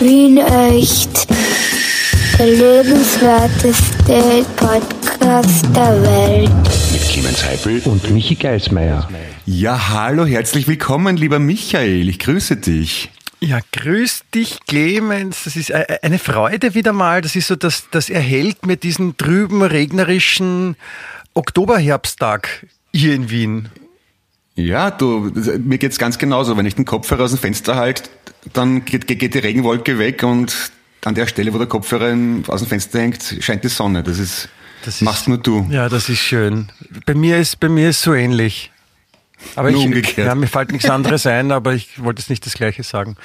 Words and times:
Wien 0.00 0.38
echt. 0.38 1.28
Der 2.38 2.46
lebenswerteste 2.46 4.46
Podcast 4.56 5.66
der 5.76 6.02
Welt. 6.02 6.50
Mit 6.90 7.02
Clemens 7.02 7.44
Heipel 7.44 7.82
und 7.84 8.10
Michi 8.10 8.34
Geismeier. 8.34 9.06
Ja, 9.44 9.90
hallo, 9.90 10.24
herzlich 10.24 10.66
willkommen, 10.66 11.18
lieber 11.18 11.38
Michael. 11.38 12.08
Ich 12.08 12.18
grüße 12.18 12.56
dich. 12.56 13.10
Ja, 13.40 13.60
grüß 13.72 14.22
dich, 14.34 14.60
Clemens. 14.66 15.44
Das 15.44 15.56
ist 15.56 15.68
e-, 15.68 15.98
eine 16.00 16.18
Freude 16.18 16.74
wieder 16.74 16.94
mal. 16.94 17.20
Das 17.20 17.36
ist 17.36 17.48
so, 17.48 17.56
dass 17.56 17.90
das 17.90 18.08
erhält 18.08 18.64
mir 18.64 18.78
diesen 18.78 19.18
trüben, 19.18 19.62
regnerischen 19.62 20.76
Oktoberherbsttag 21.34 22.66
hier 22.94 23.14
in 23.14 23.28
Wien. 23.28 23.68
Ja, 24.54 24.90
du, 24.90 25.30
mir 25.58 25.76
geht's 25.76 25.98
ganz 25.98 26.16
genauso. 26.16 26.56
Wenn 26.56 26.66
ich 26.66 26.74
den 26.74 26.86
Kopfhörer 26.86 27.24
aus 27.24 27.32
dem 27.32 27.38
Fenster 27.38 27.76
halte, 27.76 28.04
dann 28.52 28.84
geht, 28.84 29.06
geht 29.06 29.34
die 29.34 29.38
Regenwolke 29.38 29.98
weg 29.98 30.22
und 30.22 30.72
an 31.04 31.14
der 31.14 31.26
Stelle, 31.26 31.52
wo 31.52 31.58
der 31.58 31.66
Kopfhörer 31.66 32.16
aus 32.48 32.60
dem 32.60 32.68
Fenster 32.68 33.00
hängt, 33.00 33.36
scheint 33.40 33.64
die 33.64 33.68
Sonne. 33.68 34.02
Das 34.02 34.18
ist, 34.18 34.48
das 34.84 35.00
machst 35.00 35.28
nur 35.28 35.38
du. 35.38 35.66
Ja, 35.70 35.88
das 35.88 36.08
ist 36.08 36.20
schön. 36.20 36.70
Bei 37.06 37.14
mir 37.14 37.38
ist, 37.38 37.60
bei 37.60 37.68
mir 37.68 37.90
ist 37.90 38.02
so 38.02 38.14
ähnlich. 38.14 38.70
Aber 39.56 39.70
Nur 39.70 39.80
ich, 39.80 39.86
umgekehrt. 39.86 40.26
Ja, 40.26 40.34
mir 40.34 40.46
fällt 40.46 40.70
nichts 40.70 40.90
anderes 40.90 41.26
ein, 41.26 41.50
aber 41.50 41.72
ich 41.72 42.02
wollte 42.02 42.20
jetzt 42.20 42.28
nicht 42.28 42.44
das 42.44 42.54
Gleiche 42.54 42.82
sagen. 42.82 43.16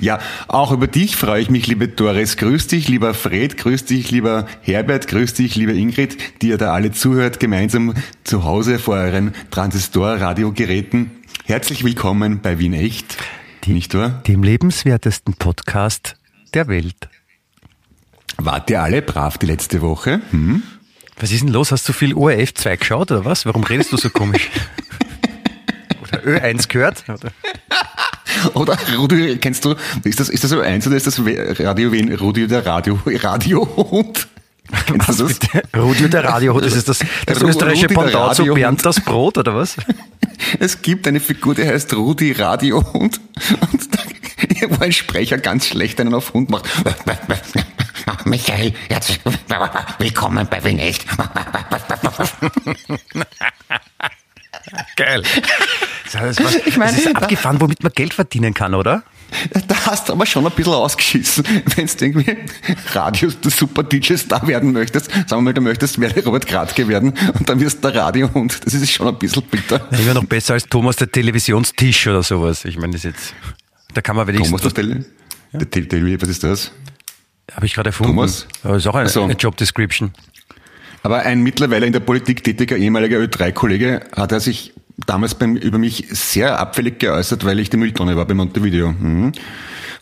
Ja, 0.00 0.18
auch 0.48 0.72
über 0.72 0.88
dich 0.88 1.16
freue 1.16 1.40
ich 1.40 1.50
mich, 1.50 1.68
liebe 1.68 1.86
Doris. 1.86 2.36
Grüß 2.36 2.66
dich, 2.66 2.88
lieber 2.88 3.14
Fred, 3.14 3.56
grüß 3.56 3.84
dich, 3.84 4.10
lieber 4.10 4.46
Herbert, 4.62 5.06
grüß 5.06 5.34
dich, 5.34 5.54
lieber 5.54 5.72
Ingrid, 5.72 6.42
die 6.42 6.48
ihr 6.48 6.58
da 6.58 6.72
alle 6.72 6.90
zuhört, 6.90 7.38
gemeinsam 7.38 7.94
zu 8.24 8.42
Hause 8.42 8.80
vor 8.80 8.96
euren 8.96 9.34
Transistor-Radiogeräten. 9.52 11.12
Herzlich 11.44 11.84
willkommen 11.84 12.40
bei 12.40 12.58
Wien 12.58 12.74
Echt. 12.74 13.16
Nicht 13.66 13.94
wahr? 13.94 14.22
Dem 14.26 14.42
lebenswertesten 14.42 15.34
Podcast 15.34 16.16
der 16.54 16.68
Welt. 16.68 17.08
Wart 18.36 18.70
ihr 18.70 18.82
alle 18.82 19.02
brav 19.02 19.38
die 19.38 19.46
letzte 19.46 19.80
Woche? 19.80 20.20
Hm? 20.30 20.62
Was 21.18 21.32
ist 21.32 21.42
denn 21.42 21.48
los? 21.48 21.72
Hast 21.72 21.88
du 21.88 21.92
viel 21.92 22.14
ORF 22.14 22.54
2 22.54 22.76
geschaut 22.76 23.10
oder 23.10 23.24
was? 23.24 23.44
Warum 23.44 23.64
redest 23.64 23.92
du 23.92 23.96
so 23.96 24.10
komisch? 24.10 24.48
oder 26.02 26.22
Ö1 26.22 26.68
gehört? 26.68 27.04
Oder? 27.08 27.32
Oder 28.54 28.78
Rudi, 28.96 29.36
kennst 29.38 29.64
du, 29.64 29.74
ist 30.04 30.20
das, 30.20 30.28
ist 30.28 30.44
das 30.44 30.52
Ö1 30.52 30.86
oder 30.86 30.96
ist 30.96 31.08
das 31.08 31.18
Radio 31.18 31.90
Wien, 31.90 32.14
Rudi 32.14 32.46
der 32.46 32.64
Radio, 32.64 33.00
Radiohund? 33.04 34.28
Kennst 34.86 35.20
du 35.20 35.28
das? 35.28 35.38
Bitte? 35.38 35.62
Rudi 35.76 36.10
der 36.10 36.24
Radiohund, 36.24 36.64
das 36.64 36.74
ist 36.74 36.88
das, 36.88 36.98
das 37.26 37.42
österreichische 37.42 37.88
Pendant 37.88 38.34
zu 38.34 38.44
Bernd 38.44 38.84
das 38.84 39.00
Brot 39.00 39.38
oder 39.38 39.54
was? 39.54 39.76
Es 40.60 40.82
gibt 40.82 41.06
eine 41.08 41.18
Figur, 41.18 41.56
die 41.56 41.66
heißt 41.66 41.92
Rudi 41.94 42.30
Radiohund 42.32 43.20
und 43.60 43.94
da, 43.94 43.98
wo 44.70 44.84
ein 44.84 44.92
Sprecher 44.92 45.36
ganz 45.36 45.66
schlecht 45.66 46.00
einen 46.00 46.14
auf 46.14 46.32
Hund 46.32 46.48
macht. 46.48 46.64
Michael, 48.24 48.72
herzlich 48.88 49.18
willkommen 49.98 50.46
bei 50.48 50.62
Wien 50.62 50.78
Echt. 50.78 51.06
Geil. 54.96 55.22
Das, 56.12 56.42
was, 56.42 56.54
ich 56.54 56.76
meine, 56.76 56.92
das 56.92 57.00
ist 57.00 57.16
abgefahren, 57.16 57.60
womit 57.60 57.82
man 57.82 57.92
Geld 57.92 58.14
verdienen 58.14 58.54
kann, 58.54 58.74
oder? 58.74 59.02
Da 59.66 59.86
hast 59.86 60.08
du 60.08 60.12
aber 60.14 60.26
schon 60.26 60.46
ein 60.46 60.52
bisschen 60.52 60.72
ausgeschissen, 60.72 61.44
wenn 61.76 61.86
du 61.86 62.04
irgendwie 62.04 62.36
Radio, 62.92 63.30
der 63.30 63.50
super 63.50 63.82
DJ-Star 63.82 64.46
werden 64.46 64.72
möchtest. 64.72 65.10
Sagen 65.10 65.28
wir 65.30 65.40
mal, 65.42 65.54
du 65.54 65.60
möchtest 65.60 66.00
werde 66.00 66.24
Robert 66.24 66.46
Gradke 66.46 66.88
werden 66.88 67.12
und 67.38 67.48
dann 67.48 67.60
wirst 67.60 67.84
du 67.84 67.90
der 67.90 68.02
Radiohund. 68.02 68.60
Das 68.64 68.74
ist 68.74 68.90
schon 68.90 69.08
ein 69.08 69.18
bisschen 69.18 69.42
bitter. 69.42 69.86
Ja, 69.90 69.98
immer 69.98 70.14
noch 70.14 70.24
besser 70.24 70.54
als 70.54 70.64
Thomas 70.64 70.96
der 70.96 71.10
Televisionstisch 71.10 72.06
oder 72.06 72.22
sowas. 72.22 72.64
Ich 72.64 72.78
meine, 72.78 72.94
das 72.94 73.02
jetzt, 73.02 73.34
da 73.94 74.00
kann 74.00 74.16
man 74.16 74.26
wenigstens... 74.26 74.60
Thomas 74.60 74.74
der 74.74 74.84
Tele, 74.84 75.04
ja? 75.52 75.58
der 75.58 75.70
Tele, 75.70 76.22
was 76.22 76.28
ist 76.28 76.44
das? 76.44 76.72
Habe 77.52 77.66
ich 77.66 77.74
gerade 77.74 77.90
erfunden. 77.90 78.12
Thomas? 78.12 78.46
Aber 78.62 78.76
ist 78.76 78.86
auch 78.86 78.94
eine, 78.94 79.08
so. 79.08 79.22
eine 79.24 79.34
Job 79.34 79.56
Description. 79.56 80.12
Aber 81.02 81.20
ein 81.20 81.42
mittlerweile 81.42 81.86
in 81.86 81.92
der 81.92 82.00
Politik 82.00 82.42
tätiger 82.44 82.76
ehemaliger 82.76 83.18
Ö3-Kollege 83.18 84.00
hat 84.14 84.32
er 84.32 84.40
sich 84.40 84.74
damals 85.06 85.34
beim, 85.34 85.56
über 85.56 85.78
mich 85.78 86.06
sehr 86.10 86.58
abfällig 86.58 86.98
geäußert, 86.98 87.44
weil 87.44 87.60
ich 87.60 87.70
die 87.70 87.76
Mülltonne 87.76 88.16
war 88.16 88.24
bei 88.24 88.34
Montevideo. 88.34 88.92
Mhm. 88.92 89.32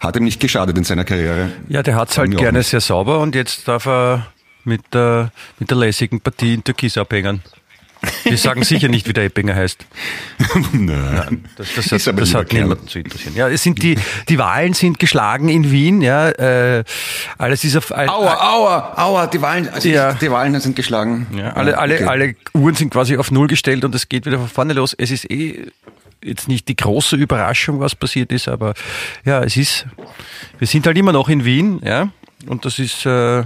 Hat 0.01 0.17
ihm 0.17 0.25
nicht 0.25 0.41
geschadet 0.41 0.77
in 0.77 0.85
seiner 0.85 1.05
Karriere. 1.05 1.51
Ja, 1.69 1.83
der 1.83 1.97
hat's 1.97 2.19
halt 2.19 2.37
gerne 2.37 2.63
sehr 2.63 2.81
sauber 2.81 3.21
und 3.21 3.35
jetzt 3.35 3.67
darf 3.69 3.87
er 3.87 4.27
mit 4.65 4.83
der, 4.93 5.33
mit 5.59 5.71
der 5.71 5.79
lässigen 5.79 6.21
Partie 6.21 6.55
in 6.55 6.65
Türkis 6.65 6.99
abhängen. 6.99 7.43
Wir 8.25 8.39
sagen 8.39 8.63
sicher 8.65 8.89
nicht, 8.89 9.09
wie 9.09 9.13
der 9.13 9.25
Eppinger 9.25 9.55
heißt. 9.55 9.85
Nein. 10.73 10.87
Nein 10.87 11.45
das, 11.57 11.69
das, 11.75 11.89
das, 11.89 12.05
das 12.05 12.35
hat 12.35 12.53
niemanden 12.53 12.89
zu 12.89 12.99
interessieren. 12.99 13.35
Ja, 13.37 13.49
es 13.49 13.63
sind 13.63 13.83
die, 13.83 13.99
die 14.29 14.39
Wahlen 14.39 14.73
sind 14.73 14.99
geschlagen 14.99 15.49
in 15.49 15.71
Wien, 15.71 16.03
ja, 16.03 16.29
äh, 16.31 16.85
alles 17.39 17.65
ist 17.65 17.77
auf, 17.77 17.93
all, 17.93 18.09
aua, 18.09 18.35
aua, 18.35 18.95
aua, 18.97 19.27
die 19.27 19.41
Wahlen, 19.41 19.69
also 19.69 19.89
ja. 19.89 20.13
die 20.15 20.31
Wahlen 20.31 20.59
sind 20.61 20.77
geschlagen. 20.77 21.27
Ja, 21.37 21.53
alle, 21.53 21.79
alle, 21.79 21.95
okay. 21.95 22.05
alle 22.05 22.37
Uhren 22.55 22.75
sind 22.75 22.91
quasi 22.91 23.17
auf 23.17 23.31
Null 23.31 23.47
gestellt 23.47 23.85
und 23.85 23.95
es 23.95 24.09
geht 24.09 24.27
wieder 24.27 24.39
von 24.39 24.49
vorne 24.49 24.73
los. 24.73 24.95
Es 24.97 25.11
ist 25.11 25.31
eh 25.31 25.67
jetzt 26.23 26.49
nicht 26.49 26.69
die 26.69 26.77
große 26.77 27.17
Überraschung, 27.17 27.81
was 27.81 27.95
passiert 27.95 28.33
ist, 28.33 28.49
aber 28.49 28.75
ja, 29.25 29.43
es 29.43 29.57
ist, 29.57 29.87
wir 30.59 30.67
sind 30.67 30.87
halt 30.87 30.97
immer 30.97 31.13
noch 31.13 31.29
in 31.29 31.45
Wien, 31.45 31.81
ja, 31.85 32.11
und 32.47 32.65
das 32.65 32.79
ist, 32.79 33.07
äh, 33.07 33.45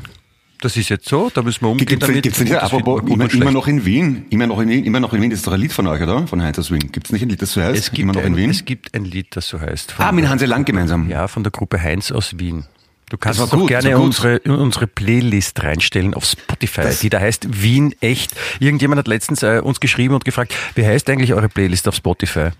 das 0.60 0.76
ist 0.76 0.88
jetzt 0.88 1.08
so, 1.08 1.30
da 1.32 1.42
müssen 1.42 1.62
wir 1.62 1.68
umgehen 1.70 1.86
gibt's, 1.86 2.06
damit. 2.06 2.22
Gibt's 2.22 2.40
nicht, 2.40 2.54
apropos, 2.54 3.02
immer, 3.06 3.32
immer 3.32 3.50
noch 3.50 3.66
in 3.66 3.84
Wien, 3.84 4.26
immer 4.30 4.46
noch 4.46 4.60
in 4.60 4.68
Wien, 4.68 4.84
immer 4.84 5.00
noch 5.00 5.12
in 5.12 5.22
Wien, 5.22 5.30
das 5.30 5.40
ist 5.40 5.46
doch 5.46 5.52
ein 5.52 5.60
Lied 5.60 5.72
von 5.72 5.86
euch, 5.86 6.02
oder? 6.02 6.26
Von 6.26 6.42
Heinz 6.42 6.58
aus 6.58 6.70
Wien. 6.70 6.92
Gibt 6.92 7.06
es 7.06 7.12
nicht 7.12 7.22
ein 7.22 7.28
Lied, 7.28 7.42
das 7.42 7.52
so 7.52 7.62
heißt? 7.62 7.78
Es 7.78 7.90
gibt, 7.90 8.00
immer 8.00 8.12
noch 8.12 8.20
ein, 8.20 8.28
in 8.28 8.36
Wien? 8.36 8.50
es 8.50 8.64
gibt 8.64 8.94
ein 8.94 9.04
Lied, 9.04 9.28
das 9.36 9.48
so 9.48 9.60
heißt. 9.60 9.94
Ah, 9.98 10.12
mit 10.12 10.28
Hanse 10.28 10.46
Lang 10.46 10.64
gemeinsam. 10.64 11.08
Ja, 11.08 11.28
von 11.28 11.42
der 11.42 11.50
Gruppe 11.50 11.80
Heinz 11.80 12.12
aus 12.12 12.38
Wien. 12.38 12.64
Du 13.10 13.16
kannst 13.16 13.40
Das 13.40 13.50
gut, 13.50 13.68
gerne 13.68 13.90
das 13.90 14.00
unsere, 14.00 14.38
unsere 14.40 14.86
Playlist 14.86 15.62
reinstellen 15.64 16.14
auf 16.14 16.24
Spotify, 16.24 16.82
die 17.02 17.10
da 17.10 17.18
heißt 17.18 17.60
Wien 17.60 17.92
echt. 18.00 18.32
Irgendjemand 18.60 19.00
hat 19.00 19.08
letztens 19.08 19.42
äh, 19.42 19.60
uns 19.64 19.80
geschrieben 19.80 20.14
und 20.14 20.24
gefragt, 20.24 20.54
wie 20.76 20.86
heißt 20.86 21.10
eigentlich 21.10 21.34
eure 21.34 21.48
Playlist 21.48 21.88
auf 21.88 21.96
Spotify? 21.96 22.50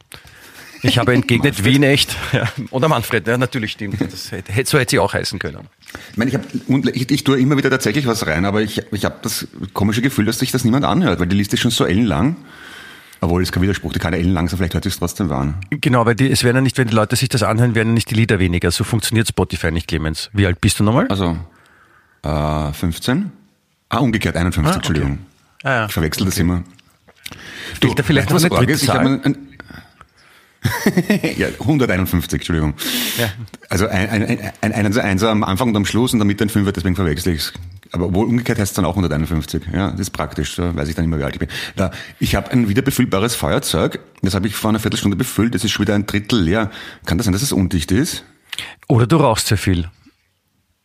Ich 0.82 0.98
habe 0.98 1.12
entgegnet, 1.12 1.64
Wien 1.64 1.82
echt. 1.82 2.16
Ja. 2.32 2.48
Oder 2.70 2.88
Manfred, 2.88 3.26
ja, 3.26 3.36
natürlich 3.36 3.72
stimmt. 3.72 4.00
Das 4.00 4.30
hätte, 4.32 4.52
so 4.64 4.78
hätte 4.78 4.91
sie 4.91 4.98
auch 4.98 5.12
heißen 5.12 5.38
können. 5.38 5.68
Ich 6.12 6.16
meine, 6.16 6.30
ich, 6.30 6.36
hab, 6.36 6.44
ich, 6.94 7.10
ich 7.10 7.24
tue 7.24 7.38
immer 7.41 7.56
wieder 7.56 7.70
tatsächlich 7.70 8.06
was 8.06 8.26
rein, 8.26 8.44
aber 8.44 8.62
ich, 8.62 8.82
ich 8.92 9.04
habe 9.04 9.16
das 9.22 9.48
komische 9.74 10.00
Gefühl, 10.00 10.24
dass 10.24 10.38
sich 10.38 10.52
das 10.52 10.64
niemand 10.64 10.84
anhört, 10.84 11.20
weil 11.20 11.26
die 11.26 11.36
Liste 11.36 11.56
ist 11.56 11.60
schon 11.60 11.70
so 11.70 11.84
ellenlang. 11.84 12.36
Obwohl, 13.20 13.42
es 13.42 13.52
kein 13.52 13.62
Widerspruch, 13.62 13.92
die 13.92 13.98
kann 13.98 14.14
ja 14.14 14.18
ellenlang 14.18 14.48
sein, 14.48 14.56
vielleicht 14.56 14.74
hört 14.74 14.84
sich 14.84 14.96
trotzdem 14.96 15.28
wahr. 15.28 15.54
Genau, 15.70 16.06
weil 16.06 16.14
die, 16.14 16.30
es 16.30 16.42
werden 16.42 16.56
ja 16.56 16.62
nicht, 16.62 16.78
wenn 16.78 16.88
die 16.88 16.94
Leute 16.94 17.16
sich 17.16 17.28
das 17.28 17.42
anhören, 17.42 17.74
werden 17.74 17.88
ja 17.88 17.94
nicht 17.94 18.10
die 18.10 18.14
Lieder 18.14 18.38
weniger. 18.38 18.70
So 18.70 18.82
funktioniert 18.84 19.28
Spotify 19.28 19.70
nicht, 19.70 19.88
Clemens. 19.88 20.30
Wie 20.32 20.47
alt 20.47 20.60
bist 20.60 20.80
du 20.80 20.84
nochmal? 20.84 21.06
Also, 21.08 21.36
äh, 22.22 22.72
15? 22.72 23.30
Ah, 23.91 23.98
umgekehrt, 23.98 24.36
51, 24.36 24.64
Ah, 24.64 24.68
okay. 24.68 24.76
Entschuldigung. 24.76 25.18
Ah, 25.62 25.70
ja. 25.70 25.86
Ich 25.86 25.92
verwechsel 25.92 26.24
das 26.24 26.38
immer. 26.38 26.62
Fehlt 27.80 27.98
da 27.98 28.02
vielleicht 28.02 28.30
du, 28.30 28.34
was 28.34 28.42
dritte 28.42 28.56
arg 28.56 28.68
ist? 28.68 28.82
Ich 28.82 28.91
ein, 28.91 29.22
ein 29.24 29.36
ja, 31.38 31.48
151, 31.59 32.32
Entschuldigung. 32.41 32.75
Ja. 33.19 33.31
Also 33.69 33.87
ein, 33.87 34.09
ein, 34.09 34.53
ein, 34.60 34.72
ein 34.72 34.98
Einser 34.98 35.31
am 35.31 35.43
Anfang 35.43 35.69
und 35.69 35.76
am 35.76 35.87
Schluss 35.87 36.12
und 36.12 36.19
dann 36.19 36.28
mit 36.28 36.41
den 36.41 36.48
Fünfer, 36.48 36.72
deswegen 36.72 36.97
verwechsel 36.97 37.34
ich's. 37.34 37.53
Aber 37.93 38.06
obwohl 38.06 38.26
umgekehrt 38.26 38.59
heißt 38.59 38.72
es 38.72 38.76
dann 38.76 38.84
auch 38.84 38.91
151. 38.91 39.62
Ja, 39.72 39.91
das 39.91 40.00
ist 40.00 40.10
praktisch, 40.10 40.56
da 40.56 40.75
weiß 40.76 40.88
ich 40.88 40.94
dann 40.94 41.04
immer, 41.04 41.19
wie 41.19 41.25
alt 41.25 41.34
ich 41.34 41.41
bin. 41.41 41.48
Da, 41.76 41.91
ich 42.19 42.34
habe 42.34 42.50
ein 42.50 42.69
wieder 42.69 42.82
befüllbares 42.82 43.34
Feuerzeug, 43.34 44.00
das 44.22 44.34
habe 44.34 44.47
ich 44.47 44.54
vor 44.54 44.71
einer 44.71 44.78
Viertelstunde 44.78 45.16
befüllt, 45.16 45.54
das 45.54 45.65
ist 45.65 45.72
schon 45.72 45.84
wieder 45.84 45.94
ein 45.94 46.06
Drittel 46.06 46.41
leer. 46.41 46.71
Kann 47.06 47.19
das 47.19 47.25
sein, 47.25 47.32
dass 47.32 47.42
es 47.42 47.53
undicht 47.53 47.91
ist? 47.91 48.25
Oder 48.87 49.06
du 49.06 49.16
rauchst 49.16 49.48
sehr 49.48 49.59
viel. 49.59 49.88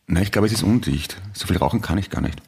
Nein, 0.06 0.22
ich 0.22 0.32
glaube, 0.32 0.46
es 0.46 0.52
ist 0.52 0.62
undicht. 0.62 1.16
So 1.32 1.46
viel 1.46 1.56
rauchen 1.58 1.82
kann 1.82 1.98
ich 1.98 2.10
gar 2.10 2.20
nicht. 2.20 2.40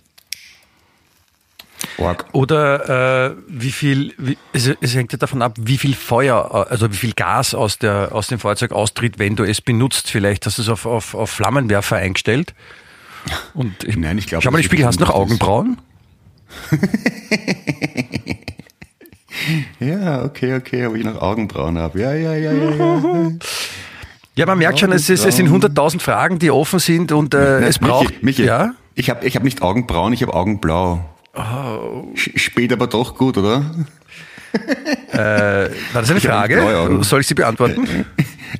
Org. 1.98 2.26
Oder 2.32 3.30
äh, 3.30 3.36
wie 3.48 3.72
viel, 3.72 4.14
wie, 4.18 4.38
es, 4.52 4.70
es 4.80 4.94
hängt 4.94 5.12
ja 5.12 5.18
davon 5.18 5.42
ab, 5.42 5.54
wie 5.58 5.78
viel 5.78 5.94
Feuer, 5.94 6.48
äh, 6.52 6.70
also 6.70 6.90
wie 6.92 6.96
viel 6.96 7.12
Gas 7.12 7.54
aus, 7.54 7.78
der, 7.78 8.10
aus 8.12 8.28
dem 8.28 8.38
Fahrzeug 8.38 8.72
austritt, 8.72 9.18
wenn 9.18 9.36
du 9.36 9.44
es 9.44 9.60
benutzt. 9.60 10.10
Vielleicht 10.10 10.46
hast 10.46 10.58
du 10.58 10.62
es 10.62 10.68
auf, 10.68 10.86
auf, 10.86 11.14
auf 11.14 11.30
Flammenwerfer 11.30 11.96
eingestellt. 11.96 12.54
Und 13.54 13.84
ich, 13.84 13.96
Nein, 13.96 14.16
ich 14.18 14.26
glaube, 14.26 14.42
Schau 14.42 14.50
mal, 14.50 14.58
das 14.58 14.66
Spiegel, 14.66 14.86
hast 14.86 15.00
du 15.00 15.04
noch. 15.04 15.14
Augenbrauen? 15.14 15.78
Ja, 19.78 20.24
okay, 20.24 20.54
okay, 20.56 20.86
ob 20.86 20.96
ich 20.96 21.04
noch 21.04 21.20
Augenbrauen 21.20 21.78
habe. 21.78 22.00
Ja, 22.00 22.12
ja, 22.12 22.34
ja, 22.34 22.52
ja, 22.52 22.70
ja. 22.70 23.30
Ja, 24.34 24.46
man 24.46 24.58
merkt 24.58 24.78
schon, 24.78 24.92
es, 24.92 25.08
ist, 25.08 25.24
es 25.24 25.36
sind 25.36 25.48
100.000 25.48 26.00
Fragen, 26.00 26.38
die 26.38 26.50
offen 26.50 26.78
sind 26.78 27.12
und 27.12 27.34
äh, 27.34 27.60
es 27.60 27.78
braucht. 27.78 28.08
Michi, 28.22 28.24
Michi, 28.24 28.44
Ja? 28.44 28.72
ich 28.94 29.10
habe 29.10 29.26
ich 29.26 29.36
hab 29.36 29.42
nicht 29.44 29.62
Augenbraun, 29.62 30.12
ich 30.12 30.22
habe 30.22 30.34
Augenblau. 30.34 31.04
Oh. 31.38 32.08
Spät 32.14 32.72
aber 32.72 32.88
doch 32.88 33.16
gut, 33.16 33.38
oder? 33.38 33.64
War 35.12 35.68
das 35.94 36.10
eine 36.10 36.18
Ich 36.18 36.26
Frage? 36.26 36.98
Soll 37.02 37.20
ich 37.20 37.26
sie 37.26 37.34
beantworten? 37.34 38.06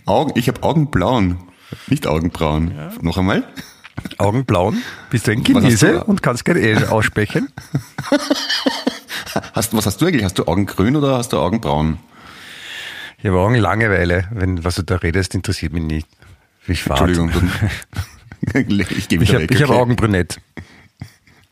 Augen, 0.07 0.33
ich 0.37 0.49
habe 0.49 0.63
Augenblauen, 0.63 1.39
nicht 1.89 2.07
Augenbrauen. 2.07 2.73
Noch 3.01 3.19
einmal? 3.19 3.45
Augenblauen? 4.19 4.83
Bist 5.11 5.27
du 5.27 5.33
ein 5.33 5.43
Chinese 5.43 6.05
und 6.05 6.23
kannst 6.23 6.45
kein 6.45 6.57
L 6.57 6.87
aussprechen? 6.87 7.49
Hast, 9.53 9.77
was 9.77 9.87
hast 9.87 10.01
du 10.01 10.07
eigentlich? 10.07 10.25
Hast 10.25 10.39
du 10.39 10.47
Augengrün 10.47 10.97
oder 10.97 11.19
hast 11.19 11.33
du 11.33 11.39
Augenbraun? 11.39 11.99
Ich 13.19 13.27
habe 13.27 13.39
Augenlangeweile. 13.39 14.29
Wenn 14.31 14.65
was 14.65 14.77
du 14.77 14.83
da 14.83 14.97
redest, 14.97 15.35
interessiert 15.35 15.73
mich 15.73 15.83
nicht. 15.83 16.09
Fad. 16.61 17.01
Entschuldigung. 17.01 17.31
ich 18.55 19.09
gehe 19.09 19.23
Ich 19.23 19.35
habe 19.35 19.45
ich 19.45 19.63
hab 19.63 19.71
okay. 19.71 19.79
Augenbrünett. 19.79 20.41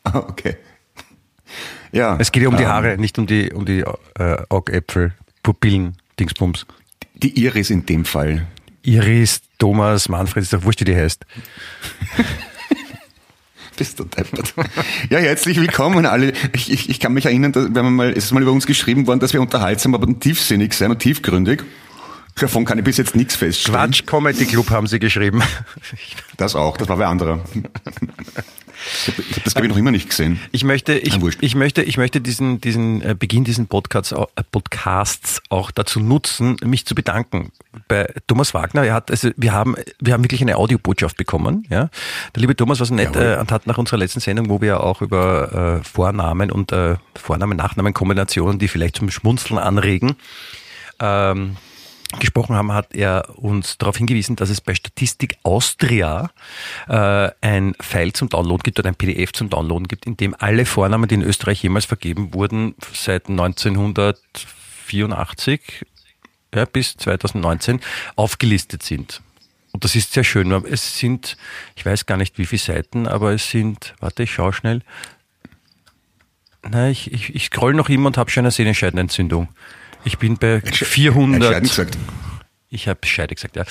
Ah, 0.05 0.19
okay. 0.19 0.57
Ja. 1.93 2.17
Es 2.19 2.33
geht 2.33 2.43
ja 2.43 2.49
um 2.49 2.57
die 2.57 2.65
ähm, 2.65 2.69
Haare, 2.69 2.99
nicht 2.99 3.19
um 3.19 3.27
die, 3.27 3.53
um 3.53 3.65
die 3.65 3.85
äh, 4.19 4.37
Augäpfel, 4.49 5.15
Pupillen, 5.43 5.97
Dingsbums. 6.19 6.67
Die 7.15 7.39
Iris 7.45 7.71
in 7.71 7.87
dem 7.87 8.05
Fall. 8.05 8.47
Iris, 8.83 9.41
Thomas, 9.59 10.09
Manfred, 10.09 10.43
ist 10.45 10.53
doch 10.53 10.65
wurscht, 10.65 10.81
wie 10.81 10.85
die 10.85 10.97
heißt. 10.97 11.25
Bist 13.77 13.99
du 13.99 14.05
deppert. 14.05 14.55
Ja, 15.11 15.19
herzlich 15.19 15.61
willkommen 15.61 16.07
alle. 16.07 16.33
Ich, 16.55 16.73
ich, 16.73 16.89
ich 16.89 16.99
kann 16.99 17.13
mich 17.13 17.27
erinnern, 17.27 17.53
dass, 17.53 17.67
wenn 17.75 17.85
man 17.85 17.95
mal, 17.95 18.11
es 18.11 18.25
ist 18.25 18.33
mal 18.33 18.43
über 18.43 18.53
uns 18.53 18.67
geschrieben 18.67 19.07
worden, 19.07 19.21
dass 19.21 19.35
wir 19.35 19.41
unterhaltsam, 19.41 19.95
aber 19.95 20.07
tiefsinnig 20.19 20.73
sein 20.73 20.91
und 20.91 20.99
tiefgründig. 20.99 21.63
Davon 22.37 22.65
kann 22.65 22.79
ich 22.79 22.85
bis 22.85 22.97
jetzt 22.97 23.17
nichts 23.17 23.37
feststellen. 23.37 23.79
Quatsch 23.79 24.07
Comedy 24.07 24.47
Club 24.47 24.71
haben 24.71 24.87
sie 24.87 24.99
geschrieben. 24.99 25.43
Das 26.37 26.55
auch, 26.55 26.77
das 26.77 26.89
war 26.89 26.97
bei 26.97 27.07
anderer. 27.07 27.41
Ich 28.87 29.09
habe 29.09 29.23
hab 29.35 29.45
das, 29.45 29.55
glaube 29.55 29.67
ich, 29.67 29.71
noch 29.73 29.79
immer 29.79 29.91
nicht 29.91 30.09
gesehen. 30.09 30.41
Ich 30.53 30.65
möchte, 30.65 30.95
ich, 30.99 31.15
Ah, 31.15 31.29
ich 31.41 31.55
möchte, 31.55 31.83
ich 31.83 31.97
möchte 31.97 32.21
diesen, 32.21 32.61
diesen 32.61 33.03
äh, 33.03 33.15
Beginn 33.19 33.45
diesen 33.45 33.67
Podcasts, 33.67 34.13
äh, 34.13 34.25
Podcasts 34.51 35.43
auch 35.49 35.71
dazu 35.71 36.01
nutzen, 36.01 36.57
mich 36.65 36.87
zu 36.87 36.95
bedanken 36.95 37.53
bei 37.89 38.13
Thomas 38.27 38.55
Wagner. 38.55 38.85
Er 38.85 38.95
hat, 38.95 39.11
also 39.11 39.31
wir 39.37 39.53
haben, 39.53 39.77
wir 40.01 40.13
haben 40.13 40.25
wirklich 40.25 40.41
eine 40.41 40.57
Audiobotschaft 40.57 41.17
bekommen. 41.17 41.67
Ja, 41.71 41.91
der 42.35 42.41
liebe 42.41 42.55
Thomas 42.57 42.79
war 42.79 42.87
so 42.87 42.95
nett 42.95 43.15
Jawohl. 43.15 43.35
äh, 43.35 43.41
und 43.41 43.51
hat 43.53 43.67
nach 43.67 43.79
unserer 43.79 43.99
letzten 43.99 44.21
Sendung, 44.21 44.49
wo 44.49 44.61
wir 44.61 44.81
auch 44.83 45.03
über 45.03 45.81
äh, 45.81 45.85
Vornamen 45.85 46.51
und 46.51 46.73
äh, 46.73 46.97
Vornamen-Nachnamen-Kombinationen, 47.15 48.59
die 48.59 48.69
vielleicht 48.69 48.97
zum 48.97 49.11
Schmunzeln 49.11 49.59
anregen, 49.59 50.17
ähm, 51.01 51.57
gesprochen 52.19 52.57
haben, 52.57 52.73
hat 52.73 52.95
er 52.95 53.37
uns 53.37 53.77
darauf 53.79 53.97
hingewiesen, 53.97 54.37
dass 54.37 54.51
es 54.51 54.61
bei 54.61 54.75
Statistik 54.75 55.39
Austria 55.43 56.31
äh, 56.89 57.31
ein 57.41 57.75
File 57.81 58.13
zum 58.13 58.29
Download 58.29 58.63
gibt 58.63 58.79
oder 58.79 58.89
ein 58.89 58.95
PDF 58.95 59.33
zum 59.33 59.51
Downloaden 59.51 59.89
gibt, 59.89 60.07
in 60.07 60.17
dem 60.17 60.37
alle 60.39 60.67
Vornamen, 60.67 61.09
die 61.09 61.17
in 61.17 61.23
Österreich 61.23 61.61
jemals 61.63 61.85
vergeben 61.85 62.33
wurden, 62.33 62.77
seit 62.95 63.29
1984 63.29 65.85
ja, 66.55 66.65
bis 66.65 66.97
2019 66.97 67.81
aufgelistet 68.15 68.85
sind. 68.85 69.21
Und 69.73 69.83
das 69.85 69.95
ist 69.95 70.13
sehr 70.13 70.25
schön. 70.25 70.51
Es 70.53 70.99
sind, 70.99 71.37
ich 71.75 71.85
weiß 71.85 72.07
gar 72.07 72.17
nicht 72.17 72.39
wie 72.39 72.47
viele 72.47 72.63
Seiten, 72.63 73.07
aber 73.07 73.35
es 73.35 73.51
sind, 73.51 73.95
warte, 74.01 74.23
ich 74.23 74.33
schaue 74.33 74.55
schnell. 74.55 74.81
Nein, 76.67 76.93
ich, 76.93 77.13
ich, 77.13 77.35
ich 77.35 77.47
scroll 77.47 77.75
noch 77.75 77.89
immer 77.89 78.07
und 78.07 78.17
habe 78.17 78.31
schon 78.31 78.45
eine 78.45 78.53
Sehnenscheidenentzündung. 78.53 79.49
Ich 80.07 80.19
bin 80.19 80.39
bei 80.39 80.63
Entscheiden 80.65 80.87
400. 80.87 81.63
gesagt. 81.63 81.99
Ich 82.69 82.89
habe 82.89 82.99
Scheide 83.05 83.35
gesagt, 83.35 83.57
ja. 83.57 83.65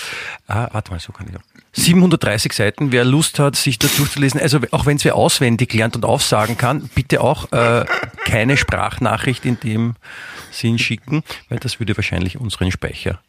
Ah, 0.48 0.70
warte 0.72 0.92
mal, 0.92 1.00
so 1.00 1.14
kann 1.14 1.28
ich 1.30 1.36
auch. 1.38 1.42
730 1.74 2.54
Seiten, 2.54 2.92
wer 2.92 3.06
Lust 3.06 3.40
hat, 3.40 3.56
sich 3.56 3.80
das 3.80 3.96
durchzulesen, 3.98 4.40
also 4.40 4.60
auch 4.72 4.86
wenn 4.86 4.98
es 4.98 5.06
wer 5.06 5.16
auswendig 5.16 5.74
lernt 5.74 5.96
und 5.96 6.06
aufsagen 6.06 6.58
kann, 6.58 6.90
bitte 6.94 7.22
auch 7.22 7.52
äh, 7.52 7.86
keine 8.26 8.58
Sprachnachricht 8.58 9.46
in 9.46 9.60
dem 9.60 9.96
Sinn 10.52 10.78
schicken, 10.78 11.24
weil 11.50 11.60
das 11.60 11.80
würde 11.80 11.96
wahrscheinlich 11.98 12.38
unseren 12.38 12.72
Speicher 12.72 13.20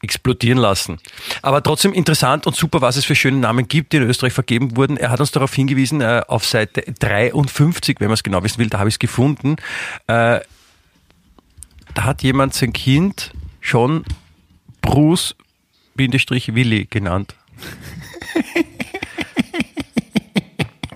explodieren 0.00 0.58
lassen. 0.58 0.98
Aber 1.42 1.62
trotzdem 1.62 1.92
interessant 1.92 2.46
und 2.46 2.56
super, 2.56 2.80
was 2.80 2.96
es 2.96 3.04
für 3.04 3.14
schöne 3.14 3.38
Namen 3.38 3.68
gibt, 3.68 3.92
die 3.92 3.98
in 3.98 4.02
Österreich 4.04 4.32
vergeben 4.32 4.76
wurden. 4.76 4.96
Er 4.96 5.10
hat 5.10 5.20
uns 5.20 5.30
darauf 5.30 5.54
hingewiesen, 5.54 6.00
äh, 6.00 6.22
auf 6.26 6.44
Seite 6.44 6.82
53, 6.98 8.00
wenn 8.00 8.08
man 8.08 8.14
es 8.14 8.22
genau 8.24 8.42
wissen 8.42 8.58
will, 8.58 8.68
da 8.68 8.78
habe 8.78 8.88
ich 8.88 8.96
es 8.96 8.98
gefunden. 8.98 9.56
Äh, 10.08 10.40
da 11.94 12.04
hat 12.04 12.22
jemand 12.22 12.54
sein 12.54 12.72
Kind 12.72 13.32
schon 13.60 14.04
Bruce-Willi 14.80 16.86
genannt. 16.86 17.34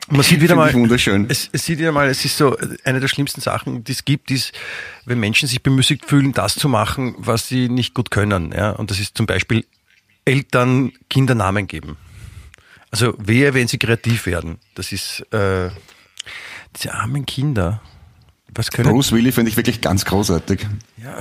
Man 0.08 0.22
sieht 0.22 0.40
wieder 0.40 0.54
mal, 0.54 0.72
wunderschön. 0.72 1.26
es, 1.28 1.50
es 1.52 1.64
sieht 1.64 1.78
wieder 1.78 1.90
mal, 1.90 2.08
es 2.08 2.24
ist 2.24 2.36
so 2.36 2.56
eine 2.84 3.00
der 3.00 3.08
schlimmsten 3.08 3.40
Sachen, 3.40 3.82
die 3.82 3.92
es 3.92 4.04
gibt, 4.04 4.30
ist, 4.30 4.52
wenn 5.04 5.18
Menschen 5.18 5.48
sich 5.48 5.62
bemüßigt 5.62 6.04
fühlen, 6.04 6.32
das 6.32 6.54
zu 6.54 6.68
machen, 6.68 7.16
was 7.18 7.48
sie 7.48 7.68
nicht 7.68 7.92
gut 7.92 8.12
können. 8.12 8.52
Ja? 8.52 8.70
Und 8.70 8.90
das 8.90 9.00
ist 9.00 9.16
zum 9.16 9.26
Beispiel 9.26 9.64
Eltern 10.24 10.92
Kindernamen 11.10 11.66
geben. 11.66 11.96
Also 12.90 13.14
wehe, 13.18 13.52
wenn 13.52 13.68
sie 13.68 13.78
kreativ 13.78 14.26
werden. 14.26 14.58
Das 14.74 14.92
ist 14.92 15.20
äh, 15.32 15.70
diese 16.76 16.94
armen 16.94 17.26
Kinder. 17.26 17.82
Was 18.56 18.70
können 18.70 18.90
Bruce 18.90 19.12
Willis 19.12 19.34
finde 19.34 19.50
ich 19.50 19.56
wirklich 19.56 19.80
ganz 19.80 20.04
großartig. 20.04 20.66
ja. 21.02 21.18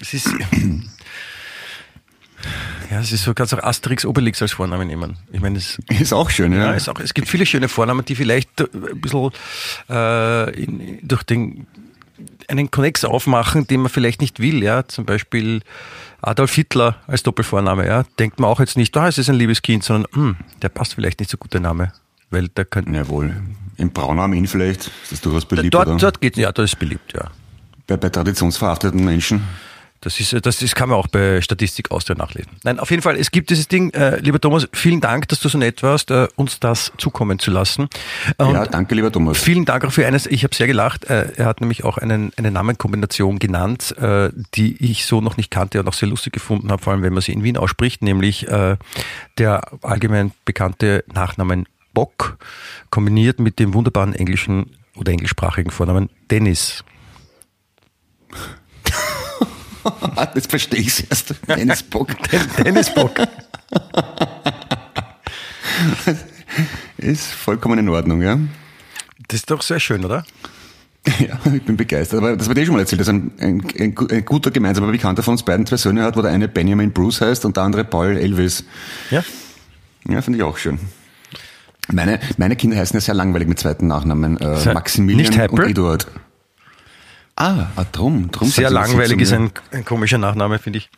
Es 0.00 0.14
ist. 0.14 0.30
Ja, 2.90 2.98
es 3.00 3.12
ist 3.12 3.22
so, 3.22 3.34
kannst 3.34 3.54
auch 3.54 3.62
Asterix 3.62 4.04
Obelix 4.04 4.42
als 4.42 4.52
Vornamen 4.52 4.88
nehmen. 4.88 5.16
Ich 5.30 5.40
meine, 5.40 5.58
es, 5.58 5.78
Ist 6.00 6.12
auch 6.12 6.30
schön, 6.30 6.52
ja. 6.52 6.66
ja, 6.66 6.74
es, 6.74 6.88
auch, 6.88 6.98
es 6.98 7.14
gibt 7.14 7.28
viele 7.28 7.46
schöne 7.46 7.68
Vornamen, 7.68 8.04
die 8.04 8.16
vielleicht 8.16 8.60
ein 8.60 9.00
bisschen 9.00 9.30
äh, 9.88 10.50
in, 10.60 10.98
durch 11.06 11.22
den 11.22 11.66
einen 12.48 12.70
Konnex 12.70 13.04
aufmachen, 13.04 13.66
den 13.66 13.80
man 13.80 13.90
vielleicht 13.90 14.20
nicht 14.20 14.40
will, 14.40 14.62
ja. 14.62 14.88
Zum 14.88 15.04
Beispiel 15.04 15.62
Adolf 16.20 16.54
Hitler 16.54 16.96
als 17.06 17.22
Doppelvorname, 17.22 17.86
ja. 17.86 18.04
Denkt 18.18 18.40
man 18.40 18.50
auch 18.50 18.58
jetzt 18.58 18.76
nicht, 18.76 18.96
da 18.96 19.06
ist 19.06 19.18
es 19.18 19.28
ein 19.28 19.36
liebes 19.36 19.62
Kind, 19.62 19.84
sondern 19.84 20.10
hm, 20.12 20.36
der 20.62 20.70
passt 20.70 20.94
vielleicht 20.94 21.20
nicht 21.20 21.30
so 21.30 21.36
gut 21.36 21.52
der 21.52 21.60
Name. 21.60 21.92
Weil 22.30 22.48
der 22.48 22.64
könnte. 22.64 22.90
Jawohl. 22.90 23.36
Im 23.80 23.90
Braunarm 23.90 24.34
Inn 24.34 24.46
vielleicht 24.46 24.90
ist 25.02 25.12
das 25.12 25.20
durchaus 25.22 25.46
beliebt, 25.46 25.74
oder? 25.74 25.86
Dort, 25.86 26.02
dort 26.02 26.20
geht 26.20 26.36
ja, 26.36 26.52
das 26.52 26.72
ist 26.72 26.78
beliebt, 26.78 27.12
ja. 27.14 27.30
Bei, 27.86 27.96
bei 27.96 28.10
traditionsverhafteten 28.10 29.04
Menschen. 29.04 29.42
Das 30.02 30.18
ist, 30.18 30.34
das, 30.46 30.58
das 30.58 30.74
kann 30.74 30.88
man 30.88 30.98
auch 30.98 31.08
bei 31.08 31.42
Statistik 31.42 31.90
Austria 31.90 32.16
nachlesen. 32.16 32.52
Nein, 32.64 32.78
auf 32.78 32.90
jeden 32.90 33.02
Fall, 33.02 33.16
es 33.16 33.30
gibt 33.30 33.50
dieses 33.50 33.68
Ding. 33.68 33.90
Äh, 33.92 34.18
lieber 34.20 34.40
Thomas, 34.40 34.66
vielen 34.72 35.02
Dank, 35.02 35.28
dass 35.28 35.40
du 35.40 35.50
so 35.50 35.58
nett 35.58 35.82
warst, 35.82 36.10
äh, 36.10 36.26
uns 36.36 36.58
das 36.58 36.90
zukommen 36.96 37.38
zu 37.38 37.50
lassen. 37.50 37.88
Und 38.38 38.54
ja, 38.54 38.64
danke, 38.64 38.94
lieber 38.94 39.12
Thomas. 39.12 39.38
Vielen 39.38 39.66
Dank 39.66 39.84
auch 39.84 39.92
für 39.92 40.06
eines. 40.06 40.26
Ich 40.26 40.42
habe 40.42 40.54
sehr 40.54 40.66
gelacht. 40.66 41.04
Äh, 41.10 41.32
er 41.36 41.44
hat 41.44 41.60
nämlich 41.60 41.84
auch 41.84 41.98
einen, 41.98 42.32
eine 42.36 42.50
Namenkombination 42.50 43.38
genannt, 43.38 43.94
äh, 43.98 44.30
die 44.54 44.76
ich 44.82 45.04
so 45.04 45.20
noch 45.20 45.36
nicht 45.36 45.50
kannte 45.50 45.80
und 45.80 45.88
auch 45.88 45.92
sehr 45.94 46.08
lustig 46.08 46.32
gefunden 46.32 46.70
habe, 46.70 46.82
vor 46.82 46.94
allem 46.94 47.02
wenn 47.02 47.12
man 47.12 47.20
sie 47.20 47.32
in 47.32 47.44
Wien 47.44 47.58
ausspricht, 47.58 48.00
nämlich 48.02 48.48
äh, 48.48 48.78
der 49.36 49.62
allgemein 49.82 50.32
bekannte 50.46 51.04
Nachnamen 51.12 51.66
Bock 52.00 52.38
kombiniert 52.88 53.40
mit 53.40 53.58
dem 53.58 53.74
wunderbaren 53.74 54.14
englischen 54.14 54.70
oder 54.96 55.12
englischsprachigen 55.12 55.70
Vornamen 55.70 56.08
Dennis. 56.30 56.82
Jetzt 60.34 60.48
verstehe 60.48 60.80
ich 60.80 60.88
es 60.88 61.00
erst. 61.00 61.34
Dennis 61.46 61.82
Bock. 61.82 62.08
Dennis 62.64 62.94
Bock. 62.94 63.12
Ist 66.96 67.26
vollkommen 67.26 67.78
in 67.78 67.90
Ordnung, 67.90 68.22
ja. 68.22 68.38
Das 69.28 69.40
ist 69.40 69.50
doch 69.50 69.60
sehr 69.60 69.78
schön, 69.78 70.02
oder? 70.02 70.24
Ja, 71.18 71.38
ich 71.52 71.62
bin 71.62 71.76
begeistert. 71.76 72.20
Aber 72.20 72.34
das 72.34 72.48
wird 72.48 72.56
eh 72.56 72.64
schon 72.64 72.76
mal 72.76 72.80
erzählt, 72.80 73.02
dass 73.02 73.10
ein, 73.10 73.32
ein, 73.40 73.62
ein, 73.78 73.94
ein 74.10 74.24
guter 74.24 74.50
gemeinsamer 74.50 74.90
Bekannter 74.90 75.22
von 75.22 75.32
uns 75.32 75.42
beiden 75.42 75.66
zwei 75.66 75.76
Söhne 75.76 76.02
hat, 76.02 76.16
wo 76.16 76.22
der 76.22 76.30
eine 76.30 76.48
Benjamin 76.48 76.92
Bruce 76.92 77.20
heißt 77.20 77.44
und 77.44 77.58
der 77.58 77.64
andere 77.64 77.84
Paul 77.84 78.16
Elvis. 78.16 78.64
Ja. 79.10 79.22
Ja, 80.08 80.22
finde 80.22 80.38
ich 80.38 80.42
auch 80.42 80.56
schön. 80.56 80.78
Meine, 81.92 82.20
meine 82.36 82.56
Kinder 82.56 82.76
heißen 82.76 82.96
ja 82.96 83.00
sehr 83.00 83.14
langweilig 83.14 83.48
mit 83.48 83.58
zweiten 83.58 83.86
Nachnamen. 83.86 84.36
Äh, 84.38 84.72
Maximilian 84.72 85.50
und 85.50 85.60
Eduard. 85.60 86.06
Ah, 87.36 87.66
ah 87.76 87.84
drum, 87.90 88.30
drum. 88.30 88.48
Sehr 88.48 88.70
langweilig 88.70 89.20
ist 89.20 89.32
ein, 89.32 89.50
ein 89.72 89.84
komischer 89.84 90.18
Nachname, 90.18 90.58
finde 90.58 90.78
ich. 90.78 90.90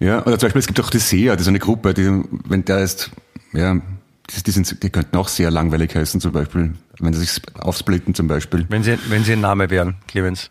Ja, 0.00 0.24
oder 0.24 0.38
zum 0.38 0.46
Beispiel, 0.46 0.60
es 0.60 0.66
gibt 0.66 0.80
auch 0.80 0.88
die 0.88 0.98
SEA, 0.98 1.32
das 1.34 1.42
ist 1.42 1.48
eine 1.48 1.58
Gruppe, 1.58 1.92
die, 1.92 2.22
wenn 2.48 2.64
der 2.64 2.78
ist, 2.78 3.10
ja, 3.52 3.74
die, 3.74 4.42
die, 4.42 4.50
sind, 4.50 4.82
die 4.82 4.88
könnten 4.88 5.14
auch 5.18 5.28
sehr 5.28 5.50
langweilig 5.50 5.94
heißen, 5.94 6.22
zum 6.22 6.32
Beispiel, 6.32 6.72
wenn 6.98 7.12
sie 7.12 7.20
sich 7.20 7.42
aufsplitten 7.58 8.14
zum 8.14 8.26
Beispiel. 8.26 8.64
Wenn 8.70 8.82
sie, 8.82 8.98
wenn 9.10 9.24
sie 9.24 9.34
ein 9.34 9.42
Name 9.42 9.68
wären, 9.68 9.96
Clemens. 10.08 10.50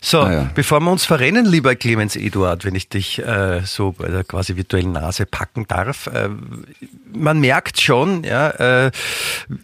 So, 0.00 0.20
Ah, 0.20 0.32
ja. 0.32 0.50
bevor 0.54 0.80
wir 0.80 0.90
uns 0.92 1.04
verrennen, 1.04 1.46
lieber 1.46 1.74
Clemens 1.76 2.14
Eduard, 2.16 2.64
wenn 2.64 2.74
ich 2.74 2.88
dich 2.88 3.18
äh, 3.20 3.62
so 3.64 3.92
bei 3.92 4.08
der 4.08 4.22
quasi 4.24 4.56
virtuellen 4.56 4.92
Nase 4.92 5.24
packen 5.26 5.66
darf, 5.66 6.06
äh, 6.08 6.28
man 7.12 7.40
merkt 7.40 7.80
schon, 7.80 8.22
ja, 8.24 8.50
äh, 8.86 8.90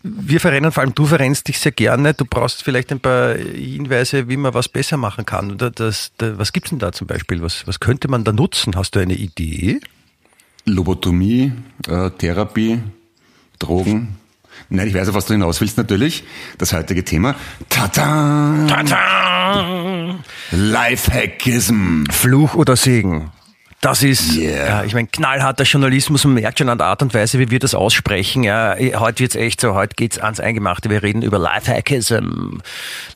wir 0.02 0.40
verrennen, 0.40 0.72
vor 0.72 0.82
allem 0.82 0.94
du 0.94 1.04
verrennst 1.06 1.48
dich 1.48 1.58
sehr 1.58 1.72
gerne. 1.72 2.14
Du 2.14 2.24
brauchst 2.24 2.62
vielleicht 2.62 2.90
ein 2.90 3.00
paar 3.00 3.34
Hinweise, 3.34 4.28
wie 4.28 4.36
man 4.38 4.54
was 4.54 4.68
besser 4.68 4.96
machen 4.96 5.26
kann. 5.26 5.52
Oder 5.52 5.70
das, 5.70 6.12
da, 6.16 6.38
was 6.38 6.52
gibt's 6.52 6.70
denn 6.70 6.78
da 6.78 6.92
zum 6.92 7.06
Beispiel? 7.06 7.42
Was, 7.42 7.66
was 7.66 7.78
könnte 7.80 8.08
man 8.08 8.24
da 8.24 8.32
nutzen? 8.32 8.74
Hast 8.76 8.94
du 8.94 9.00
eine 9.00 9.14
Idee? 9.14 9.80
Lobotomie, 10.64 11.52
äh, 11.88 12.10
Therapie, 12.10 12.80
Drogen. 13.58 14.16
Nein, 14.74 14.88
ich 14.88 14.94
weiß 14.94 15.10
auf 15.10 15.14
was 15.14 15.26
du 15.26 15.34
hinaus 15.34 15.60
willst 15.60 15.76
natürlich. 15.76 16.24
Das 16.56 16.72
heutige 16.72 17.04
Thema. 17.04 17.34
Tata! 17.68 18.54
Lifehackism. 20.50 22.04
Fluch 22.10 22.54
oder 22.54 22.74
Segen? 22.76 23.30
Das 23.82 24.02
ist, 24.02 24.36
Yeah. 24.36 24.66
ja, 24.66 24.84
ich 24.84 24.94
meine, 24.94 25.08
knallharter 25.08 25.64
Journalismus, 25.64 26.24
man 26.24 26.34
merkt 26.34 26.58
schon 26.58 26.68
an 26.70 26.78
der 26.78 26.86
Art 26.86 27.02
und 27.02 27.12
Weise, 27.12 27.38
wie 27.38 27.50
wir 27.50 27.58
das 27.58 27.74
aussprechen. 27.74 28.44
Ja, 28.44 28.76
heute 28.94 29.18
wird's 29.18 29.34
echt 29.34 29.60
so, 29.60 29.74
heute 29.74 29.94
geht's 29.96 30.18
ans 30.18 30.40
Eingemachte. 30.40 30.88
Wir 30.88 31.02
reden 31.02 31.20
über 31.20 31.38
Lifehackism. 31.38 32.58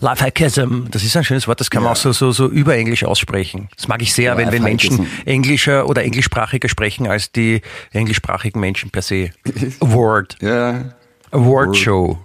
Lifehackism, 0.01 0.87
das 0.91 1.05
ist 1.05 1.17
ein 1.17 1.25
schönes 1.25 1.47
Wort, 1.49 1.61
das 1.61 1.71
kann 1.71 1.85
man 1.85 1.93
auch 1.93 1.97
so, 1.97 2.13
so, 2.13 2.33
so 2.33 2.49
überenglisch 2.49 3.05
aussprechen. 3.05 3.69
Das 3.77 3.87
mag 3.89 4.03
ich 4.03 4.13
sehr, 4.13 4.37
wenn, 4.37 4.51
wenn 4.53 4.63
Menschen 4.65 5.07
englischer 5.25 5.89
oder 5.89 6.03
englischsprachiger 6.03 6.69
sprechen 6.69 7.07
als 7.07 7.31
die 7.33 7.63
englischsprachigen 7.93 8.61
Menschen 8.61 8.91
per 8.91 9.03
se. 9.03 9.31
Award. 9.81 10.37
Ja. 10.43 10.97
Award 11.31 11.77
Show. 11.77 12.19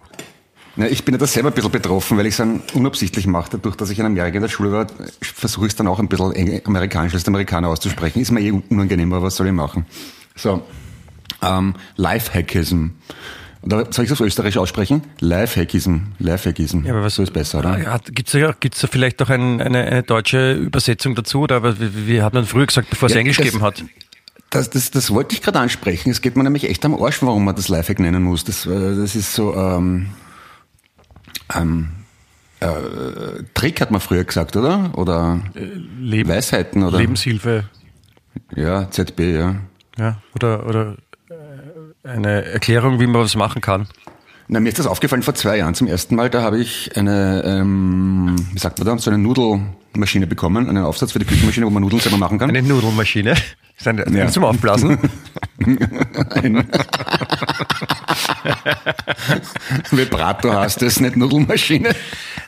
Ja, 0.78 0.86
ich 0.86 1.04
bin 1.04 1.14
ja 1.14 1.20
da 1.20 1.28
selber 1.28 1.50
ein 1.50 1.54
bisschen 1.54 1.72
betroffen, 1.72 2.18
weil 2.18 2.26
ich 2.26 2.32
es 2.34 2.38
dann 2.38 2.62
unabsichtlich 2.74 3.28
mache. 3.28 3.50
Dadurch, 3.52 3.76
dass 3.76 3.90
ich 3.90 4.00
in 4.00 4.06
Amerika 4.06 4.36
in 4.38 4.42
der 4.42 4.50
Schule 4.50 4.72
war, 4.72 4.88
versuche 5.22 5.66
ich 5.66 5.72
es 5.74 5.76
dann 5.76 5.88
auch 5.88 6.00
ein 6.00 6.08
bisschen 6.08 6.62
amerikanisch 6.66 7.14
als 7.14 7.28
Amerikaner 7.28 7.68
auszusprechen. 7.68 8.22
Ist 8.22 8.32
mir 8.32 8.40
eh 8.42 8.52
unangenehm, 8.70 9.12
aber 9.12 9.24
was 9.26 9.36
soll 9.36 9.48
ich 9.48 9.54
machen? 9.54 9.86
So, 10.36 10.64
ähm, 11.42 11.76
Lifehackism. 11.98 12.88
Oder 13.64 13.86
soll 13.92 14.06
ich 14.06 14.12
es 14.12 14.14
auf 14.20 14.26
Österreich 14.26 14.58
aussprechen? 14.58 15.04
Lifehackism. 15.20 15.98
Lifehackism. 16.20 16.84
Ja, 16.86 16.94
aber 16.94 17.04
was- 17.04 17.16
so 17.16 17.22
ist 17.24 17.34
besser, 17.34 17.60
oder? 17.60 17.78
Ja, 17.80 18.00
gibt's 18.10 18.32
da, 18.32 18.56
gibt's 18.60 18.80
da 18.80 18.88
vielleicht 18.88 19.22
auch 19.22 19.30
ein, 19.30 19.62
eine, 19.62 19.84
eine 19.84 20.04
deutsche 20.04 20.54
Übersetzung 20.54 21.14
dazu? 21.16 21.42
Oder 21.42 21.58
aber 21.58 21.80
wie, 21.80 22.08
wie 22.08 22.22
hat 22.24 22.34
man 22.34 22.46
früher 22.46 22.66
gesagt, 22.66 22.90
bevor 22.90 23.08
es 23.08 23.14
Ja, 23.14 23.20
Englisch 23.20 23.38
gegeben 23.38 23.62
hat? 23.62 23.84
Das, 24.52 24.70
das, 24.70 24.92
das 24.92 25.12
wollte 25.12 25.34
ich 25.34 25.42
gerade 25.42 25.60
ansprechen. 25.60 26.10
Es 26.12 26.22
geht 26.22 26.36
mir 26.36 26.44
nämlich 26.44 26.70
echt 26.70 26.84
am 26.86 26.94
Arsch, 27.02 27.22
warum 27.24 27.46
man 27.46 27.56
das 27.56 27.70
Lifehack 27.70 28.00
nennen 28.00 28.22
muss. 28.24 28.44
Das, 28.44 28.66
äh, 28.66 28.96
das 28.96 29.16
ist 29.16 29.34
so, 29.34 29.56
ähm, 29.56 30.10
ähm, 31.56 31.90
äh, 32.60 33.44
Trick 33.54 33.82
hat 33.82 33.92
man 33.92 34.02
früher 34.02 34.24
gesagt, 34.24 34.56
oder? 34.56 34.92
Oder 34.98 35.42
Leben, 36.00 36.30
Weisheiten, 36.30 36.84
oder? 36.84 36.98
Lebenshilfe. 36.98 37.70
Ja, 38.56 38.90
ZB, 38.92 39.20
ja. 39.20 39.56
Ja, 39.98 40.22
oder, 40.36 40.66
oder 40.66 40.98
äh, 41.30 42.08
eine 42.08 42.46
Erklärung, 42.46 43.00
wie 43.00 43.08
man 43.08 43.22
was 43.22 43.36
machen 43.36 43.62
kann. 43.62 43.88
Na, 44.48 44.60
mir 44.60 44.70
ist 44.70 44.80
das 44.80 44.88
aufgefallen 44.88 45.24
vor 45.24 45.34
zwei 45.36 45.58
Jahren 45.58 45.76
zum 45.76 45.88
ersten 45.88 46.16
Mal. 46.16 46.30
Da 46.30 46.42
habe 46.42 46.60
ich 46.60 46.96
eine, 46.98 47.44
ähm, 47.46 48.36
wie 48.54 48.60
sagt 48.60 48.80
man 48.80 48.88
da, 48.88 48.98
so 48.98 49.10
eine 49.10 49.18
Nudelmaschine 49.18 50.28
bekommen, 50.28 50.68
einen 50.68 50.84
Aufsatz 50.84 51.14
für 51.14 51.20
die 51.20 51.26
Küchenmaschine, 51.26 51.66
wo 51.66 51.70
man 51.70 51.82
Nudeln 51.84 52.02
selber 52.02 52.18
machen 52.18 52.38
kann. 52.38 52.50
Eine 52.50 52.62
Nudelmaschine. 52.62 53.36
Eine, 53.86 54.06
Ja. 54.16 54.28
Zum 54.28 54.44
Aufblasen. 54.44 54.98
Ein 55.62 56.68
Vibrato 59.92 60.54
heißt 60.54 60.82
das, 60.82 61.00
nicht 61.00 61.16
Nudelmaschine. 61.16 61.96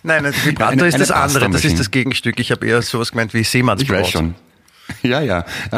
Nein, 0.03 0.25
ein 0.25 0.33
Vibrato 0.43 0.71
Eine- 0.73 0.87
ist 0.87 0.99
das 0.99 1.11
andere. 1.11 1.49
Das 1.49 1.63
ist 1.63 1.79
das 1.79 1.91
Gegenstück. 1.91 2.39
Ich 2.39 2.51
habe 2.51 2.65
eher 2.67 2.81
sowas 2.81 3.11
gemeint 3.11 3.33
wie 3.33 3.43
Seemannsbrot. 3.43 3.97
Ich 3.99 4.03
weiß 4.05 4.09
schon. 4.11 4.35
Ja, 5.01 5.21
ja. 5.21 5.45
Äh, 5.71 5.75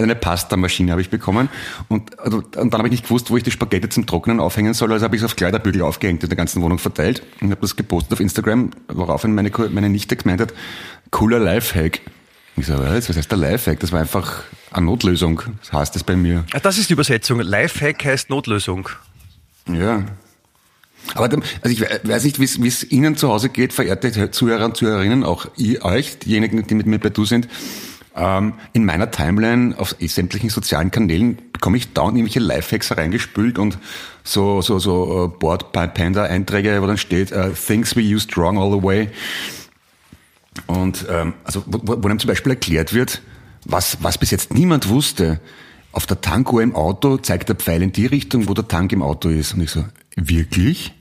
eine 0.00 0.14
Pastamaschine 0.14 0.90
habe 0.92 1.00
ich 1.00 1.10
bekommen. 1.10 1.48
Und, 1.88 2.18
also, 2.18 2.38
und 2.38 2.54
dann 2.54 2.72
habe 2.78 2.88
ich 2.88 2.92
nicht 2.92 3.04
gewusst, 3.04 3.30
wo 3.30 3.36
ich 3.36 3.42
die 3.42 3.50
Spaghetti 3.50 3.88
zum 3.88 4.06
Trocknen 4.06 4.40
aufhängen 4.40 4.74
soll. 4.74 4.92
Also 4.92 5.04
habe 5.04 5.14
ich 5.16 5.22
es 5.22 5.26
auf 5.26 5.36
Kleiderbügel 5.36 5.82
aufgehängt 5.82 6.22
in 6.22 6.28
der 6.28 6.36
ganzen 6.36 6.62
Wohnung 6.62 6.78
verteilt 6.78 7.22
und 7.40 7.50
habe 7.50 7.60
das 7.60 7.76
gepostet 7.76 8.12
auf 8.14 8.20
Instagram, 8.20 8.70
woraufhin 8.88 9.34
meine, 9.34 9.50
meine 9.70 9.88
Nichte 9.88 10.16
gemeint 10.16 10.40
hat, 10.40 10.52
cooler 11.10 11.38
Lifehack. 11.38 12.00
Ich 12.56 12.66
so, 12.66 12.78
was 12.78 13.08
was 13.08 13.16
heißt 13.16 13.30
der 13.30 13.38
Lifehack? 13.38 13.80
Das 13.80 13.92
war 13.92 14.00
einfach 14.00 14.42
eine 14.70 14.86
Notlösung. 14.86 15.42
Das 15.60 15.72
heißt 15.72 15.94
das 15.94 16.04
bei 16.04 16.16
mir. 16.16 16.44
Ah, 16.54 16.58
Das 16.60 16.78
ist 16.78 16.88
die 16.88 16.94
Übersetzung. 16.94 17.40
Lifehack 17.40 18.04
heißt 18.04 18.30
Notlösung. 18.30 18.88
Ja. 19.70 20.02
Aber 21.14 21.24
also 21.24 21.38
ich 21.64 21.80
we- 21.80 22.00
weiß 22.02 22.24
nicht, 22.24 22.40
wie 22.40 22.44
es- 22.66 22.82
Ihnen 22.84 23.16
zu 23.16 23.28
Hause 23.28 23.48
geht, 23.50 23.72
verehrte 23.72 24.30
Zuhörer 24.30 24.64
und 24.64 24.76
Zuhörerinnen, 24.76 25.22
auch 25.24 25.46
ihr, 25.56 25.84
euch, 25.84 26.18
diejenigen, 26.18 26.66
die 26.66 26.74
mit 26.74 26.86
mir 26.86 26.98
bei 26.98 27.10
Du 27.10 27.24
sind. 27.24 27.48
Ähm, 28.16 28.54
in 28.72 28.86
meiner 28.86 29.10
Timeline 29.10 29.74
auf 29.78 29.94
sämtlichen 30.00 30.48
sozialen 30.48 30.90
Kanälen 30.90 31.38
bekomme 31.52 31.76
ich 31.76 31.92
dauernd 31.92 32.16
irgendwelche 32.16 32.40
Lifehacks 32.40 32.96
reingespült 32.96 33.58
und 33.58 33.78
so, 34.24 34.62
so, 34.62 34.78
so 34.78 35.26
äh, 35.26 35.38
Board 35.38 35.72
Panda 35.72 36.24
Einträge, 36.24 36.80
wo 36.80 36.86
dann 36.86 36.96
steht, 36.96 37.30
äh, 37.30 37.50
Things 37.50 37.94
we 37.94 38.02
used 38.02 38.36
wrong 38.38 38.58
all 38.58 38.70
the 38.70 38.82
way. 38.82 39.08
Und 40.66 41.04
ähm, 41.10 41.34
also 41.44 41.62
wo 41.66 42.02
wo 42.02 42.08
einem 42.08 42.18
zum 42.18 42.28
Beispiel 42.28 42.52
erklärt 42.52 42.94
wird, 42.94 43.20
was, 43.66 43.98
was 44.00 44.16
bis 44.16 44.30
jetzt 44.30 44.54
niemand 44.54 44.88
wusste. 44.88 45.40
Auf 45.92 46.06
der 46.06 46.20
Tankuhr 46.20 46.62
im 46.62 46.74
Auto 46.74 47.18
zeigt 47.18 47.48
der 47.48 47.56
Pfeil 47.56 47.82
in 47.82 47.92
die 47.92 48.06
Richtung, 48.06 48.48
wo 48.48 48.54
der 48.54 48.68
Tank 48.68 48.92
im 48.92 49.02
Auto 49.02 49.28
ist. 49.28 49.54
Und 49.54 49.62
ich 49.62 49.70
so, 49.70 49.84
wirklich? 50.14 50.95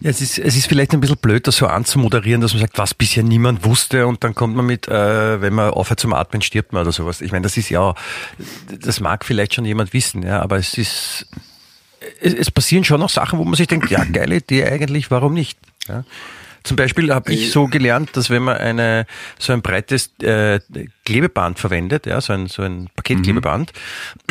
Ja, 0.00 0.10
es 0.10 0.20
ist, 0.20 0.38
es 0.38 0.56
ist 0.56 0.66
vielleicht 0.68 0.92
ein 0.92 1.00
bisschen 1.00 1.16
blöd, 1.18 1.46
das 1.46 1.56
so 1.56 1.66
anzumoderieren, 1.66 2.40
dass 2.40 2.52
man 2.52 2.60
sagt, 2.60 2.78
was 2.78 2.94
bisher 2.94 3.22
niemand 3.22 3.64
wusste 3.64 4.06
und 4.06 4.22
dann 4.24 4.34
kommt 4.34 4.54
man 4.56 4.66
mit, 4.66 4.88
äh, 4.88 5.40
wenn 5.40 5.54
man 5.54 5.70
aufhört 5.70 6.00
zum 6.00 6.12
Atmen, 6.12 6.42
stirbt 6.42 6.72
man 6.72 6.82
oder 6.82 6.92
sowas. 6.92 7.20
Ich 7.20 7.32
meine, 7.32 7.42
das 7.42 7.56
ist 7.56 7.68
ja, 7.70 7.94
das 8.80 9.00
mag 9.00 9.24
vielleicht 9.24 9.54
schon 9.54 9.64
jemand 9.64 9.92
wissen, 9.92 10.22
ja, 10.22 10.40
aber 10.40 10.56
es 10.56 10.78
ist, 10.78 11.26
es, 12.20 12.34
es 12.34 12.50
passieren 12.50 12.84
schon 12.84 13.00
noch 13.00 13.10
Sachen, 13.10 13.38
wo 13.38 13.44
man 13.44 13.54
sich 13.54 13.66
denkt, 13.66 13.90
ja, 13.90 14.04
geile 14.04 14.36
Idee 14.36 14.64
eigentlich, 14.64 15.10
warum 15.10 15.34
nicht? 15.34 15.58
Ja. 15.88 16.04
Zum 16.64 16.76
Beispiel 16.76 17.14
habe 17.14 17.32
ich 17.32 17.50
so 17.52 17.66
gelernt, 17.66 18.10
dass 18.14 18.28
wenn 18.30 18.42
man 18.42 18.58
eine 18.58 19.06
so 19.38 19.52
ein 19.54 19.62
breites 19.62 20.10
äh, 20.20 20.60
Klebeband 21.06 21.58
verwendet, 21.58 22.04
ja, 22.04 22.20
so 22.20 22.34
ein, 22.34 22.46
so 22.48 22.62
ein 22.62 22.90
Paketklebeband, 22.94 23.72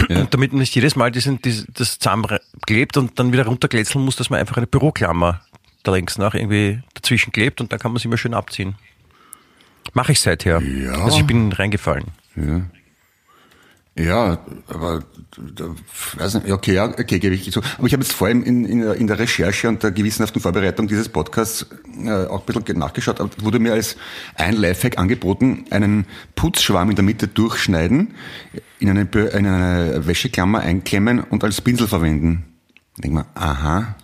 und 0.10 0.28
damit 0.34 0.52
man 0.52 0.60
nicht 0.60 0.76
jedes 0.76 0.96
Mal 0.96 1.10
diesen, 1.10 1.42
dies- 1.42 1.66
das 1.74 1.98
zusammenklebt 1.98 2.98
und 2.98 3.18
dann 3.18 3.32
wieder 3.34 3.46
runterkletzeln 3.46 4.04
muss, 4.06 4.18
dass 4.18 4.30
man 4.30 4.40
einfach 4.40 4.58
eine 4.58 4.68
Büroklammer 4.68 5.42
da 5.88 5.94
links 5.96 6.18
nach 6.18 6.34
irgendwie 6.36 6.82
dazwischen 6.94 7.32
klebt 7.32 7.62
und 7.62 7.72
dann 7.72 7.80
kann 7.80 7.92
man 7.92 8.00
sie 8.00 8.08
immer 8.08 8.18
schön 8.18 8.34
abziehen. 8.34 8.76
Mache 9.94 10.12
ich 10.12 10.20
seither. 10.20 10.60
Ja. 10.62 10.92
Also 11.04 11.20
ich 11.20 11.26
bin 11.26 11.52
reingefallen. 11.52 12.06
Ja. 12.36 12.62
Ja, 14.00 14.38
aber 14.68 15.04
da, 15.56 15.74
weiß 16.18 16.36
nicht, 16.36 16.52
okay, 16.52 16.76
ja, 16.76 16.86
okay, 16.88 17.18
gebe 17.18 17.34
ich 17.34 17.52
zu. 17.52 17.62
Aber 17.80 17.88
ich 17.88 17.94
habe 17.94 18.04
jetzt 18.04 18.12
vor 18.14 18.28
allem 18.28 18.44
in, 18.44 18.64
in, 18.64 18.82
der- 18.82 18.94
in 18.94 19.08
der 19.08 19.18
Recherche 19.18 19.68
und 19.68 19.82
der 19.82 19.90
gewissenhaften 19.90 20.40
Vorbereitung 20.40 20.88
dieses 20.88 21.10
Podcasts 21.10 21.66
äh, 22.06 22.12
auch 22.28 22.48
ein 22.48 22.54
bisschen 22.62 22.78
nachgeschaut. 22.78 23.20
Aber 23.20 23.32
wurde 23.40 23.58
mir 23.58 23.74
als 23.74 23.98
ein 24.36 24.54
Lifehack 24.54 25.00
angeboten, 25.00 25.66
einen 25.72 26.06
Putzschwamm 26.36 26.92
in 26.92 26.96
der 26.96 27.04
Mitte 27.06 27.28
durchschneiden, 27.28 28.14
in 28.78 28.90
eine, 28.92 29.02
in 29.02 29.48
eine 29.48 30.06
Wäscheklammer 30.06 30.60
einklemmen 30.60 31.22
und 31.22 31.44
als 31.44 31.60
Pinsel 31.62 31.88
verwenden. 31.88 32.46
Ich 32.98 33.02
denke 33.02 33.16
mal, 33.16 33.26
aha, 33.34 33.96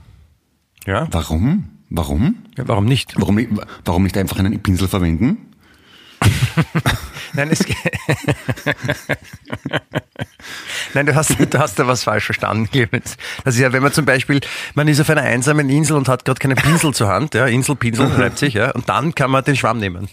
Ja. 0.87 1.07
warum? 1.11 1.69
Warum? 1.95 2.37
ja 2.57 2.67
warum 2.67 2.85
nicht? 2.85 3.13
Warum, 3.17 3.35
nicht- 3.35 3.49
warum 3.85 4.01
nicht 4.01 4.17
einfach 4.17 4.39
einen 4.39 4.59
Pinsel 4.63 4.87
verwenden? 4.87 5.37
Nein, 7.33 7.49
es 7.51 7.63
Nein, 10.95 11.05
du 11.05 11.13
hast, 11.13 11.35
du 11.39 11.59
hast 11.59 11.77
da 11.77 11.85
was 11.85 12.03
falsch 12.03 12.25
verstanden, 12.25 12.67
Clemens. 12.71 13.15
Das 13.43 13.53
ist 13.55 13.61
ja, 13.61 13.71
wenn 13.73 13.83
man 13.83 13.91
zum 13.93 14.05
Beispiel, 14.05 14.41
man 14.73 14.87
ist 14.87 15.01
auf 15.01 15.09
einer 15.11 15.21
einsamen 15.21 15.69
Insel 15.69 15.95
und 15.97 16.07
hat 16.07 16.25
gerade 16.25 16.39
keinen 16.39 16.55
Pinsel 16.55 16.95
zur 16.95 17.09
Hand, 17.09 17.35
ja, 17.35 17.45
Insel, 17.45 17.75
Pinsel, 17.75 18.07
Leipzig, 18.17 18.55
ja, 18.55 18.71
und 18.71 18.89
dann 18.89 19.13
kann 19.13 19.29
man 19.29 19.43
den 19.43 19.55
Schwamm 19.55 19.77
nehmen. 19.77 20.07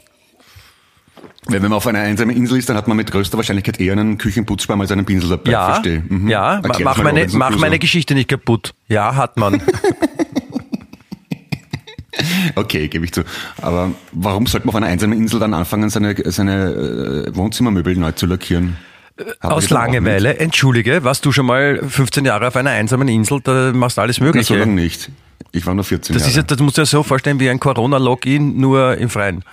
Wenn 1.46 1.62
man 1.62 1.72
auf 1.72 1.86
einer 1.86 2.00
einsamen 2.00 2.36
Insel 2.36 2.58
ist, 2.58 2.68
dann 2.68 2.76
hat 2.76 2.88
man 2.88 2.96
mit 2.98 3.10
größter 3.10 3.38
Wahrscheinlichkeit 3.38 3.80
eher 3.80 3.92
einen 3.92 4.18
Küchenputzschwamm 4.18 4.80
als 4.82 4.92
einen 4.92 5.06
Pinsel 5.06 5.30
dabei. 5.30 5.50
Ja, 5.50 5.66
Verstehe. 5.72 6.04
Mhm. 6.06 6.28
ja, 6.28 6.60
mach 6.82 6.98
meine, 7.02 7.26
mach 7.32 7.56
meine 7.56 7.78
Geschichte 7.78 8.14
nicht 8.14 8.28
kaputt. 8.28 8.74
Ja, 8.88 9.14
hat 9.16 9.38
man. 9.38 9.62
Okay, 12.54 12.88
gebe 12.88 13.04
ich 13.04 13.12
zu. 13.12 13.22
Aber 13.60 13.90
warum 14.12 14.46
sollte 14.46 14.66
man 14.66 14.70
auf 14.74 14.76
einer 14.76 14.86
einsamen 14.86 15.16
Insel 15.18 15.40
dann 15.40 15.54
anfangen, 15.54 15.90
seine, 15.90 16.14
seine 16.30 17.26
äh, 17.28 17.36
Wohnzimmermöbel 17.36 17.96
neu 17.96 18.12
zu 18.12 18.26
lackieren? 18.26 18.76
Man 19.42 19.52
Aus 19.52 19.68
Langeweile, 19.70 20.38
entschuldige, 20.38 21.04
warst 21.04 21.24
du 21.26 21.32
schon 21.32 21.46
mal 21.46 21.80
15 21.86 22.24
Jahre 22.24 22.48
auf 22.48 22.56
einer 22.56 22.70
einsamen 22.70 23.06
Insel, 23.08 23.40
da 23.42 23.72
machst 23.74 23.98
du 23.98 24.02
alles 24.02 24.18
nicht? 24.18 24.26
Na, 24.26 24.32
so 24.32 24.54
Mögliche. 24.54 24.58
lange 24.58 24.72
nicht. 24.72 25.10
Ich 25.52 25.66
war 25.66 25.74
nur 25.74 25.84
14 25.84 26.14
Das, 26.14 26.22
ist 26.22 26.30
ja, 26.30 26.36
Jahre. 26.36 26.46
das 26.46 26.58
musst 26.60 26.78
du 26.78 26.82
dir 26.82 26.86
so 26.86 27.02
vorstellen 27.02 27.38
wie 27.40 27.50
ein 27.50 27.60
Corona-Login, 27.60 28.58
nur 28.58 28.96
im 28.96 29.10
Freien. 29.10 29.44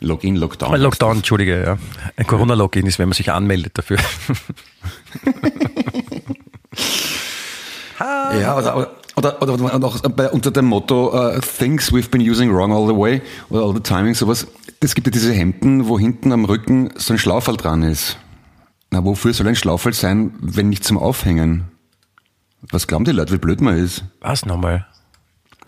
Login, 0.00 0.36
Lockdown. 0.36 0.78
Lockdown, 0.80 1.16
entschuldige, 1.18 1.62
ja. 1.62 1.78
Ein 2.16 2.26
Corona-Login 2.26 2.86
ist, 2.86 2.98
wenn 2.98 3.08
man 3.08 3.14
sich 3.16 3.32
anmeldet 3.32 3.72
dafür. 3.78 3.96
Ja, 8.00 8.56
oder, 8.56 8.92
oder, 9.18 9.42
oder, 9.42 9.54
oder 9.54 9.86
auch 9.86 10.00
bei, 10.00 10.30
unter 10.30 10.50
dem 10.50 10.66
Motto 10.66 11.14
uh, 11.14 11.40
Things 11.40 11.92
we've 11.92 12.10
been 12.10 12.20
using 12.20 12.50
wrong 12.50 12.72
all 12.72 12.86
the 12.86 12.96
way 12.96 13.20
oder 13.50 13.62
all 13.62 13.74
the 13.74 13.80
timing, 13.80 14.14
sowas. 14.14 14.46
Es 14.80 14.94
gibt 14.94 15.06
ja 15.06 15.10
diese 15.10 15.32
Hemden, 15.32 15.88
wo 15.88 15.98
hinten 15.98 16.32
am 16.32 16.44
Rücken 16.44 16.90
so 16.96 17.12
ein 17.12 17.18
Schlauferl 17.18 17.56
dran 17.56 17.82
ist. 17.82 18.16
Na, 18.90 19.04
wofür 19.04 19.34
soll 19.34 19.48
ein 19.48 19.56
Schlauferl 19.56 19.92
sein, 19.92 20.32
wenn 20.40 20.68
nicht 20.68 20.84
zum 20.84 20.98
Aufhängen? 20.98 21.64
Was 22.70 22.86
glauben 22.86 23.04
die 23.04 23.12
Leute, 23.12 23.34
wie 23.34 23.38
blöd 23.38 23.60
man 23.60 23.76
ist? 23.76 24.04
Was 24.20 24.46
nochmal? 24.46 24.86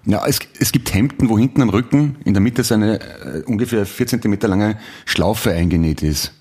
Ja, 0.06 0.24
es, 0.26 0.38
es 0.58 0.72
gibt 0.72 0.94
Hemden, 0.94 1.28
wo 1.28 1.38
hinten 1.38 1.60
am 1.60 1.68
Rücken 1.68 2.16
in 2.24 2.32
der 2.32 2.40
Mitte 2.40 2.64
so 2.64 2.74
eine 2.74 3.00
äh, 3.00 3.42
ungefähr 3.44 3.84
vier 3.84 4.06
Zentimeter 4.06 4.48
lange 4.48 4.78
Schlaufe 5.04 5.52
eingenäht 5.52 6.02
ist. 6.02 6.32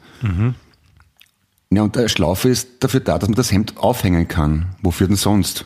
Ja, 1.71 1.83
und 1.83 1.95
der 1.95 2.07
Schlaufe 2.07 2.49
ist 2.49 2.83
dafür 2.83 2.99
da, 2.99 3.19
dass 3.19 3.29
man 3.29 3.35
das 3.35 3.51
Hemd 3.51 3.77
aufhängen 3.77 4.27
kann. 4.27 4.75
Wofür 4.81 5.07
denn 5.07 5.17
sonst? 5.17 5.65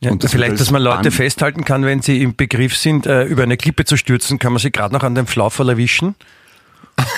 Ja, 0.00 0.12
Und 0.12 0.22
das 0.22 0.30
vielleicht, 0.30 0.60
dass 0.60 0.70
man 0.70 0.80
Leute 0.80 1.10
festhalten 1.10 1.64
kann, 1.64 1.84
wenn 1.84 2.02
sie 2.02 2.22
im 2.22 2.36
Begriff 2.36 2.76
sind, 2.76 3.06
äh, 3.06 3.24
über 3.24 3.42
eine 3.42 3.56
Klippe 3.56 3.84
zu 3.84 3.96
stürzen, 3.96 4.38
kann 4.38 4.52
man 4.52 4.60
sie 4.60 4.70
gerade 4.70 4.94
noch 4.94 5.02
an 5.02 5.14
dem 5.14 5.26
Schlauferl 5.26 5.70
erwischen. 5.70 6.14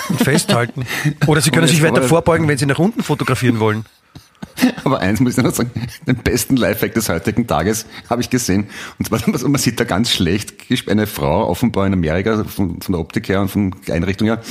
Und 0.09 0.19
festhalten. 0.23 0.85
Oder 1.27 1.41
Sie 1.41 1.51
können 1.51 1.67
sich 1.67 1.81
weiter 1.81 2.03
vorbeugen, 2.03 2.47
wenn 2.47 2.57
Sie 2.57 2.65
nach 2.67 2.79
unten 2.79 3.01
fotografieren 3.03 3.59
wollen. 3.59 3.85
Aber 4.83 4.99
eins 4.99 5.19
muss 5.19 5.37
ich 5.37 5.43
noch 5.43 5.53
sagen, 5.53 5.71
den 6.07 6.17
besten 6.17 6.55
Lifehack 6.55 6.93
des 6.93 7.09
heutigen 7.09 7.47
Tages 7.47 7.85
habe 8.09 8.21
ich 8.21 8.29
gesehen. 8.29 8.67
Und 8.99 9.07
zwar, 9.07 9.19
man 9.47 9.61
sieht 9.61 9.79
da 9.79 9.83
ganz 9.83 10.11
schlecht, 10.11 10.53
eine 10.87 11.07
Frau, 11.07 11.47
offenbar 11.47 11.87
in 11.87 11.93
Amerika, 11.93 12.43
von, 12.43 12.81
von 12.81 12.93
der 12.93 12.99
Optik 12.99 13.29
her 13.29 13.41
und 13.41 13.49
von 13.49 13.75
der 13.87 13.95
Einrichtung 13.95 14.27
her, 14.27 14.41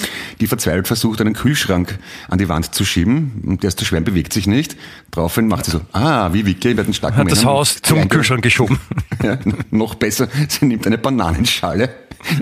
die 0.41 0.47
verzweifelt 0.47 0.87
versucht, 0.87 1.21
einen 1.21 1.35
Kühlschrank 1.35 1.99
an 2.29 2.39
die 2.39 2.49
Wand 2.49 2.75
zu 2.75 2.85
schieben. 2.85 3.43
Und 3.47 3.63
der 3.63 3.69
ist 3.69 3.79
zu 3.79 3.85
schwer, 3.85 3.99
und 3.99 4.05
bewegt 4.05 4.33
sich 4.33 4.47
nicht. 4.47 4.77
Daraufhin 5.11 5.49
macht 5.49 5.65
sie 5.65 5.73
so, 5.73 5.81
ah, 5.93 6.33
wie 6.33 6.47
Wicke, 6.47 6.77
wird 6.77 6.89
ein 6.89 6.95
starker 6.95 7.19
Hat 7.19 7.31
das 7.31 7.41
Männer. 7.41 7.51
Haus 7.51 7.81
zum 7.83 8.09
Kühlschrank 8.09 8.43
geschoben. 8.43 8.79
Ja, 9.23 9.39
noch 9.71 9.97
besser, 9.97 10.29
sie 10.49 10.65
nimmt 10.65 10.87
eine 10.87 10.97
Bananenschale, 10.97 11.91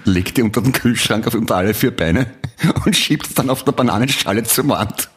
legt 0.04 0.36
die 0.36 0.42
unter 0.42 0.60
den 0.60 0.70
Kühlschrank 0.70 1.26
auf 1.26 1.34
unter 1.34 1.56
alle 1.56 1.74
vier 1.74 1.90
Beine 1.90 2.26
und 2.84 2.94
schiebt 2.94 3.26
es 3.26 3.34
dann 3.34 3.50
auf 3.50 3.64
der 3.64 3.72
Bananenschale 3.72 4.44
zur 4.44 4.68
Wand. 4.68 5.08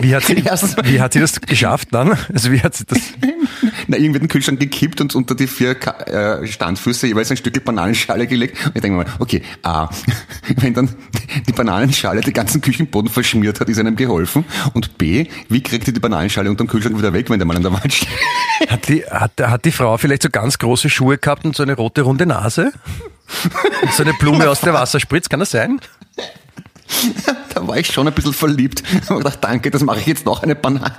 Wie 0.00 0.14
hat, 0.14 0.24
sie, 0.24 0.36
wie 0.84 1.00
hat 1.00 1.12
sie 1.12 1.20
das 1.20 1.40
geschafft 1.40 1.88
dann? 1.92 2.16
Also 2.32 2.52
wie 2.52 2.60
hat 2.60 2.74
sie 2.74 2.84
das? 2.84 2.98
Na, 3.86 3.96
irgendwie 3.96 4.20
den 4.20 4.28
Kühlschrank 4.28 4.60
gekippt 4.60 5.00
und 5.00 5.14
unter 5.14 5.34
die 5.34 5.46
vier 5.46 5.74
Ka 5.74 5.92
äh, 6.04 6.46
Standfüße 6.46 7.06
jeweils 7.06 7.30
ein 7.30 7.36
Stück 7.36 7.64
Bananenschale 7.64 8.26
gelegt. 8.26 8.58
Und 8.66 8.76
ich 8.76 8.82
denke 8.82 8.98
mir 8.98 9.04
mal, 9.04 9.12
okay, 9.18 9.42
A, 9.62 9.88
wenn 10.56 10.74
dann 10.74 10.90
die 11.46 11.52
Bananenschale 11.52 12.20
den 12.20 12.32
ganzen 12.32 12.60
Küchenboden 12.60 13.10
verschmiert 13.10 13.60
hat, 13.60 13.68
ist 13.68 13.78
einem 13.78 13.96
geholfen. 13.96 14.44
Und 14.72 14.98
B, 14.98 15.26
wie 15.48 15.62
kriegt 15.62 15.86
die 15.86 15.92
die 15.92 16.00
Bananenschale 16.00 16.50
unter 16.50 16.64
dem 16.64 16.68
Kühlschrank 16.68 16.96
wieder 16.98 17.12
weg, 17.12 17.30
wenn 17.30 17.38
der 17.38 17.46
mal 17.46 17.56
an 17.56 17.62
der 17.62 17.72
Wand 17.72 17.92
steht? 17.92 18.08
Hat 18.68 18.88
die, 18.88 19.04
hat, 19.04 19.32
hat 19.40 19.64
die 19.64 19.72
Frau 19.72 19.96
vielleicht 19.96 20.22
so 20.22 20.30
ganz 20.30 20.58
große 20.58 20.90
Schuhe 20.90 21.18
gehabt 21.18 21.44
und 21.44 21.56
so 21.56 21.62
eine 21.62 21.74
rote 21.74 22.02
runde 22.02 22.26
Nase? 22.26 22.72
Und 23.82 23.92
so 23.92 24.02
eine 24.02 24.14
Blume 24.14 24.48
aus 24.48 24.60
der 24.60 24.74
Wasserspritz, 24.74 25.28
kann 25.28 25.40
das 25.40 25.50
sein? 25.50 25.80
Da 27.64 27.68
war 27.68 27.78
ich 27.78 27.86
schon 27.86 28.06
ein 28.06 28.12
bisschen 28.14 28.32
verliebt. 28.34 28.82
Aber 29.08 29.18
gedacht, 29.18 29.38
danke, 29.42 29.70
das 29.70 29.82
mache 29.82 30.00
ich 30.00 30.06
jetzt 30.06 30.26
noch 30.26 30.42
eine 30.42 30.54
Banane. 30.54 30.94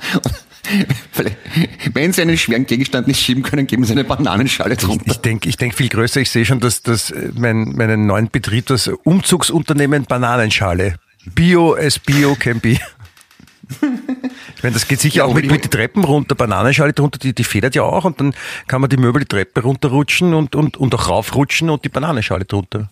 Wenn 1.94 2.12
Sie 2.12 2.22
einen 2.24 2.38
schweren 2.38 2.66
Gegenstand 2.66 3.08
nicht 3.08 3.20
schieben 3.22 3.44
können, 3.44 3.68
geben 3.68 3.84
Sie 3.86 3.92
eine 3.92 4.04
Bananenschale 4.04 4.76
drunter. 4.76 5.06
Ich 5.12 5.18
denke 5.18 5.48
ich 5.48 5.58
denk 5.58 5.76
viel 5.76 5.90
größer. 5.90 6.22
Ich 6.22 6.32
sehe 6.32 6.46
schon, 6.46 6.60
dass, 6.60 6.82
dass 6.82 7.14
mein, 7.36 7.74
meinen 7.76 8.08
neuen 8.08 8.30
Betrieb, 8.32 8.66
das 8.68 8.88
Umzugsunternehmen 8.88 10.06
Bananenschale. 10.06 10.96
Bio 11.34 11.76
as 11.76 12.00
Bio 12.00 12.36
can 12.36 12.60
be. 12.60 12.78
Ich 14.58 14.64
meine, 14.64 14.74
das 14.74 14.88
geht 14.88 15.00
sicher 15.02 15.18
Ja, 15.20 15.26
auch 15.26 15.34
mit, 15.34 15.46
ich- 15.46 15.52
mit 15.52 15.64
die 15.66 15.70
Treppen 15.70 16.04
runter, 16.04 16.36
Bananenschale 16.36 16.94
drunter, 16.94 17.18
die, 17.20 17.34
die 17.34 17.44
federt 17.44 17.76
ja 17.76 17.82
auch 17.84 18.06
und 18.06 18.20
dann 18.20 18.34
kann 18.68 18.82
man 18.82 18.90
die 18.90 18.98
Möbel 18.98 19.22
die 19.22 19.28
Treppe 19.28 19.62
runterrutschen 19.62 20.34
und, 20.34 20.56
und, 20.56 20.78
und 20.78 20.94
auch 20.96 21.10
raufrutschen 21.10 21.70
und 21.70 21.84
die 21.84 21.90
Bananenschale 21.90 22.46
drunter. 22.46 22.90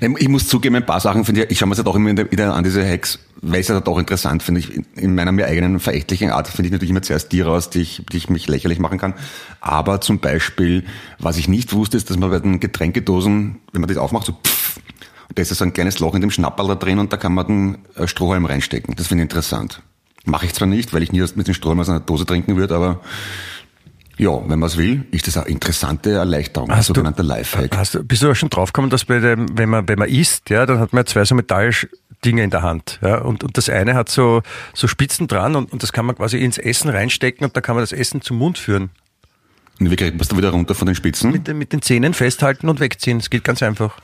Ich 0.00 0.28
muss 0.28 0.48
zugeben, 0.48 0.76
ein 0.76 0.86
paar 0.86 1.00
Sachen 1.00 1.24
finde 1.24 1.44
ich, 1.44 1.50
ich 1.50 1.58
schaue 1.58 1.68
mir 1.68 1.74
das 1.74 1.78
halt 1.84 1.88
auch 1.88 1.96
immer 1.96 2.16
wieder- 2.16 2.54
an, 2.54 2.64
diese 2.64 2.86
Hacks, 2.86 3.18
weil 3.40 3.60
es 3.60 3.70
halt 3.70 3.86
auch 3.86 3.98
interessant 3.98 4.42
finde. 4.42 4.60
Ich, 4.60 4.80
in 4.96 5.14
meiner 5.14 5.32
mir 5.32 5.46
eigenen 5.46 5.80
verächtlichen 5.80 6.30
Art 6.30 6.48
finde 6.48 6.66
ich 6.68 6.72
natürlich 6.72 6.90
immer 6.90 7.02
zuerst 7.02 7.32
die 7.32 7.40
raus, 7.40 7.70
die 7.70 7.80
ich, 7.80 8.04
die 8.12 8.16
ich 8.16 8.30
mich 8.30 8.48
lächerlich 8.48 8.78
machen 8.78 8.98
kann. 8.98 9.14
Aber 9.60 10.00
zum 10.00 10.18
Beispiel, 10.20 10.84
was 11.18 11.36
ich 11.36 11.48
nicht 11.48 11.72
wusste, 11.72 11.96
ist, 11.96 12.10
dass 12.10 12.16
man 12.16 12.30
bei 12.30 12.38
den 12.38 12.60
Getränkedosen, 12.60 13.58
wenn 13.72 13.80
man 13.80 13.88
das 13.88 13.98
aufmacht, 13.98 14.26
so 14.26 14.32
pff, 14.32 14.76
und 15.28 15.38
da 15.38 15.42
ist 15.42 15.54
so 15.54 15.64
ein 15.64 15.74
kleines 15.74 15.98
Loch 15.98 16.14
in 16.14 16.22
dem 16.22 16.30
Schnapperl 16.30 16.68
da 16.68 16.74
drin 16.74 16.98
und 16.98 17.12
da 17.12 17.16
kann 17.18 17.34
man 17.34 17.46
den 17.46 17.78
äh, 17.96 18.06
Strohhalm 18.08 18.46
reinstecken. 18.46 18.94
Das 18.96 19.08
finde 19.08 19.22
ich 19.22 19.26
interessant. 19.26 19.82
Mache 20.24 20.46
ich 20.46 20.54
zwar 20.54 20.66
nicht, 20.68 20.92
weil 20.92 21.02
ich 21.02 21.12
nie 21.12 21.20
mit 21.34 21.46
dem 21.46 21.54
Strohhalm 21.54 21.80
aus 21.80 21.88
einer 21.88 22.00
Dose 22.00 22.26
trinken 22.26 22.56
würde, 22.56 22.74
aber 22.74 23.00
ja, 24.18 24.30
wenn 24.48 24.58
man 24.58 24.66
es 24.68 24.76
will, 24.76 25.06
ist 25.12 25.26
das 25.26 25.36
eine 25.36 25.46
interessante 25.48 26.12
Erleichterung, 26.12 26.70
ein 26.70 26.76
Hast 26.76 26.88
du- 26.90 26.94
sogenannter 26.94 27.22
Lifehack. 27.22 27.76
Hast 27.76 27.94
du, 27.94 28.04
bist 28.04 28.22
du 28.22 28.30
auch 28.30 28.34
schon 28.34 28.50
draufgekommen, 28.50 28.90
dass 28.90 29.04
bei 29.04 29.18
dem, 29.20 29.46
wenn 29.56 29.68
man, 29.68 29.88
wenn 29.88 29.98
man 29.98 30.08
isst, 30.08 30.50
ja, 30.50 30.66
dann 30.66 30.78
hat 30.80 30.92
man 30.92 31.06
zwei 31.06 31.24
so 31.24 31.34
Metalldinge 31.34 32.42
in 32.42 32.50
der 32.50 32.62
Hand, 32.62 32.98
ja, 33.02 33.18
und, 33.18 33.44
und 33.44 33.56
das 33.56 33.68
eine 33.68 33.94
hat 33.94 34.08
so, 34.08 34.42
so 34.74 34.86
Spitzen 34.88 35.28
dran 35.28 35.54
und, 35.56 35.72
und 35.72 35.82
das 35.82 35.92
kann 35.92 36.04
man 36.06 36.16
quasi 36.16 36.38
ins 36.38 36.58
Essen 36.58 36.90
reinstecken 36.90 37.44
und 37.46 37.54
dann 37.56 37.62
kann 37.62 37.76
man 37.76 37.82
das 37.82 37.92
Essen 37.92 38.20
zum 38.20 38.38
Mund 38.38 38.58
führen. 38.58 38.90
Und 39.80 39.90
wie 39.92 39.96
kriegt 39.96 40.14
man 40.14 40.20
es 40.22 40.28
da 40.28 40.36
wieder 40.36 40.50
runter 40.50 40.74
von 40.74 40.86
den 40.86 40.96
Spitzen? 40.96 41.30
Mit, 41.30 41.46
den- 41.46 41.56
mit 41.58 41.72
den 41.72 41.80
Zähnen 41.82 42.12
festhalten 42.12 42.68
und 42.68 42.80
wegziehen. 42.80 43.18
Das 43.18 43.30
geht 43.30 43.44
ganz 43.44 43.62
einfach. 43.62 43.96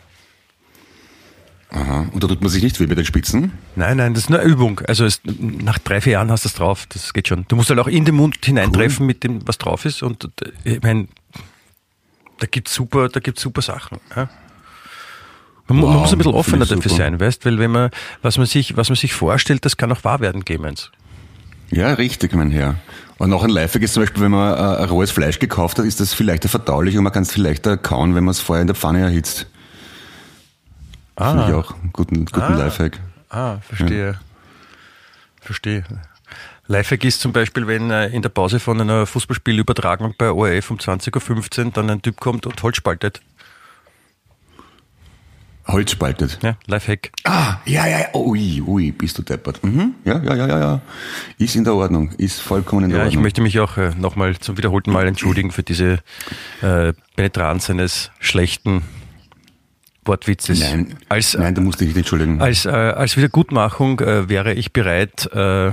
Aha. 1.76 2.06
Und 2.12 2.22
da 2.22 2.28
tut 2.28 2.40
man 2.40 2.50
sich 2.50 2.62
nicht 2.62 2.78
weh 2.78 2.86
bei 2.86 2.94
den 2.94 3.04
Spitzen? 3.04 3.50
Nein, 3.74 3.96
nein, 3.96 4.14
das 4.14 4.24
ist 4.24 4.30
nur 4.30 4.38
eine 4.38 4.48
Übung. 4.48 4.80
Also 4.86 5.04
es, 5.04 5.20
nach 5.24 5.78
drei, 5.78 6.00
vier 6.00 6.12
Jahren 6.14 6.30
hast 6.30 6.44
du 6.44 6.48
es 6.48 6.54
drauf. 6.54 6.86
Das 6.88 7.12
geht 7.12 7.26
schon. 7.26 7.46
Du 7.48 7.56
musst 7.56 7.68
halt 7.68 7.80
auch 7.80 7.88
in 7.88 8.04
den 8.04 8.14
Mund 8.14 8.36
hineintreffen 8.44 9.04
mit 9.04 9.24
dem, 9.24 9.46
was 9.48 9.58
drauf 9.58 9.84
ist. 9.84 10.02
Und 10.04 10.28
ich 10.62 10.80
meine, 10.82 11.08
da 12.38 12.46
gibt's 12.46 12.72
super, 12.74 13.08
da 13.08 13.18
gibt's 13.18 13.42
super 13.42 13.60
Sachen. 13.60 13.98
Ja? 14.14 14.28
Man, 15.66 15.78
mu- 15.78 15.86
man 15.86 15.94
Wow, 15.96 16.00
muss 16.02 16.12
ein 16.12 16.18
bisschen 16.18 16.34
offener 16.34 16.66
dafür 16.66 16.90
sein, 16.90 17.18
weißt, 17.18 17.44
weil 17.44 17.58
wenn 17.58 17.72
man, 17.72 17.90
was 18.22 18.36
man 18.38 18.46
sich, 18.46 18.76
was 18.76 18.88
man 18.90 18.96
sich 18.96 19.12
vorstellt, 19.14 19.64
das 19.64 19.76
kann 19.76 19.90
auch 19.90 20.04
wahr 20.04 20.20
werden, 20.20 20.44
Gemens. 20.44 20.92
Ja, 21.70 21.94
richtig, 21.94 22.34
mein 22.34 22.50
Herr. 22.52 22.76
Und 23.18 23.30
noch 23.30 23.42
ein 23.42 23.50
Lifehack 23.50 23.82
ist 23.82 23.94
zum 23.94 24.02
Beispiel, 24.02 24.22
wenn 24.22 24.30
man 24.30 24.54
äh, 24.56 24.82
ein 24.82 24.88
rohes 24.90 25.10
Fleisch 25.10 25.38
gekauft 25.38 25.78
hat, 25.78 25.86
ist 25.86 25.98
das 26.00 26.12
viel 26.14 26.26
leichter 26.26 26.48
verdaulich 26.48 26.96
und 26.98 27.04
man 27.04 27.12
kann 27.12 27.22
es 27.22 27.32
viel 27.32 27.42
leichter 27.42 27.76
kauen, 27.76 28.14
wenn 28.14 28.22
man 28.24 28.32
es 28.32 28.40
vorher 28.40 28.60
in 28.60 28.66
der 28.68 28.76
Pfanne 28.76 29.00
erhitzt. 29.00 29.46
Finde 31.16 31.44
ich 31.48 31.54
auch 31.54 31.74
guten, 31.92 32.24
guten 32.24 32.40
Ah. 32.40 32.56
Lifehack. 32.56 32.98
Ah, 33.30 33.56
verstehe. 33.58 34.18
Verstehe. 35.40 35.84
Lifehack 36.66 37.04
ist 37.04 37.20
zum 37.20 37.32
Beispiel, 37.32 37.66
wenn 37.66 37.90
äh, 37.90 38.06
in 38.08 38.22
der 38.22 38.30
Pause 38.30 38.58
von 38.58 38.80
einer 38.80 39.06
Fußballspielübertragung 39.06 40.14
bei 40.16 40.30
ORF 40.30 40.70
um 40.70 40.78
20.15 40.78 41.66
Uhr 41.66 41.70
dann 41.72 41.90
ein 41.90 42.00
Typ 42.02 42.18
kommt 42.18 42.46
und 42.46 42.62
Holz 42.62 42.76
spaltet. 42.76 43.20
Holz 45.66 45.92
spaltet. 45.92 46.38
Ja, 46.42 46.56
Lifehack. 46.66 47.10
Ah, 47.24 47.56
ja, 47.64 47.86
ja, 47.86 48.00
ja. 48.00 48.06
Ui, 48.14 48.60
ui, 48.66 48.92
bist 48.92 49.16
du 49.16 49.22
deppert. 49.22 49.62
Mhm. 49.64 49.94
Ja, 50.04 50.18
ja, 50.22 50.34
ja, 50.34 50.46
ja, 50.46 50.58
ja. 50.58 50.80
Ist 51.38 51.56
in 51.56 51.64
der 51.64 51.74
Ordnung. 51.74 52.10
Ist 52.18 52.40
vollkommen 52.40 52.84
in 52.84 52.90
der 52.90 52.98
Ja, 52.98 53.04
ich 53.04 53.08
Ordnung. 53.12 53.22
möchte 53.22 53.40
mich 53.40 53.58
auch 53.60 53.76
äh, 53.78 53.90
nochmal 53.96 54.36
zum 54.38 54.58
wiederholten 54.58 54.90
Mal 54.92 55.06
entschuldigen 55.06 55.52
für 55.52 55.62
diese 55.62 56.00
äh, 56.60 56.92
Penetranz 57.16 57.70
eines 57.70 58.10
schlechten 58.20 58.82
Wortwitzes. 60.06 60.60
Nein, 60.60 60.96
als, 61.08 61.34
nein, 61.34 61.54
du 61.54 61.60
musst 61.60 61.80
dich 61.80 61.88
nicht 61.88 61.96
entschuldigen. 61.96 62.40
als, 62.40 62.64
äh, 62.66 62.70
als 62.70 63.16
Wiedergutmachung 63.16 64.00
äh, 64.00 64.28
wäre 64.28 64.52
ich 64.54 64.72
bereit, 64.72 65.26
äh, 65.32 65.72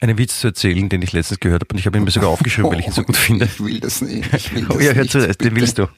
einen 0.00 0.18
Witz 0.18 0.40
zu 0.40 0.48
erzählen, 0.48 0.88
den 0.88 1.00
ich 1.02 1.12
letztens 1.12 1.40
gehört 1.40 1.62
habe 1.62 1.72
und 1.72 1.78
ich 1.78 1.86
habe 1.86 1.96
ihn 1.98 2.04
mir 2.04 2.10
sogar 2.10 2.28
aufgeschrieben, 2.30 2.70
weil 2.70 2.80
ich 2.80 2.86
ihn 2.86 2.92
so 2.92 3.02
gut 3.02 3.16
finde. 3.16 3.46
Ich 3.46 3.60
will 3.60 3.80
das 3.80 4.02
nicht. 4.02 4.32
Ich 4.34 4.54
will 4.54 4.66
Oh 4.70 4.74
das 4.74 4.84
ja, 4.84 4.92
hör 4.92 5.02
nicht, 5.02 5.12
zu, 5.12 5.26
den 5.26 5.56
willst 5.56 5.78
du. 5.78 5.88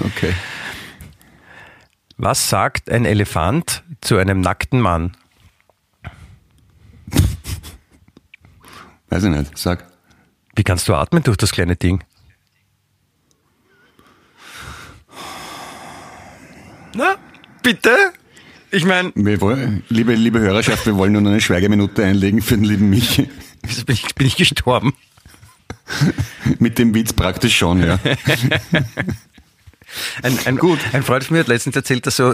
Okay. 0.00 0.32
Was 2.16 2.48
sagt 2.48 2.90
ein 2.90 3.04
Elefant 3.04 3.82
zu 4.00 4.16
einem 4.16 4.40
nackten 4.40 4.80
Mann? 4.80 5.16
Weiß 9.08 9.24
ich 9.24 9.30
nicht. 9.30 9.56
Sag. 9.56 9.84
Wie 10.56 10.62
kannst 10.64 10.88
du 10.88 10.94
atmen 10.94 11.22
durch 11.22 11.36
das 11.36 11.52
kleine 11.52 11.76
Ding? 11.76 12.02
Na, 16.94 17.16
bitte? 17.62 17.90
Ich 18.70 18.84
meine, 18.84 19.12
liebe, 19.14 20.14
liebe 20.14 20.40
Hörerschaft, 20.40 20.86
wir 20.86 20.96
wollen 20.96 21.12
nur 21.12 21.22
noch 21.22 21.30
eine 21.30 21.40
Schweigeminute 21.40 22.04
einlegen 22.04 22.42
für 22.42 22.56
den 22.56 22.64
lieben 22.64 22.90
Michi. 22.90 23.28
bin 23.86 23.94
ich, 23.94 24.14
bin 24.14 24.26
ich 24.26 24.36
gestorben. 24.36 24.94
Mit 26.58 26.78
dem 26.78 26.94
Witz 26.94 27.12
praktisch 27.12 27.56
schon, 27.56 27.82
ja. 27.82 27.98
Ein, 30.24 30.36
ein, 30.44 30.56
Gut. 30.56 30.80
ein 30.92 31.04
Freund 31.04 31.22
von 31.22 31.34
mir 31.34 31.40
hat 31.40 31.46
letztens 31.46 31.76
erzählt, 31.76 32.04
dass 32.06 32.16
so, 32.16 32.32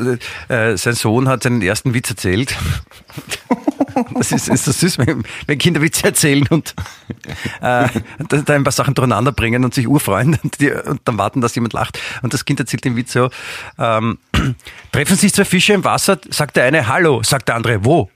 äh, 0.49 0.77
sein 0.79 0.95
Sohn 0.95 1.29
hat 1.29 1.43
seinen 1.43 1.61
ersten 1.61 1.93
Witz 1.93 2.09
erzählt. 2.09 2.57
Das 4.15 4.33
ist, 4.33 4.49
ist 4.49 4.65
so 4.65 4.73
süß, 4.73 4.99
wenn, 4.99 5.23
wenn 5.47 5.59
Kinder 5.59 5.81
Witze 5.81 6.05
erzählen 6.05 6.47
und 6.49 6.75
äh, 7.61 7.89
da 8.29 8.55
ein 8.55 8.65
paar 8.65 8.73
Sachen 8.73 8.95
durcheinander 8.95 9.33
bringen 9.33 9.65
und 9.65 9.75
sich 9.75 9.89
urfreuen 9.89 10.39
und, 10.43 10.61
die, 10.61 10.71
und 10.71 11.01
dann 11.05 11.19
warten, 11.19 11.41
dass 11.41 11.55
jemand 11.55 11.73
lacht. 11.73 11.99
Und 12.23 12.35
das 12.35 12.45
Kind 12.45 12.61
erzählt 12.61 12.85
den 12.85 12.97
Witz 12.97 13.13
so, 13.13 13.31
ähm, 13.79 14.19
treffen 14.93 15.17
sich 15.17 15.33
zwei 15.35 15.45
Fische 15.45 15.73
im 15.73 15.85
Wasser, 15.85 16.19
sagt 16.31 16.57
der 16.57 16.65
eine 16.65 16.89
Hallo, 16.89 17.23
sagt 17.23 17.49
der 17.49 17.57
andere 17.57 17.85
Wo? 17.85 18.11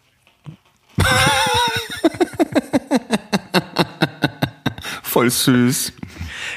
Voll 5.03 5.31
süß. 5.31 5.93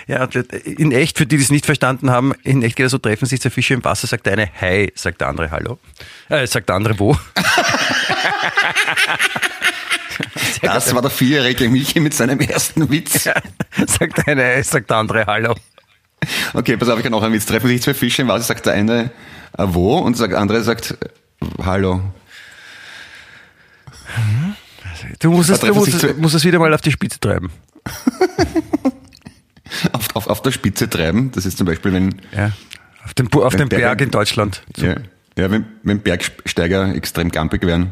Ja, 0.07 0.23
und 0.23 0.35
in 0.35 0.93
echt, 0.93 1.17
für 1.17 1.25
die, 1.25 1.35
die 1.35 1.43
es 1.43 1.51
nicht 1.51 1.65
verstanden 1.65 2.09
haben, 2.09 2.33
in 2.43 2.63
echt 2.63 2.77
geht 2.77 2.85
es 2.85 2.93
so, 2.93 2.97
treffen 2.97 3.25
sich 3.25 3.41
zwei 3.41 3.49
Fische 3.49 3.73
im 3.73 3.83
Wasser, 3.83 4.07
sagt 4.07 4.25
der 4.25 4.33
eine 4.33 4.49
Hi, 4.61 4.91
sagt 4.95 5.19
der 5.19 5.27
andere 5.27 5.51
Hallo. 5.51 5.79
Äh, 6.29 6.47
sagt 6.47 6.69
der 6.69 6.75
andere 6.75 6.97
Wo? 6.99 7.17
Das 10.61 10.93
war 10.93 11.01
der 11.01 11.11
vierjährige 11.11 11.69
Michi 11.69 11.99
mit 11.99 12.13
seinem 12.13 12.39
ersten 12.39 12.89
Witz. 12.89 13.23
sagt 13.87 14.17
der 14.17 14.27
eine 14.27 14.43
Hi, 14.43 14.63
sagt 14.63 14.89
der 14.89 14.97
andere 14.97 15.25
Hallo. 15.25 15.55
Okay, 16.53 16.77
pass 16.77 16.89
auf, 16.89 16.97
ich 16.97 17.03
kann 17.03 17.13
auch 17.13 17.21
einen 17.21 17.33
Witz. 17.33 17.45
Treffen 17.45 17.67
sich 17.67 17.81
zwei 17.83 17.93
Fische 17.93 18.23
im 18.23 18.27
Wasser, 18.27 18.43
sagt 18.43 18.65
der 18.65 18.73
eine 18.73 19.11
äh, 19.57 19.65
wo 19.67 19.97
und 19.99 20.19
der 20.19 20.37
andere 20.37 20.63
sagt 20.63 20.91
äh, 20.91 21.63
Hallo. 21.63 22.01
Du 25.19 25.31
musst 25.31 25.49
es, 25.49 25.59
du 25.59 25.73
musst, 25.73 25.93
es, 25.93 26.17
musst 26.17 26.35
es 26.35 26.43
wieder 26.43 26.59
mal 26.59 26.73
auf 26.73 26.81
die 26.81 26.91
Spitze 26.91 27.19
treiben. 27.19 27.51
Auf, 29.91 30.15
auf, 30.15 30.27
auf 30.27 30.41
der 30.41 30.51
Spitze 30.51 30.89
treiben. 30.89 31.31
Das 31.33 31.45
ist 31.45 31.57
zum 31.57 31.67
Beispiel, 31.67 31.93
wenn 31.93 32.15
Ja. 32.35 32.51
Auf 33.03 33.13
dem, 33.13 33.31
auf 33.31 33.55
dem 33.55 33.69
Berg 33.69 34.01
in 34.01 34.11
Deutschland. 34.11 34.63
Ja, 34.75 34.95
ja 35.37 35.49
wenn, 35.49 35.65
wenn 35.83 36.01
Bergsteiger 36.01 36.93
extrem 36.93 37.31
gampig 37.31 37.65
werden, 37.65 37.91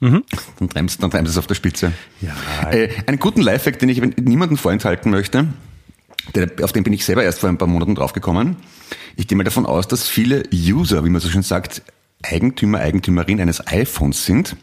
dann 0.00 0.68
treibst 0.68 1.02
dann 1.02 1.10
treibst 1.10 1.26
du 1.26 1.30
es 1.30 1.38
auf 1.38 1.46
der 1.46 1.54
Spitze. 1.54 1.92
Mhm. 2.20 2.28
Ja. 2.28 2.70
Äh, 2.70 2.88
einen 3.06 3.18
guten 3.18 3.40
Lifehack, 3.40 3.78
den 3.78 3.88
ich 3.88 4.00
niemandem 4.00 4.56
vorenthalten 4.56 5.10
möchte, 5.10 5.46
der, 6.34 6.50
auf 6.62 6.72
den 6.72 6.84
bin 6.84 6.92
ich 6.92 7.04
selber 7.04 7.22
erst 7.22 7.40
vor 7.40 7.48
ein 7.48 7.58
paar 7.58 7.68
Monaten 7.68 7.94
draufgekommen. 7.94 8.56
Ich 9.16 9.26
gehe 9.26 9.36
mal 9.36 9.44
davon 9.44 9.66
aus, 9.66 9.88
dass 9.88 10.08
viele 10.08 10.44
User, 10.52 11.04
wie 11.04 11.10
man 11.10 11.20
so 11.20 11.28
schön 11.28 11.42
sagt, 11.42 11.82
Eigentümer, 12.22 12.80
Eigentümerin 12.80 13.40
eines 13.40 13.66
iPhones 13.66 14.24
sind. 14.24 14.56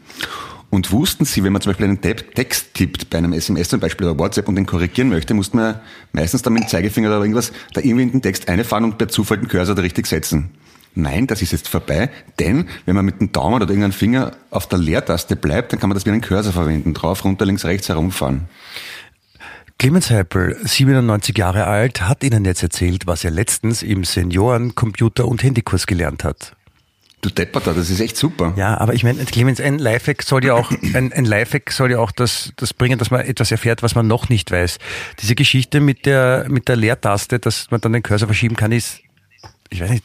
Und 0.68 0.90
wussten 0.90 1.24
Sie, 1.24 1.44
wenn 1.44 1.52
man 1.52 1.62
zum 1.62 1.70
Beispiel 1.70 1.86
einen 1.86 2.00
Te- 2.00 2.16
Text 2.16 2.74
tippt 2.74 3.08
bei 3.08 3.18
einem 3.18 3.32
SMS 3.32 3.68
zum 3.68 3.80
Beispiel 3.80 4.06
oder 4.08 4.18
WhatsApp 4.18 4.48
und 4.48 4.56
den 4.56 4.66
korrigieren 4.66 5.08
möchte, 5.08 5.32
muss 5.32 5.54
man 5.54 5.80
meistens 6.12 6.42
dann 6.42 6.52
mit 6.54 6.64
dem 6.64 6.68
Zeigefinger 6.68 7.08
oder 7.08 7.20
irgendwas 7.20 7.52
da 7.72 7.80
irgendwie 7.80 8.02
in 8.02 8.12
den 8.12 8.22
Text 8.22 8.48
einfahren 8.48 8.84
und 8.84 8.98
per 8.98 9.08
Zufall 9.08 9.38
den 9.38 9.48
Cursor 9.48 9.74
da 9.74 9.82
richtig 9.82 10.06
setzen. 10.06 10.50
Nein, 10.94 11.26
das 11.26 11.42
ist 11.42 11.52
jetzt 11.52 11.68
vorbei, 11.68 12.10
denn 12.38 12.68
wenn 12.86 12.96
man 12.96 13.04
mit 13.04 13.20
dem 13.20 13.30
Daumen 13.30 13.56
oder 13.56 13.68
irgendeinem 13.68 13.92
Finger 13.92 14.32
auf 14.50 14.66
der 14.66 14.78
Leertaste 14.78 15.36
bleibt, 15.36 15.72
dann 15.72 15.78
kann 15.78 15.90
man 15.90 15.94
das 15.94 16.06
wie 16.06 16.10
einen 16.10 16.22
Cursor 16.22 16.52
verwenden. 16.52 16.94
Drauf, 16.94 17.22
runter, 17.24 17.44
links, 17.44 17.64
rechts 17.64 17.88
herumfahren. 17.88 18.48
Clemens 19.78 20.10
Heipel, 20.10 20.56
97 20.64 21.36
Jahre 21.36 21.66
alt, 21.66 22.00
hat 22.00 22.24
Ihnen 22.24 22.46
jetzt 22.46 22.62
erzählt, 22.62 23.06
was 23.06 23.24
er 23.24 23.30
letztens 23.30 23.82
im 23.82 24.04
Senioren-, 24.04 24.74
Computer- 24.74 25.28
und 25.28 25.42
Handykurs 25.42 25.86
gelernt 25.86 26.24
hat. 26.24 26.56
Du 27.22 27.30
Depperter, 27.30 27.74
das 27.74 27.90
ist 27.90 28.00
echt 28.00 28.16
super. 28.16 28.52
Ja, 28.56 28.78
aber 28.78 28.94
ich 28.94 29.02
meine, 29.02 29.24
Clemens, 29.24 29.60
ein 29.60 29.78
Lifehack 29.78 30.22
soll 30.22 30.44
ja 30.44 30.54
auch, 30.54 30.70
ein, 30.94 31.12
ein 31.12 31.24
Lifehack 31.24 31.72
soll 31.72 31.92
ja 31.92 31.98
auch 31.98 32.12
das, 32.12 32.52
das 32.56 32.74
bringen, 32.74 32.98
dass 32.98 33.10
man 33.10 33.22
etwas 33.22 33.50
erfährt, 33.50 33.82
was 33.82 33.94
man 33.94 34.06
noch 34.06 34.28
nicht 34.28 34.50
weiß. 34.50 34.78
Diese 35.20 35.34
Geschichte 35.34 35.80
mit 35.80 36.06
der, 36.06 36.46
mit 36.48 36.68
der 36.68 36.76
Leertaste, 36.76 37.38
dass 37.38 37.70
man 37.70 37.80
dann 37.80 37.92
den 37.92 38.02
Cursor 38.02 38.28
verschieben 38.28 38.56
kann, 38.56 38.70
ist, 38.70 39.00
ich 39.70 39.80
weiß 39.80 39.90
nicht, 39.90 40.04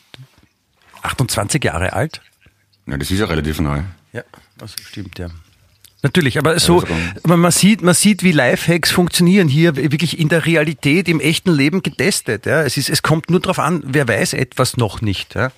28 1.01 1.63
Jahre 1.63 1.93
alt? 1.93 2.21
Ja, 2.87 2.97
das 2.97 3.11
ist 3.11 3.19
ja 3.19 3.25
relativ 3.25 3.59
neu. 3.59 3.81
Ja, 4.13 4.23
das 4.57 4.73
stimmt, 4.73 5.19
ja. 5.19 5.27
Natürlich, 6.03 6.39
aber 6.39 6.59
so, 6.59 6.79
also 6.79 7.37
man 7.37 7.51
sieht, 7.51 7.83
man 7.83 7.93
sieht, 7.93 8.23
wie 8.23 8.31
Lifehacks 8.31 8.89
funktionieren 8.89 9.47
hier 9.47 9.75
wirklich 9.75 10.17
in 10.17 10.29
der 10.29 10.47
Realität, 10.47 11.07
im 11.07 11.19
echten 11.19 11.51
Leben 11.51 11.83
getestet. 11.83 12.47
Ja. 12.47 12.63
Es 12.63 12.75
ist, 12.77 12.89
es 12.89 13.03
kommt 13.03 13.29
nur 13.29 13.39
darauf 13.39 13.59
an, 13.59 13.83
wer 13.85 14.07
weiß 14.07 14.33
etwas 14.33 14.77
noch 14.77 15.01
nicht. 15.01 15.35
Ja. 15.35 15.51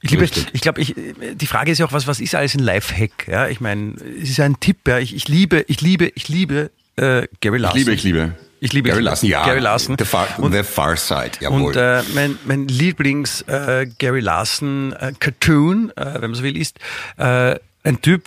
Ich 0.00 0.10
liebe, 0.10 0.22
Richtig. 0.22 0.46
ich 0.52 0.60
glaube, 0.60 0.80
ich, 0.80 0.94
die 1.34 1.46
Frage 1.46 1.72
ist 1.72 1.78
ja 1.78 1.86
auch, 1.86 1.92
was, 1.92 2.06
was 2.06 2.20
ist 2.20 2.34
alles 2.34 2.54
ein 2.54 2.60
Lifehack? 2.60 3.26
Ja, 3.26 3.48
ich 3.48 3.60
meine, 3.60 3.94
es 4.22 4.30
ist 4.30 4.38
ein 4.40 4.60
Tipp. 4.60 4.86
Ja. 4.86 4.98
Ich, 4.98 5.14
ich 5.14 5.26
liebe, 5.28 5.64
ich 5.66 5.80
liebe, 5.80 6.12
ich 6.14 6.28
liebe 6.28 6.70
äh, 6.96 7.26
Gary 7.40 7.56
Ich 7.56 7.62
Larson. 7.62 7.78
liebe, 7.78 7.92
ich 7.92 8.02
liebe. 8.04 8.34
Ich 8.60 8.72
liebe 8.72 8.88
Gary 8.88 9.00
ich- 9.00 9.04
Larson, 9.04 9.28
ja. 9.28 9.44
Gary 9.44 9.60
Larson. 9.60 9.96
The 9.98 10.04
Far, 10.04 10.26
Und- 10.38 10.52
the 10.52 10.62
far 10.62 10.96
Side, 10.96 11.32
jawohl. 11.40 11.62
Und 11.68 11.76
äh, 11.76 12.02
mein, 12.14 12.38
mein 12.44 12.68
Lieblings 12.68 13.42
äh, 13.42 13.86
Gary 13.98 14.20
Larson 14.20 14.92
äh, 14.94 15.12
Cartoon, 15.18 15.90
äh, 15.96 16.14
wenn 16.14 16.30
man 16.30 16.34
so 16.34 16.42
will, 16.42 16.56
ist 16.56 16.78
äh, 17.16 17.56
ein 17.84 18.00
Typ, 18.02 18.24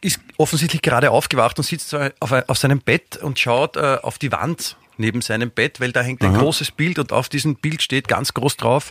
ist 0.00 0.20
offensichtlich 0.36 0.82
gerade 0.82 1.10
aufgewacht 1.10 1.58
und 1.58 1.64
sitzt 1.64 1.94
auf, 1.94 2.32
auf 2.32 2.58
seinem 2.58 2.80
Bett 2.80 3.16
und 3.16 3.38
schaut 3.38 3.76
äh, 3.76 3.98
auf 4.02 4.18
die 4.18 4.30
Wand 4.32 4.76
neben 4.98 5.20
seinem 5.22 5.50
Bett, 5.50 5.80
weil 5.80 5.92
da 5.92 6.02
hängt 6.02 6.22
ein 6.22 6.34
großes 6.34 6.70
Bild 6.72 6.98
und 7.00 7.12
auf 7.12 7.28
diesem 7.28 7.56
Bild 7.56 7.82
steht 7.82 8.06
ganz 8.06 8.34
groß 8.34 8.56
drauf, 8.56 8.90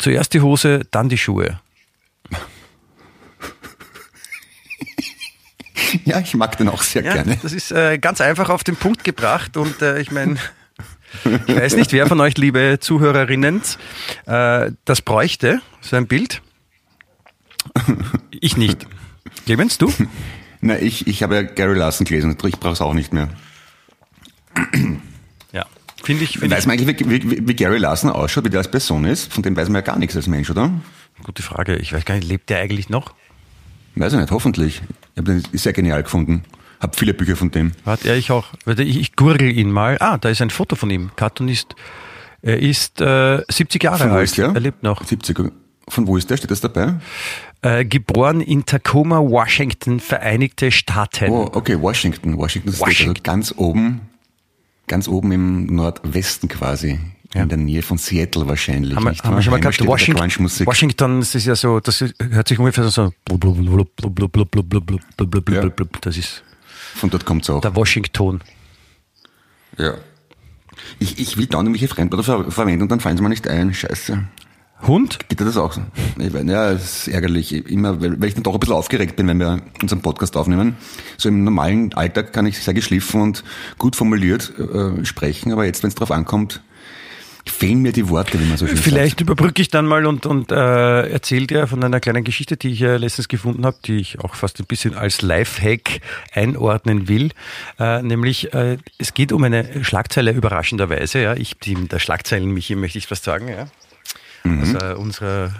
zuerst 0.00 0.34
die 0.34 0.40
Hose, 0.40 0.80
dann 0.90 1.08
die 1.08 1.18
Schuhe. 1.18 1.60
ja, 6.04 6.20
ich 6.20 6.34
mag 6.34 6.56
den 6.58 6.68
auch 6.68 6.82
sehr 6.82 7.02
Ja, 7.04 7.14
gerne. 7.14 7.38
das 7.42 7.52
ist 7.52 7.72
äh, 7.72 7.98
ganz 7.98 8.20
einfach 8.20 8.48
auf 8.48 8.64
den 8.64 8.76
Punkt 8.76 9.04
gebracht 9.04 9.56
und 9.56 9.82
äh, 9.82 10.00
ich 10.00 10.10
meine, 10.10 10.36
ich 11.46 11.56
weiß 11.56 11.76
nicht, 11.76 11.92
wer 11.92 12.06
von 12.06 12.20
euch, 12.20 12.36
liebe 12.38 12.78
Zuhörerinnen, 12.80 13.62
äh, 14.26 14.70
das 14.84 15.02
bräuchte, 15.02 15.60
so 15.80 15.96
ein 15.96 16.06
Bild. 16.06 16.42
Ich 18.30 18.56
nicht. 18.56 18.86
Clemens, 19.44 19.78
du? 19.78 19.92
Na, 20.60 20.78
ich, 20.78 21.06
ich 21.06 21.22
habe 21.22 21.34
ja 21.36 21.42
Gary 21.42 21.76
Larson 21.76 22.06
gelesen, 22.06 22.36
ich 22.46 22.58
brauche 22.58 22.72
es 22.74 22.80
auch 22.80 22.94
nicht 22.94 23.12
mehr. 23.12 23.28
Finde 26.02 26.24
ich, 26.24 26.38
finde 26.38 26.54
Weiß 26.56 26.62
ich, 26.62 26.66
man 26.66 26.78
eigentlich, 26.78 27.08
wie, 27.08 27.30
wie, 27.30 27.48
wie 27.48 27.54
Gary 27.54 27.78
Larson 27.78 28.10
ausschaut, 28.10 28.44
wie 28.44 28.50
der 28.50 28.58
als 28.60 28.70
Person 28.70 29.04
ist? 29.04 29.32
Von 29.32 29.42
dem 29.42 29.56
weiß 29.56 29.68
man 29.68 29.76
ja 29.76 29.80
gar 29.82 29.98
nichts 29.98 30.16
als 30.16 30.26
Mensch, 30.26 30.50
oder? 30.50 30.70
gute 31.22 31.42
Frage. 31.42 31.76
Ich 31.76 31.92
weiß 31.92 32.04
gar 32.06 32.14
nicht, 32.14 32.26
lebt 32.26 32.48
der 32.48 32.58
eigentlich 32.60 32.88
noch? 32.88 33.14
Weiß 33.94 34.14
ich 34.14 34.18
nicht, 34.18 34.30
hoffentlich. 34.30 34.80
Ich 35.14 35.18
habe 35.18 35.32
den 35.34 35.42
sehr 35.58 35.72
genial 35.74 36.02
gefunden. 36.02 36.44
Hab 36.80 36.96
viele 36.96 37.12
Bücher 37.12 37.36
von 37.36 37.50
dem. 37.50 37.72
Hat 37.84 38.06
er 38.06 38.16
ich 38.16 38.30
auch. 38.30 38.46
Warte, 38.64 38.82
Ich, 38.82 38.98
ich 38.98 39.16
gurgel 39.16 39.50
ihn 39.54 39.70
mal. 39.70 39.98
Ah, 40.00 40.16
da 40.16 40.30
ist 40.30 40.40
ein 40.40 40.48
Foto 40.48 40.76
von 40.76 40.88
ihm. 40.88 41.10
Cartoonist. 41.16 41.74
Er 42.40 42.58
ist 42.58 43.02
äh, 43.02 43.42
70 43.50 43.84
Jahre 43.84 43.98
Von 43.98 44.10
wo 44.12 44.14
alt. 44.14 44.24
ist 44.24 44.38
der? 44.38 44.46
Er 44.54 44.60
lebt 44.60 44.82
noch. 44.82 45.04
70. 45.04 45.52
Von 45.88 46.06
wo 46.06 46.16
ist 46.16 46.30
der? 46.30 46.38
Steht 46.38 46.50
das 46.50 46.62
dabei? 46.62 46.94
Äh, 47.60 47.84
geboren 47.84 48.40
in 48.40 48.64
Tacoma, 48.64 49.18
Washington, 49.18 50.00
Vereinigte 50.00 50.70
Staaten. 50.72 51.28
Oh, 51.30 51.50
okay, 51.52 51.78
Washington. 51.78 52.38
Washington 52.38 52.72
State, 52.72 52.82
also 52.86 52.90
Washington. 52.90 53.22
ganz 53.22 53.52
oben, 53.58 54.00
ganz 54.90 55.08
oben 55.08 55.32
im 55.32 55.66
Nordwesten 55.66 56.48
quasi. 56.48 56.98
Ja. 57.32 57.42
In 57.42 57.48
der 57.48 57.58
Nähe 57.58 57.80
von 57.80 57.96
Seattle 57.96 58.48
wahrscheinlich. 58.48 58.96
Haben, 58.96 59.08
nicht, 59.08 59.22
haben 59.22 59.36
wir 59.36 59.42
schon 59.42 59.52
mal 59.52 59.60
gehabt, 59.60 59.86
Washington, 59.86 60.66
Washington, 60.66 61.20
das 61.20 61.32
ist 61.36 61.46
ja 61.46 61.54
so, 61.54 61.78
das 61.78 62.04
hört 62.18 62.48
sich 62.48 62.58
ungefähr 62.58 62.88
so, 62.88 63.12
ja. 65.84 65.94
das 66.00 66.16
ist. 66.16 66.42
Von 66.96 67.08
dort 67.08 67.24
kommt 67.24 67.44
es 67.44 67.50
auch. 67.50 67.60
Der 67.60 67.76
Washington. 67.76 68.40
Ja. 69.78 69.94
Ich, 70.98 71.20
ich 71.20 71.36
will 71.36 71.46
da 71.46 71.62
nämlich 71.62 71.84
auf 71.84 71.90
Fremdwörter 71.90 72.50
verwenden 72.50 72.82
und 72.82 72.90
dann 72.90 72.98
fallen 72.98 73.16
sie 73.16 73.22
mir 73.22 73.28
nicht 73.28 73.46
ein. 73.46 73.72
Scheiße. 73.72 74.24
Hund? 74.86 75.18
Geht 75.28 75.40
dir 75.40 75.44
das 75.44 75.56
auch 75.56 75.72
so? 75.72 75.82
Ich 76.18 76.32
weiß, 76.32 76.44
ja, 76.46 76.70
es 76.70 77.06
ist 77.06 77.08
ärgerlich. 77.08 77.52
Immer, 77.70 78.00
weil, 78.00 78.22
ich 78.24 78.34
dann 78.34 78.42
doch 78.42 78.54
ein 78.54 78.60
bisschen 78.60 78.74
aufgeregt 78.74 79.16
bin, 79.16 79.28
wenn 79.28 79.38
wir 79.38 79.60
unseren 79.82 80.02
Podcast 80.02 80.36
aufnehmen. 80.36 80.76
So 81.16 81.28
im 81.28 81.44
normalen 81.44 81.92
Alltag 81.94 82.32
kann 82.32 82.46
ich 82.46 82.58
sehr 82.58 82.74
geschliffen 82.74 83.20
und 83.20 83.44
gut 83.78 83.96
formuliert 83.96 84.52
äh, 84.58 85.04
sprechen, 85.04 85.52
aber 85.52 85.64
jetzt, 85.64 85.82
wenn 85.82 85.88
es 85.88 85.94
drauf 85.94 86.10
ankommt, 86.10 86.62
fehlen 87.46 87.82
mir 87.82 87.92
die 87.92 88.08
Worte, 88.08 88.40
wie 88.40 88.44
man 88.44 88.56
so 88.56 88.66
schön 88.66 88.76
Vielleicht 88.76 89.20
überbrücke 89.20 89.62
ich 89.62 89.68
dann 89.68 89.86
mal 89.86 90.06
und, 90.06 90.26
und 90.26 90.52
äh, 90.52 91.08
erzähle 91.08 91.46
dir 91.46 91.66
von 91.66 91.82
einer 91.82 92.00
kleinen 92.00 92.24
Geschichte, 92.24 92.56
die 92.56 92.70
ich 92.70 92.82
äh, 92.82 92.96
letztens 92.96 93.28
gefunden 93.28 93.64
habe, 93.64 93.76
die 93.84 93.96
ich 93.96 94.20
auch 94.20 94.34
fast 94.34 94.60
ein 94.60 94.66
bisschen 94.66 94.94
als 94.94 95.22
Lifehack 95.22 96.00
einordnen 96.32 97.08
will. 97.08 97.30
Äh, 97.78 98.02
nämlich, 98.02 98.52
äh, 98.54 98.78
es 98.98 99.14
geht 99.14 99.32
um 99.32 99.44
eine 99.44 99.84
Schlagzeile 99.84 100.32
überraschenderweise. 100.32 101.20
Ja. 101.20 101.34
Ich 101.34 101.58
bin 101.58 101.88
der 101.88 101.98
Schlagzeilen, 101.98 102.50
Michi, 102.50 102.74
möchte 102.74 102.98
ich 102.98 103.10
was 103.10 103.22
sagen. 103.22 103.48
Ja. 103.48 103.66
Also 104.44 104.78
äh, 104.78 104.94
unsere 104.94 105.52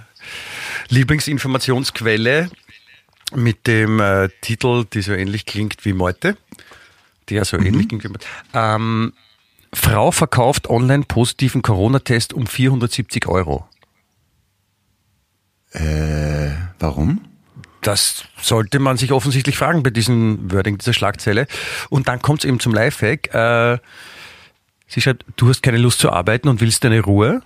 Lieblingsinformationsquelle 0.88 2.50
mit 3.34 3.66
dem 3.66 4.00
äh, 4.00 4.28
Titel, 4.40 4.84
die 4.92 5.02
so 5.02 5.12
ähnlich 5.12 5.46
klingt 5.46 5.84
wie 5.84 5.92
Meute. 5.92 6.36
Der 7.28 7.44
so 7.44 7.56
ähnlich 7.56 7.88
klingt 7.88 8.04
wie 8.04 8.08
Meute. 8.08 8.26
Ähm, 8.54 9.12
Frau 9.72 10.10
verkauft 10.10 10.68
online 10.68 11.04
positiven 11.04 11.62
Corona-Test 11.62 12.32
um 12.32 12.46
470 12.46 13.28
Euro. 13.28 13.68
Äh, 15.72 16.50
warum? 16.80 17.20
Das 17.82 18.24
sollte 18.40 18.78
man 18.78 18.96
sich 18.96 19.12
offensichtlich 19.12 19.56
fragen 19.56 19.82
bei 19.82 19.90
diesem 19.90 20.52
Wording 20.52 20.76
dieser 20.78 20.92
Schlagzeile. 20.92 21.46
Und 21.88 22.08
dann 22.08 22.20
kommt 22.20 22.40
es 22.40 22.44
eben 22.44 22.60
zum 22.60 22.74
Lifehack. 22.74 23.32
Äh, 23.32 23.78
sie 24.86 25.00
schreibt, 25.00 25.24
du 25.36 25.48
hast 25.48 25.62
keine 25.62 25.78
Lust 25.78 26.00
zu 26.00 26.10
arbeiten 26.10 26.48
und 26.48 26.60
willst 26.60 26.84
deine 26.84 27.00
Ruhe. 27.00 27.42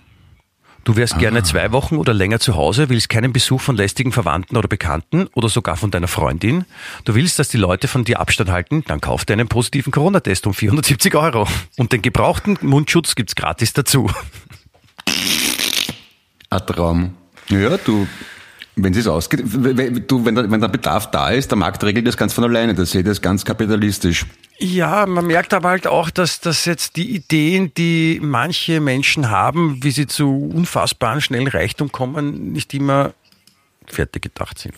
Du 0.85 0.95
wärst 0.95 1.17
gerne 1.17 1.41
zwei 1.41 1.71
Wochen 1.71 1.97
oder 1.97 2.13
länger 2.13 2.39
zu 2.39 2.55
Hause, 2.55 2.89
willst 2.89 3.09
keinen 3.09 3.33
Besuch 3.33 3.59
von 3.59 3.75
lästigen 3.75 4.11
Verwandten 4.11 4.55
oder 4.55 4.67
Bekannten 4.67 5.25
oder 5.33 5.49
sogar 5.49 5.77
von 5.77 5.89
deiner 5.89 6.07
Freundin. 6.07 6.65
Du 7.05 7.15
willst, 7.15 7.39
dass 7.39 7.49
die 7.49 7.57
Leute 7.57 7.87
von 7.87 8.03
dir 8.03 8.19
Abstand 8.19 8.51
halten, 8.51 8.83
dann 8.87 9.01
kauf 9.01 9.25
dir 9.25 9.33
einen 9.33 9.47
positiven 9.47 9.91
Corona-Test 9.91 10.45
um 10.45 10.53
470 10.53 11.15
Euro. 11.15 11.47
Und 11.77 11.91
den 11.91 12.03
gebrauchten 12.03 12.59
Mundschutz 12.61 13.15
gibt's 13.15 13.33
gratis 13.33 13.73
dazu. 13.73 14.11
Ein 16.51 16.67
Traum. 16.67 17.15
Ja, 17.49 17.77
du, 17.77 18.07
wenn 18.75 18.93
es 18.93 19.07
ausgeht, 19.07 19.41
wenn, 19.45 20.05
du, 20.07 20.25
wenn, 20.25 20.35
der, 20.35 20.51
wenn 20.51 20.59
der 20.59 20.67
Bedarf 20.67 21.09
da 21.11 21.29
ist, 21.29 21.51
der 21.51 21.57
Markt 21.57 21.83
regelt 21.83 22.05
das 22.07 22.17
ganz 22.17 22.33
von 22.33 22.43
alleine. 22.43 22.73
Das 22.73 22.91
sehe 22.91 23.03
das 23.03 23.21
ganz 23.21 23.45
kapitalistisch. 23.45 24.25
Ja, 24.57 25.05
man 25.05 25.27
merkt 25.27 25.53
aber 25.53 25.69
halt 25.69 25.87
auch, 25.87 26.09
dass, 26.09 26.39
dass 26.41 26.65
jetzt 26.65 26.95
die 26.95 27.15
Ideen, 27.15 27.73
die 27.75 28.19
manche 28.21 28.81
Menschen 28.81 29.29
haben, 29.29 29.79
wie 29.81 29.91
sie 29.91 30.07
zu 30.07 30.49
unfassbaren 30.53 31.21
schnellen 31.21 31.47
Reichtum 31.47 31.91
kommen, 31.91 32.51
nicht 32.51 32.73
immer 32.73 33.13
fertig 33.85 34.23
gedacht 34.23 34.59
sind. 34.59 34.75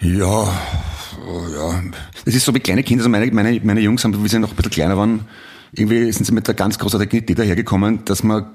Ja, 0.00 0.26
oh 0.26 1.46
ja. 1.54 1.82
Es 2.24 2.34
ist 2.34 2.44
so 2.44 2.54
wie 2.54 2.60
kleine 2.60 2.82
Kinder, 2.82 3.02
also 3.02 3.10
meine, 3.10 3.30
meine, 3.32 3.60
meine 3.62 3.80
Jungs 3.80 4.02
haben, 4.04 4.22
wie 4.22 4.28
sie 4.28 4.38
noch 4.38 4.50
ein 4.50 4.56
bisschen 4.56 4.72
kleiner 4.72 4.96
waren, 4.96 5.26
irgendwie 5.72 6.10
sind 6.12 6.24
sie 6.24 6.32
mit 6.32 6.46
der 6.46 6.54
ganz 6.54 6.78
großartigen 6.78 7.20
Idee 7.20 7.34
dahergekommen, 7.34 8.04
dass 8.04 8.22
man 8.22 8.46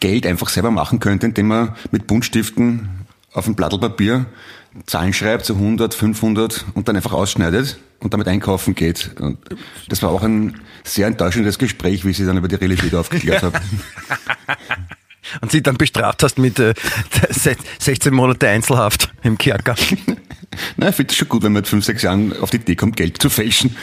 Geld 0.00 0.26
einfach 0.26 0.48
selber 0.48 0.70
machen 0.70 1.00
könnte, 1.00 1.26
indem 1.26 1.48
man 1.48 1.76
mit 1.90 2.06
Buntstiften 2.06 2.88
auf 3.32 3.46
ein 3.46 3.54
Blatt 3.54 3.78
Papier 3.80 4.26
Zahlen 4.86 5.12
schreibt, 5.12 5.46
so 5.46 5.54
100, 5.54 5.94
500 5.94 6.64
und 6.74 6.88
dann 6.88 6.96
einfach 6.96 7.12
ausschneidet 7.12 7.78
und 8.00 8.12
damit 8.12 8.26
einkaufen 8.26 8.74
geht. 8.74 9.12
Und 9.20 9.38
das 9.88 10.02
war 10.02 10.10
auch 10.10 10.22
ein 10.22 10.60
sehr 10.82 11.06
enttäuschendes 11.06 11.58
Gespräch, 11.58 12.04
wie 12.04 12.12
sie 12.12 12.26
dann 12.26 12.36
über 12.36 12.48
die 12.48 12.56
Realität 12.56 12.94
aufgeklärt 12.94 13.42
habe. 13.42 13.60
Und 15.40 15.50
sie 15.50 15.62
dann 15.62 15.76
bestraft 15.78 16.22
hast 16.22 16.38
mit 16.38 16.58
äh, 16.58 16.74
16 17.78 18.12
Monate 18.12 18.48
Einzelhaft 18.48 19.12
im 19.22 19.38
Kerker. 19.38 19.74
Nein, 20.76 20.90
ich 20.90 20.96
finde 20.96 21.10
es 21.12 21.16
schon 21.16 21.28
gut, 21.28 21.42
wenn 21.42 21.52
man 21.52 21.60
mit 21.60 21.68
fünf, 21.68 21.84
sechs 21.84 22.02
Jahren 22.02 22.32
auf 22.40 22.50
die 22.50 22.56
Idee 22.56 22.76
kommt, 22.76 22.96
Geld 22.96 23.20
zu 23.20 23.30
fälschen. 23.30 23.76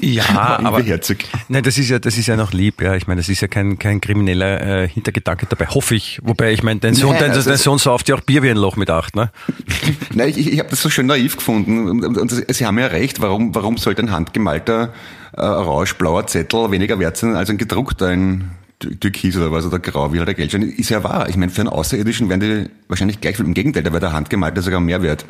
Ja, 0.00 0.58
aber 0.62 0.82
herzig. 0.82 1.26
Nein, 1.48 1.62
das 1.62 1.78
ist 1.78 1.88
ja, 1.88 1.98
das 1.98 2.16
ist 2.18 2.26
ja 2.26 2.36
noch 2.36 2.52
lieb, 2.52 2.80
ja. 2.82 2.94
Ich 2.94 3.06
meine, 3.06 3.20
das 3.20 3.28
ist 3.28 3.40
ja 3.40 3.48
kein, 3.48 3.78
kein 3.78 4.00
krimineller 4.00 4.82
äh, 4.84 4.88
Hintergedanke 4.88 5.46
dabei, 5.46 5.66
hoffe 5.66 5.94
ich. 5.94 6.20
Wobei, 6.22 6.52
ich 6.52 6.62
meine, 6.62 6.80
dein 6.80 6.94
Sohn, 6.94 7.10
Nein, 7.12 7.20
dein, 7.20 7.30
also 7.32 7.48
dein 7.48 7.58
Sohn 7.58 7.78
sauft 7.78 8.08
ja 8.08 8.14
auch 8.14 8.20
Bier 8.20 8.42
wie 8.42 8.50
ein 8.50 8.56
Loch 8.56 8.76
mit 8.76 8.90
acht, 8.90 9.16
ne? 9.16 9.30
Nein, 10.14 10.28
ich, 10.28 10.52
ich 10.52 10.58
habe 10.58 10.68
das 10.70 10.82
so 10.82 10.90
schön 10.90 11.06
naiv 11.06 11.36
gefunden. 11.36 11.88
Und, 11.88 12.04
und, 12.04 12.18
und 12.18 12.30
Sie 12.54 12.66
haben 12.66 12.78
ja 12.78 12.86
recht, 12.86 13.20
warum, 13.20 13.54
warum 13.54 13.76
sollte 13.76 14.02
ein 14.02 14.10
handgemalter, 14.10 14.92
äh, 15.36 15.40
orange-blauer 15.42 16.26
Zettel 16.26 16.70
weniger 16.70 16.98
wert 16.98 17.16
sein 17.16 17.34
als 17.36 17.50
ein 17.50 17.58
gedruckter, 17.58 18.08
ein 18.08 18.50
Tü- 18.82 18.98
Türkis 19.00 19.36
oder 19.36 19.50
was, 19.52 19.64
oder 19.64 19.78
grau, 19.78 20.12
wie 20.12 20.18
halt 20.18 20.28
der 20.28 20.34
Geldschein. 20.34 20.62
Ist 20.62 20.90
ja 20.90 21.02
wahr. 21.02 21.28
Ich 21.28 21.36
meine, 21.36 21.50
für 21.50 21.62
einen 21.62 21.70
Außerirdischen 21.70 22.28
wären 22.28 22.40
die 22.40 22.66
wahrscheinlich 22.88 23.20
gleich 23.20 23.36
viel. 23.36 23.46
Im 23.46 23.54
Gegenteil, 23.54 23.82
da 23.82 23.90
wäre 23.90 24.00
der 24.00 24.12
handgemalte 24.12 24.60
sogar 24.62 24.80
mehr 24.80 25.02
wert. 25.02 25.24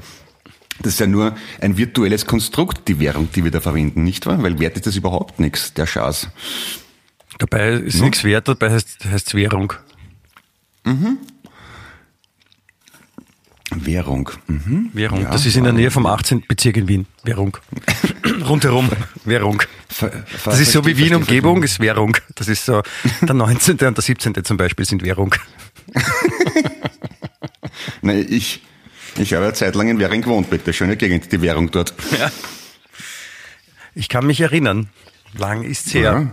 Das 0.82 0.94
ist 0.94 1.00
ja 1.00 1.06
nur 1.06 1.34
ein 1.60 1.76
virtuelles 1.78 2.26
Konstrukt, 2.26 2.86
die 2.88 2.98
Währung, 3.00 3.28
die 3.34 3.44
wir 3.44 3.50
da 3.50 3.60
verwenden, 3.60 4.04
nicht 4.04 4.26
wahr? 4.26 4.42
Weil 4.42 4.58
wert 4.58 4.76
ist 4.76 4.86
das 4.86 4.96
überhaupt 4.96 5.40
nichts, 5.40 5.72
der 5.74 5.86
Schaß. 5.86 6.28
Dabei 7.38 7.70
ist 7.72 7.98
No. 7.98 8.04
nichts 8.04 8.24
wert, 8.24 8.48
dabei 8.48 8.70
heißt 8.70 9.04
es 9.04 9.34
Währung. 9.34 9.72
Währung. 13.70 14.30
Mhm. 14.46 14.90
Währung. 14.92 15.22
Ja, 15.22 15.30
das 15.30 15.44
ist 15.44 15.56
in 15.56 15.64
der 15.64 15.72
Nähe 15.72 15.90
vom 15.90 16.06
18. 16.06 16.44
Bezirk 16.46 16.76
in 16.76 16.88
Wien. 16.88 17.06
Währung. 17.24 17.56
Rundherum. 18.48 18.88
Währung. 19.24 19.62
Das 20.44 20.60
ist 20.60 20.72
so 20.72 20.86
wie 20.86 20.96
Wien 20.96 21.14
Umgebung, 21.14 21.62
ist 21.62 21.80
Währung. 21.80 22.16
Das 22.36 22.48
ist 22.48 22.64
so, 22.64 22.82
der 23.22 23.34
19. 23.34 23.72
und 23.72 23.96
der 23.96 24.02
17. 24.02 24.44
zum 24.44 24.56
Beispiel 24.56 24.84
sind 24.84 25.02
Währung. 25.02 25.34
Nein, 28.02 28.24
ich, 28.28 28.62
ich 29.18 29.34
habe 29.34 29.44
ja 29.44 29.54
zeitlang 29.54 29.88
in 29.88 29.98
Währing 29.98 30.22
gewohnt, 30.22 30.50
bitte. 30.50 30.72
Schöne 30.72 30.96
Gegend, 30.96 31.30
die 31.32 31.40
Währung 31.42 31.70
dort. 31.70 31.94
Ich 33.94 34.08
kann 34.08 34.26
mich 34.26 34.40
erinnern. 34.40 34.88
Lang 35.36 35.62
ist's 35.62 35.92
her. 35.94 36.02
Ja. 36.02 36.30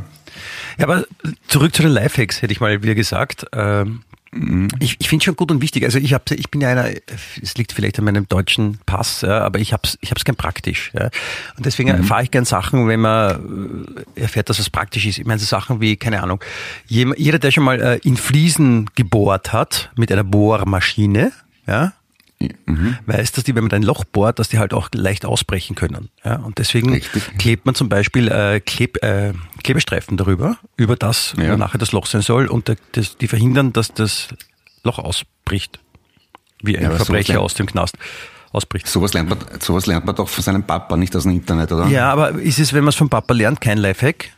Ja, 0.77 0.85
aber 0.85 1.05
zurück 1.47 1.75
zu 1.75 1.83
den 1.83 1.91
Lifehacks, 1.91 2.41
hätte 2.41 2.51
ich 2.51 2.59
mal 2.59 2.81
wieder 2.81 2.95
gesagt. 2.95 3.45
Ähm, 3.53 4.01
Ich, 4.79 4.95
ich 4.99 5.09
finde 5.09 5.23
schon 5.25 5.35
gut 5.35 5.51
und 5.51 5.61
wichtig. 5.61 5.83
Also 5.83 5.99
ich, 5.99 6.13
hab, 6.13 6.29
ich 6.31 6.49
bin 6.49 6.61
ja 6.61 6.69
einer, 6.69 6.89
es 7.41 7.55
liegt 7.55 7.71
vielleicht 7.71 7.99
an 7.99 8.05
meinem 8.05 8.27
deutschen 8.27 8.79
Pass, 8.85 9.21
ja, 9.21 9.41
aber 9.41 9.59
ich 9.59 9.73
habe 9.73 9.83
es 9.85 9.97
ich 10.01 10.09
hab's 10.09 10.25
gern 10.25 10.35
praktisch. 10.35 10.91
Ja. 10.93 11.09
Und 11.55 11.65
deswegen 11.65 11.89
erfahre 11.89 12.23
ich 12.23 12.31
gern 12.31 12.45
Sachen, 12.45 12.87
wenn 12.87 13.01
man 13.01 14.05
äh, 14.15 14.21
erfährt, 14.21 14.49
dass 14.49 14.57
es 14.57 14.69
praktisch 14.71 15.05
ist. 15.05 15.19
Ich 15.19 15.25
meine 15.25 15.39
so 15.39 15.45
Sachen 15.45 15.81
wie, 15.81 15.97
keine 15.97 16.23
Ahnung, 16.23 16.43
jeder, 16.87 17.37
der 17.37 17.51
schon 17.51 17.63
mal 17.63 17.79
äh, 17.79 17.99
in 18.03 18.17
Fliesen 18.17 18.89
gebohrt 18.95 19.53
hat 19.53 19.91
mit 19.95 20.11
einer 20.11 20.23
Bohrmaschine, 20.23 21.31
ja, 21.67 21.93
weiß, 23.05 23.31
dass 23.33 23.43
die, 23.43 23.55
wenn 23.55 23.63
man 23.63 23.71
ein 23.73 23.83
Loch 23.83 24.03
bohrt, 24.05 24.39
dass 24.39 24.49
die 24.49 24.59
halt 24.59 24.73
auch 24.73 24.89
leicht 24.93 25.25
ausbrechen 25.25 25.75
können. 25.75 26.09
Ja, 26.23 26.37
und 26.37 26.57
deswegen 26.57 26.91
Richtig. 26.93 27.37
klebt 27.37 27.65
man 27.65 27.75
zum 27.75 27.89
Beispiel 27.89 28.27
äh, 28.29 28.59
Kleb, 28.59 29.03
äh, 29.03 29.33
Klebestreifen 29.63 30.17
darüber, 30.17 30.57
über 30.77 30.95
das, 30.95 31.33
Ja. 31.37 31.53
wo 31.53 31.57
nachher 31.57 31.77
das 31.77 31.91
Loch 31.91 32.05
sein 32.05 32.21
soll, 32.21 32.47
und 32.47 32.67
der, 32.67 32.77
das, 32.93 33.17
die 33.17 33.27
verhindern, 33.27 33.73
dass 33.73 33.93
das 33.93 34.29
Loch 34.83 34.99
ausbricht. 34.99 35.79
Wie 36.61 36.77
ein 36.77 36.83
Ja, 36.83 36.91
Verbrecher 36.91 37.41
aus 37.41 37.53
dem 37.55 37.65
Knast 37.65 37.97
ausbricht. 38.53 38.87
Sowas 38.87 39.13
lernt 39.13 39.29
man, 39.29 39.39
sowas 39.59 39.85
lernt 39.85 40.05
man 40.05 40.15
doch 40.15 40.29
von 40.29 40.43
seinem 40.43 40.63
Papa, 40.63 40.95
nicht 40.95 41.15
aus 41.15 41.23
dem 41.23 41.33
Internet, 41.33 41.71
oder? 41.71 41.87
Ja, 41.87 42.11
aber 42.11 42.31
ist 42.39 42.59
es, 42.59 42.71
wenn 42.73 42.83
man 42.83 42.89
es 42.89 42.95
vom 42.95 43.09
Papa 43.09 43.33
lernt, 43.33 43.59
kein 43.59 43.77
Lifehack? 43.77 44.29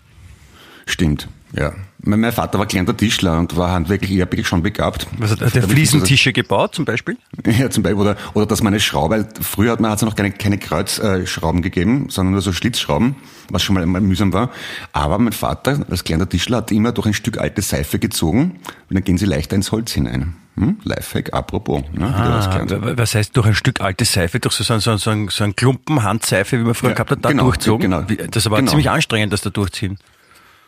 Stimmt, 0.87 1.27
ja. 1.53 1.73
Mein 2.07 2.31
Vater 2.31 2.59
war 2.59 2.65
gelernter 2.67 2.95
Tischler 2.95 3.39
und 3.39 3.57
war 3.57 3.71
handwerklich 3.71 4.11
eher 4.11 4.27
schon 4.43 4.61
begabt. 4.61 5.07
Also 5.19 5.35
der 5.35 5.49
Da- 5.49 5.59
da- 5.61 5.67
Fliesentische 5.67 6.31
gebaut 6.33 6.75
zum 6.75 6.85
Beispiel? 6.85 7.17
Ja, 7.59 7.69
zum 7.69 7.83
Beispiel, 7.83 7.99
oder, 8.01 8.15
oder 8.33 8.45
dass 8.45 8.61
man 8.61 8.73
eine 8.73 8.79
Schraube, 8.79 9.27
früher 9.41 9.71
hat 9.71 9.79
man 9.79 9.91
hat's 9.91 10.01
ja 10.01 10.07
noch 10.07 10.15
keine, 10.15 10.31
keine 10.31 10.57
Kreuzschrauben 10.57 11.61
gegeben, 11.61 12.07
sondern 12.09 12.33
nur 12.33 12.41
so 12.41 12.53
Schlitzschrauben, 12.53 13.15
was 13.49 13.63
schon 13.63 13.73
mal, 13.75 13.85
mal 13.85 14.01
mühsam 14.01 14.33
war. 14.33 14.51
Aber 14.93 15.17
mein 15.19 15.33
Vater, 15.33 15.85
als 15.89 16.03
kleiner 16.03 16.29
Tischler, 16.29 16.57
hat 16.57 16.71
immer 16.71 16.91
durch 16.91 17.07
ein 17.07 17.13
Stück 17.13 17.37
alte 17.39 17.61
Seife 17.61 17.97
gezogen 17.99 18.59
und 18.89 18.93
dann 18.95 19.03
gehen 19.03 19.17
sie 19.17 19.25
leichter 19.25 19.55
ins 19.55 19.71
Holz 19.71 19.91
hinein. 19.91 20.35
Hm? 20.57 20.77
Lifehack, 20.83 21.33
apropos. 21.33 21.81
Ne? 21.91 22.13
Was 22.15 22.47
Ah, 22.47 22.65
was 22.95 23.13
heißt 23.15 23.35
durch 23.35 23.47
ein 23.47 23.55
Stück 23.55 23.81
alte 23.81 24.05
Seife, 24.05 24.39
durch 24.39 24.53
so, 24.55 24.63
so, 24.63 24.79
so, 24.79 24.95
so, 24.97 25.27
so 25.29 25.43
ein 25.43 25.55
Klumpen 25.55 26.01
Handseife, 26.03 26.57
wie 26.59 26.63
man 26.63 26.73
früher 26.75 26.89
Ja, 26.91 26.95
gehabt 26.95 27.11
hat, 27.11 27.25
da 27.25 27.29
genau, 27.29 27.43
durchzogen? 27.43 27.91
genau. 27.91 28.01
Das 28.03 28.37
ist 28.43 28.47
aber 28.47 28.57
Genau. 28.57 28.69
ziemlich 28.69 28.89
anstrengend, 28.89 29.33
das 29.33 29.41
da 29.41 29.49
durchziehen. 29.49 29.97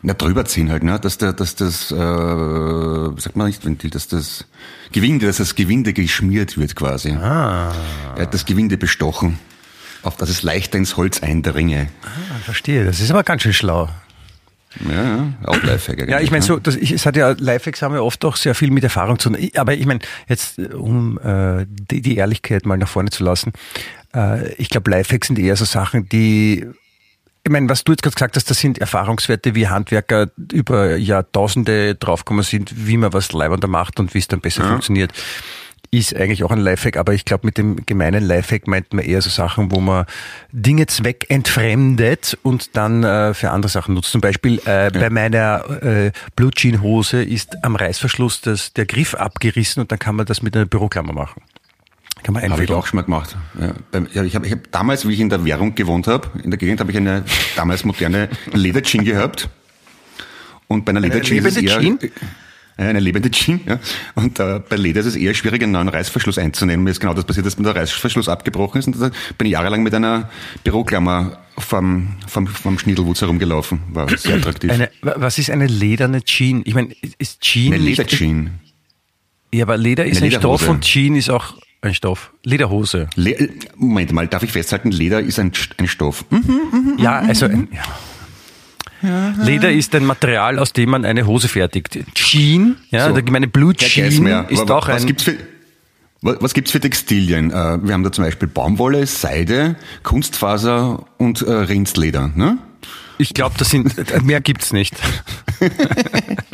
Na, 0.02 0.14
drüber 0.14 0.46
ziehen 0.46 0.72
halt, 0.72 0.84
ne? 0.84 1.00
Dass 1.00 1.18
der, 1.18 1.34
dass 1.34 1.56
das, 1.56 1.92
äh, 1.92 1.96
sagt 1.96 3.36
man 3.36 3.48
nicht 3.48 3.66
Ventil, 3.66 3.90
dass 3.90 4.08
das 4.08 4.46
Gewinde, 4.92 5.26
dass 5.26 5.38
das 5.38 5.56
Gewinde 5.56 5.94
geschmiert 5.94 6.58
wird 6.58 6.76
quasi. 6.76 7.14
Ah. 7.14 7.74
Er 8.16 8.24
hat 8.24 8.34
das 8.34 8.46
Gewinde 8.46 8.78
bestochen, 8.78 9.40
auf 10.04 10.16
dass 10.16 10.30
es 10.30 10.44
leichter 10.44 10.78
ins 10.78 10.98
Holz 10.98 11.24
eindringe. 11.24 11.88
Ah, 12.04 12.40
verstehe, 12.44 12.86
das 12.86 13.00
ist 13.00 13.10
aber 13.10 13.24
ganz 13.24 13.42
schön 13.42 13.54
schlau. 13.54 13.90
Ja, 14.88 15.04
ja, 15.04 15.34
auch 15.46 15.62
Lifehack. 15.64 16.08
Ja, 16.08 16.20
ich 16.20 16.30
meine, 16.30 16.42
ne? 16.42 16.46
so, 16.46 16.60
das, 16.60 16.76
ich, 16.76 16.92
es 16.92 17.06
hat 17.06 17.16
ja, 17.16 17.32
Lifehacks 17.32 17.82
haben 17.82 17.96
ja 17.96 18.02
oft 18.02 18.24
auch 18.26 18.36
sehr 18.36 18.54
viel 18.54 18.70
mit 18.70 18.84
Erfahrung 18.84 19.18
zu 19.18 19.30
tun. 19.30 19.50
Aber 19.56 19.74
ich 19.74 19.86
meine, 19.86 20.02
jetzt, 20.28 20.60
um 20.60 21.18
äh, 21.20 21.66
die, 21.68 22.02
die 22.02 22.18
Ehrlichkeit 22.18 22.66
mal 22.66 22.78
nach 22.78 22.88
vorne 22.88 23.10
zu 23.10 23.24
lassen, 23.24 23.54
äh, 24.14 24.54
ich 24.54 24.70
glaube, 24.70 24.92
Lifehacks 24.92 25.28
sind 25.28 25.40
eher 25.40 25.56
so 25.56 25.66
Sachen, 25.66 26.08
die, 26.10 26.68
ich 27.48 27.52
meine, 27.52 27.70
was 27.70 27.86
du 27.86 27.94
jetzt 27.94 28.04
gerade 28.04 28.14
gesagt 28.14 28.36
hast, 28.36 28.50
das 28.50 28.60
sind 28.60 28.78
Erfahrungswerte, 28.78 29.56
wie 29.56 29.70
Handwerker 29.70 30.30
über 30.52 30.98
Jahrtausende 30.98 31.96
draufgekommen 31.96 32.44
sind, 32.44 32.88
wie 32.88 32.98
man 32.98 33.14
was 33.14 33.32
leibender 33.32 33.70
macht 33.70 34.02
und 34.02 34.14
wie 34.14 34.20
es 34.20 34.28
dann 34.28 34.42
besser 34.42 34.68
funktioniert. 34.68 35.14
Ist 35.90 36.14
eigentlich 36.14 36.44
auch 36.44 36.52
ein 36.52 36.60
Lifehack, 36.60 36.98
aber 36.98 37.14
ich 37.14 37.24
glaube, 37.24 37.46
mit 37.48 37.58
dem 37.58 37.86
gemeinen 37.86 38.22
Lifehack 38.22 38.68
meint 38.68 38.92
man 38.92 39.06
eher 39.06 39.22
so 39.22 39.30
Sachen, 39.30 39.72
wo 39.72 39.80
man 39.80 40.06
Dinge 40.52 40.88
zweckentfremdet 40.88 42.38
und 42.44 42.76
dann 42.76 43.06
äh, 43.06 43.34
für 43.34 43.52
andere 43.52 43.70
Sachen 43.70 43.96
nutzt. 43.96 44.12
Zum 44.12 44.20
Beispiel 44.20 44.60
äh, 44.66 44.92
bei 44.92 45.10
meiner 45.10 45.64
äh, 45.82 46.12
Blue 46.36 46.52
Jean 46.52 46.82
Hose 46.82 47.24
ist 47.24 47.64
am 47.64 47.78
Reißverschluss 47.78 48.42
das, 48.42 48.74
der 48.74 48.86
Griff 48.86 49.14
abgerissen 49.14 49.80
und 49.80 49.90
dann 49.94 50.00
kann 50.00 50.18
man 50.18 50.26
das 50.26 50.42
mit 50.42 50.58
einer 50.58 50.66
Büroklammer 50.66 51.14
machen. 51.14 51.42
Kann 52.28 52.34
man 52.34 52.52
Habe 52.52 52.62
ich 52.66 52.72
auch 52.72 52.86
schon 52.86 52.98
mal 52.98 53.04
gemacht. 53.04 53.38
Ja, 54.14 54.22
ich 54.26 54.36
habe 54.36 54.46
ich 54.46 54.52
hab 54.52 54.70
damals, 54.74 55.08
wie 55.08 55.14
ich 55.14 55.22
in 55.22 55.30
der 55.30 55.46
Währung 55.46 55.76
gewohnt 55.76 56.08
habe, 56.08 56.28
in 56.44 56.52
der 56.52 56.58
Gegend 56.58 56.82
habe 56.82 56.92
ich 56.92 56.98
eine 56.98 57.24
damals 57.56 57.86
moderne 57.86 58.28
Lederjean 58.52 59.06
gehabt. 59.06 59.48
Und 60.68 60.84
bei 60.84 60.90
einer 60.90 61.00
Lederjean 61.00 61.46
ist 61.46 61.56
es 61.56 61.64
eher, 61.64 61.80
Jean? 61.80 61.98
Eine 62.76 63.00
lebende 63.00 63.32
Jean, 63.32 63.62
ja. 63.66 63.80
Und 64.16 64.42
äh, 64.42 64.60
bei 64.60 64.76
Leder 64.76 65.00
ist 65.00 65.06
es 65.06 65.16
eher 65.16 65.34
schwierig, 65.36 65.64
einen 65.64 65.72
neuen 65.72 65.88
Reißverschluss 65.88 66.38
einzunehmen. 66.38 66.84
Mir 66.84 66.92
ist 66.92 67.00
genau 67.00 67.14
das 67.14 67.24
passiert, 67.24 67.46
dass 67.46 67.58
mir 67.58 67.64
der 67.64 67.78
Reißverschluss 67.78 68.28
abgebrochen 68.28 68.80
ist. 68.80 68.88
Und 68.88 69.00
da 69.00 69.10
bin 69.38 69.48
ich 69.48 69.54
jahrelang 69.54 69.82
mit 69.82 69.94
einer 69.94 70.30
Büroklammer 70.66 71.38
vom, 71.58 72.18
vom, 72.28 72.46
vom 72.46 72.78
Schniedelwutz 72.78 73.22
herumgelaufen. 73.22 73.80
War 73.94 74.10
sehr 74.18 74.36
attraktiv. 74.36 74.70
Eine, 74.70 74.90
wa- 75.02 75.16
was 75.16 75.38
ist 75.40 75.50
eine 75.50 75.68
lederne 75.68 76.24
Jean? 76.26 76.62
Ich 76.66 76.76
meine, 76.76 76.94
ist 77.20 77.40
Jean 77.40 77.72
Eine 77.74 77.84
Lederjean. 77.84 78.60
Ja, 79.54 79.64
aber 79.64 79.78
Leder 79.78 80.04
ist 80.06 80.22
Eine 80.22 80.36
ein 80.36 80.40
Stoff 80.42 80.68
und 80.68 80.82
Jean 80.82 81.16
ist 81.16 81.30
auch 81.30 81.54
ein 81.82 81.94
Stoff. 81.94 82.32
Lederhose. 82.44 83.08
Le 83.16 83.50
Moment 83.76 84.12
mal, 84.12 84.28
darf 84.28 84.44
ich 84.44 84.52
festhalten, 84.52 84.92
Leder 84.92 85.20
ist 85.22 85.40
ein, 85.40 85.52
ein 85.78 85.88
Stoff. 85.88 86.26
Hm? 86.30 86.96
Ja, 86.98 87.20
also 87.20 87.46
ein, 87.46 87.68
ja. 87.72 87.84
Leder 89.44 89.72
ist 89.72 89.94
ein 89.94 90.06
Material, 90.06 90.58
aus 90.58 90.74
dem 90.74 90.90
man 90.90 91.06
eine 91.06 91.28
Hose 91.28 91.48
fertigt. 91.48 92.00
Jean, 92.16 92.78
ja, 92.90 93.08
So. 93.10 93.14
der 93.14 93.22
gemeine 93.24 93.48
Blue 93.48 93.76
Jean 93.76 94.08
ist 94.08 94.68
wa- 94.68 94.74
auch 94.76 94.88
was 94.88 95.02
ein. 95.04 95.08
Gibt's 95.08 95.24
für, 95.24 95.36
wa- 96.22 96.38
was 96.40 96.54
gibt's 96.56 96.72
für 96.72 96.80
Textilien? 96.80 97.52
Äh, 97.52 97.78
Wir 97.84 97.94
haben 97.94 98.04
da 98.04 98.12
zum 98.12 98.24
Beispiel 98.24 98.48
Baumwolle, 98.48 99.06
Seide, 99.06 99.76
Kunstfaser 100.02 101.06
und 101.20 101.44
äh, 101.44 101.52
Rindsleder. 101.52 102.32
Ne? 102.36 102.58
Ich 103.20 103.34
glaube, 103.36 103.54
das 103.60 103.70
sind 103.70 103.96
mehr 104.26 104.42
gibt's 104.42 104.74
nicht. 104.74 104.96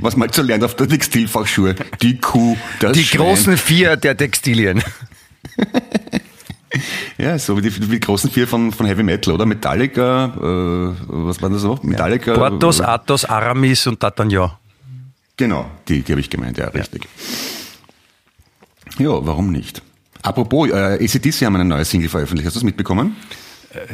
Was 0.00 0.16
man 0.16 0.28
halt 0.28 0.34
so 0.34 0.42
lernt 0.42 0.64
auf 0.64 0.74
der 0.76 0.88
Textilfachschule. 0.88 1.74
Die 2.02 2.18
Kuh, 2.18 2.56
das 2.80 2.92
Die 2.92 3.04
Schwein. 3.04 3.20
großen 3.26 3.56
vier 3.56 3.96
der 3.96 4.16
Textilien. 4.16 4.82
Ja, 7.16 7.38
so 7.38 7.56
wie 7.56 7.62
die, 7.62 7.70
die 7.70 8.00
großen 8.00 8.30
vier 8.30 8.46
von, 8.46 8.70
von 8.72 8.84
Heavy 8.84 9.02
Metal, 9.02 9.32
oder? 9.32 9.46
Metallica, 9.46 10.26
äh, 10.36 10.94
was 11.06 11.40
war 11.40 11.48
das 11.48 11.62
noch? 11.62 11.82
Metallica. 11.82 12.34
Portos, 12.34 12.80
äh, 12.80 12.84
Athos, 12.84 13.24
Aramis 13.24 13.86
und 13.86 14.02
D'Artagnan. 14.02 14.50
Genau, 15.38 15.70
die, 15.88 16.02
die 16.02 16.12
habe 16.12 16.20
ich 16.20 16.28
gemeint, 16.28 16.58
ja, 16.58 16.68
richtig. 16.68 17.08
Ja, 18.98 19.08
warum 19.26 19.52
nicht? 19.52 19.80
Apropos, 20.22 20.68
äh, 20.68 20.98
ACDC 21.02 21.46
haben 21.46 21.54
eine 21.54 21.64
neue 21.64 21.84
Single 21.84 22.08
veröffentlicht. 22.10 22.46
Hast 22.46 22.56
du 22.56 22.60
das 22.60 22.64
mitbekommen? 22.64 23.16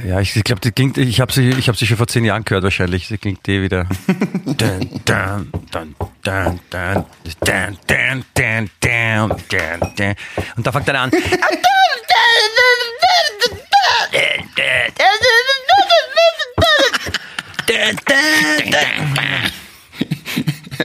Ja, 0.06 0.20
ich, 0.20 0.37
ich 0.37 0.44
glaube, 0.44 0.61
die 0.61 0.70
klingt, 0.72 0.98
ich 0.98 1.20
habe 1.20 1.32
sie, 1.32 1.50
ich 1.50 1.68
habe 1.68 1.76
sie 1.76 1.87
schon 1.87 1.96
vor 1.96 2.06
zehn 2.06 2.24
Jahren 2.24 2.44
gehört 2.44 2.64
wahrscheinlich. 2.64 3.08
Sie 3.08 3.18
klingt 3.18 3.46
eh 3.48 3.62
wieder. 3.62 3.87
dun, 4.44 4.54
dun, 5.04 5.52
dun, 5.70 5.94
dun, 5.94 5.94
dun, 6.22 6.61
dun, 6.70 7.06
dun, 7.40 8.24
dun, 8.35 8.70
dun, 8.80 9.30
dun, 9.48 9.94
dun. 9.96 10.14
Und 10.56 10.66
da 10.66 10.72
fängt 10.72 10.88
er 10.88 11.00
an. 11.00 11.11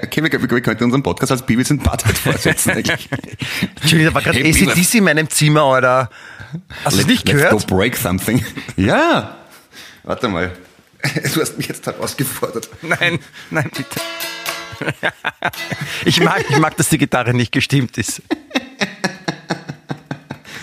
Okay, 0.03 0.23
wir, 0.23 0.31
wir, 0.31 0.49
wir 0.49 0.61
könnten 0.61 0.83
unseren 0.85 1.03
Podcast 1.03 1.31
als 1.31 1.45
Beavis 1.45 1.71
und 1.71 1.83
Butthead 1.83 2.17
vorsetzen 2.17 2.71
eigentlich. 2.71 3.09
Entschuldigung, 3.81 4.05
da 4.05 4.13
war 4.13 4.21
gerade 4.21 4.39
Hey. 4.39 4.69
ACDC 4.69 4.95
in 4.95 5.03
meinem 5.03 5.29
Zimmer, 5.29 5.63
Alter. 5.63 6.09
Hast 6.83 6.97
du 6.97 7.01
es 7.01 7.07
nicht 7.07 7.27
Let's 7.27 7.37
gehört? 7.39 7.67
go 7.67 7.75
break 7.75 7.95
something. 7.95 8.43
Ja. 8.77 9.37
Warte 10.03 10.27
mal. 10.27 10.51
Du 11.33 11.41
hast 11.41 11.57
mich 11.57 11.67
jetzt 11.67 11.85
herausgefordert. 11.85 12.69
Nein, 12.81 13.19
nein, 13.51 13.69
bitte. 13.75 13.99
Ich 16.05 16.19
mag, 16.21 16.43
ich 16.49 16.57
mag, 16.57 16.75
dass 16.77 16.89
die 16.89 16.97
Gitarre 16.97 17.33
nicht 17.33 17.51
gestimmt 17.51 17.97
ist. 17.97 18.21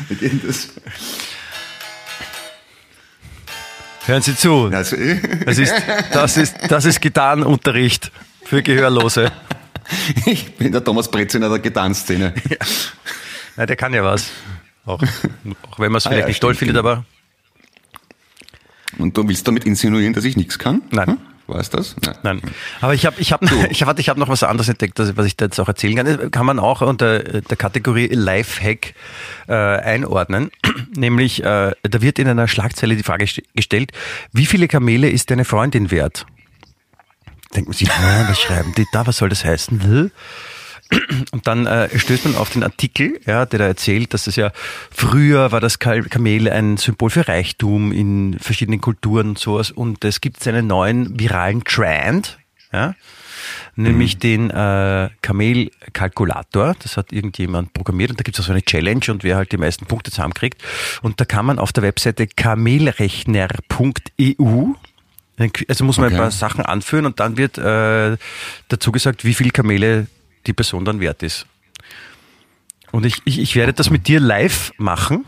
Wie 0.09 0.15
geht 0.17 0.47
das? 0.47 0.69
Hören 4.07 4.23
Sie 4.23 4.37
zu. 4.37 4.71
Eh. 4.71 5.21
Das 5.45 5.59
ist, 5.59 5.75
das 6.13 6.37
ist, 6.37 6.55
das 6.69 6.85
ist 6.85 7.01
Gitarrenunterricht 7.01 8.13
für 8.45 8.63
Gehörlose. 8.63 9.33
ich 10.27 10.55
bin 10.57 10.73
der 10.73 10.85
Thomas 10.85 11.11
Brezin 11.11 11.41
der 11.41 11.59
Gitarrenszene. 11.59 12.35
Ja, 13.57 13.67
der 13.67 13.77
kann 13.77 13.95
ja 13.95 14.05
was. 14.05 14.27
Auch, 14.87 15.03
auch 15.71 15.79
wenn 15.79 15.91
man 15.93 15.99
es 15.99 16.07
Ah, 16.07 16.11
vielleicht 16.11 16.23
ja, 16.25 16.29
nicht 16.29 16.41
toll 16.41 16.55
findet, 16.55 16.77
aber 16.77 17.05
Und 18.99 19.17
du 19.17 19.27
willst 19.29 19.47
damit 19.49 19.65
insinuieren, 19.65 20.13
dass 20.13 20.25
ich 20.25 20.37
nichts 20.37 20.59
kann? 20.59 20.83
Nein. 20.91 21.07
Hm? 21.09 21.19
Weißt 21.47 21.75
das? 21.75 21.95
Nein, 22.23 22.41
aber 22.81 22.95
ich 22.95 23.05
habe 23.05 23.21
ich 23.21 23.31
hab, 23.31 23.43
ich 23.71 23.83
hab, 23.83 23.99
ich 23.99 24.09
hab 24.09 24.17
noch 24.17 24.29
was 24.29 24.43
anderes 24.43 24.71
entdeckt, 24.71 24.99
was 24.99 25.27
ich 25.27 25.37
da 25.37 25.45
jetzt 25.45 25.61
auch 25.61 25.69
erzählen 25.69 25.97
kann. 25.97 26.31
Kann 26.31 26.47
man 26.47 26.59
auch 26.59 26.81
unter 26.81 27.19
der 27.19 27.57
Kategorie 27.59 28.07
Lifehack 28.07 28.95
äh, 29.47 29.53
einordnen. 29.53 30.51
Nämlich, 30.97 31.43
äh, 31.45 31.73
da 31.83 32.01
wird 32.03 32.19
in 32.19 32.29
einer 32.29 32.49
Schlagzeile 32.49 32.97
die 32.97 33.03
Frage 33.03 33.27
st- 33.27 33.45
gestellt, 33.55 33.93
wie 34.33 34.47
viele 34.47 34.69
Kamele 34.69 35.11
ist 35.11 35.31
deine 35.31 35.45
Freundin 35.45 35.91
wert? 35.91 36.25
Denkt 37.55 37.69
man 37.69 37.77
sich, 37.77 37.89
na, 38.01 38.27
was 38.27 38.41
schreiben 38.41 38.73
die 38.79 38.87
da, 38.93 39.07
was 39.07 39.19
soll 39.19 39.29
das 39.29 39.45
heißen? 39.45 40.11
Und 41.33 41.47
dann 41.47 41.67
äh, 41.67 41.89
stößt 41.99 42.27
man 42.27 42.37
auf 42.37 42.51
den 42.51 42.63
Artikel, 42.63 43.19
ja, 43.27 43.47
der 43.47 43.59
da 43.59 43.67
erzählt, 43.67 44.15
dass 44.15 44.27
es 44.27 44.37
ja 44.37 44.53
früher 44.91 45.51
war 45.51 45.61
das 45.61 45.79
Kamel 45.79 46.51
ein 46.51 46.77
Symbol 46.77 47.11
für 47.11 47.27
Reichtum 47.27 47.91
in 47.91 48.39
verschiedenen 48.39 48.81
Kulturen 48.81 49.31
und 49.31 49.39
sowas. 49.39 49.71
Und 49.71 50.05
es 50.05 50.21
gibt 50.21 50.37
jetzt 50.37 50.49
einen 50.49 50.67
neuen 50.67 51.19
viralen 51.19 51.65
Trend, 51.65 52.39
ja, 52.73 52.95
nämlich 53.77 54.19
den 54.19 54.51
äh, 54.51 55.09
Kamel-Kalkulator. 55.23 56.77
Das 56.83 56.97
hat 56.97 57.13
irgendjemand 57.13 57.73
programmiert 57.73 58.11
und 58.11 58.21
da 58.21 58.23
gibt 58.23 58.39
es 58.39 58.45
auch 58.45 58.47
so 58.47 58.53
eine 58.53 58.63
Challenge 58.63 59.05
und 59.09 59.25
wer 59.25 59.37
halt 59.37 59.53
die 59.53 59.57
meisten 59.57 59.87
Punkte 59.87 60.11
zusammenkriegt. 60.11 60.63
Und 61.03 61.21
da 61.21 61.25
kann 61.25 61.47
man 61.47 61.59
auf 61.59 61.73
der 61.73 61.83
Webseite 61.83 62.27
kamelrechner.eu 62.27 64.67
also 65.69 65.85
muss 65.85 65.97
man 65.97 66.07
Okay. 66.07 66.15
ein 66.15 66.21
paar 66.21 66.31
Sachen 66.31 66.65
anführen 66.65 67.07
und 67.07 67.19
dann 67.19 67.37
wird 67.37 67.59
äh, 67.59 68.17
dazu 68.69 68.93
gesagt, 68.93 69.25
wie 69.25 69.35
viel 69.35 69.51
Kamele 69.51 70.07
die 70.47 70.53
Person 70.53 70.85
dann 70.85 71.01
wert 71.01 71.23
ist. 71.23 71.47
Und 72.93 73.05
ich, 73.07 73.21
ich, 73.25 73.39
ich 73.41 73.57
werde 73.57 73.73
das 73.73 73.91
mit 73.91 74.07
dir 74.09 74.21
live 74.21 74.73
machen. 74.79 75.25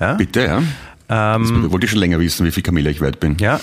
Ja? 0.00 0.14
Bitte, 0.14 0.40
ja. 0.44 0.62
das 1.08 1.48
wollte 1.70 1.84
ich 1.86 1.90
schon 1.92 2.00
länger 2.00 2.18
wissen, 2.18 2.44
wie 2.46 2.50
viel 2.50 2.62
Kamele 2.62 2.90
ich 2.90 3.00
wert 3.00 3.20
bin. 3.20 3.36
ja. 3.38 3.60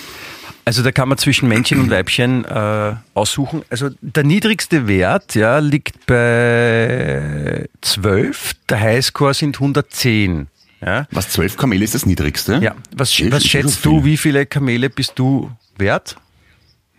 Also 0.66 0.82
da 0.82 0.92
kann 0.92 1.10
man 1.10 1.18
zwischen 1.18 1.46
Männchen 1.46 1.78
und 1.78 1.90
Weibchen 1.90 2.46
äh, 2.46 2.94
aussuchen. 3.12 3.64
Also 3.68 3.90
der 4.00 4.24
niedrigste 4.24 4.88
Wert 4.88 5.34
ja, 5.34 5.58
liegt 5.58 6.06
bei 6.06 7.68
12, 7.82 8.54
der 8.70 8.80
Highscore 8.80 9.34
sind 9.34 9.56
110. 9.56 10.46
Ja, 10.80 11.06
Was, 11.10 11.28
zwölf 11.28 11.58
Kamele 11.58 11.84
ist 11.84 11.94
das 11.94 12.06
niedrigste? 12.06 12.60
ja. 12.62 12.74
Was, 12.96 13.18
Eh, 13.20 13.30
was 13.30 13.44
schätzt 13.44 13.80
viel. 13.80 13.92
du, 13.92 14.04
wie 14.06 14.16
viele 14.16 14.46
Kamele 14.46 14.88
bist 14.88 15.12
du 15.16 15.50
wert? 15.76 16.16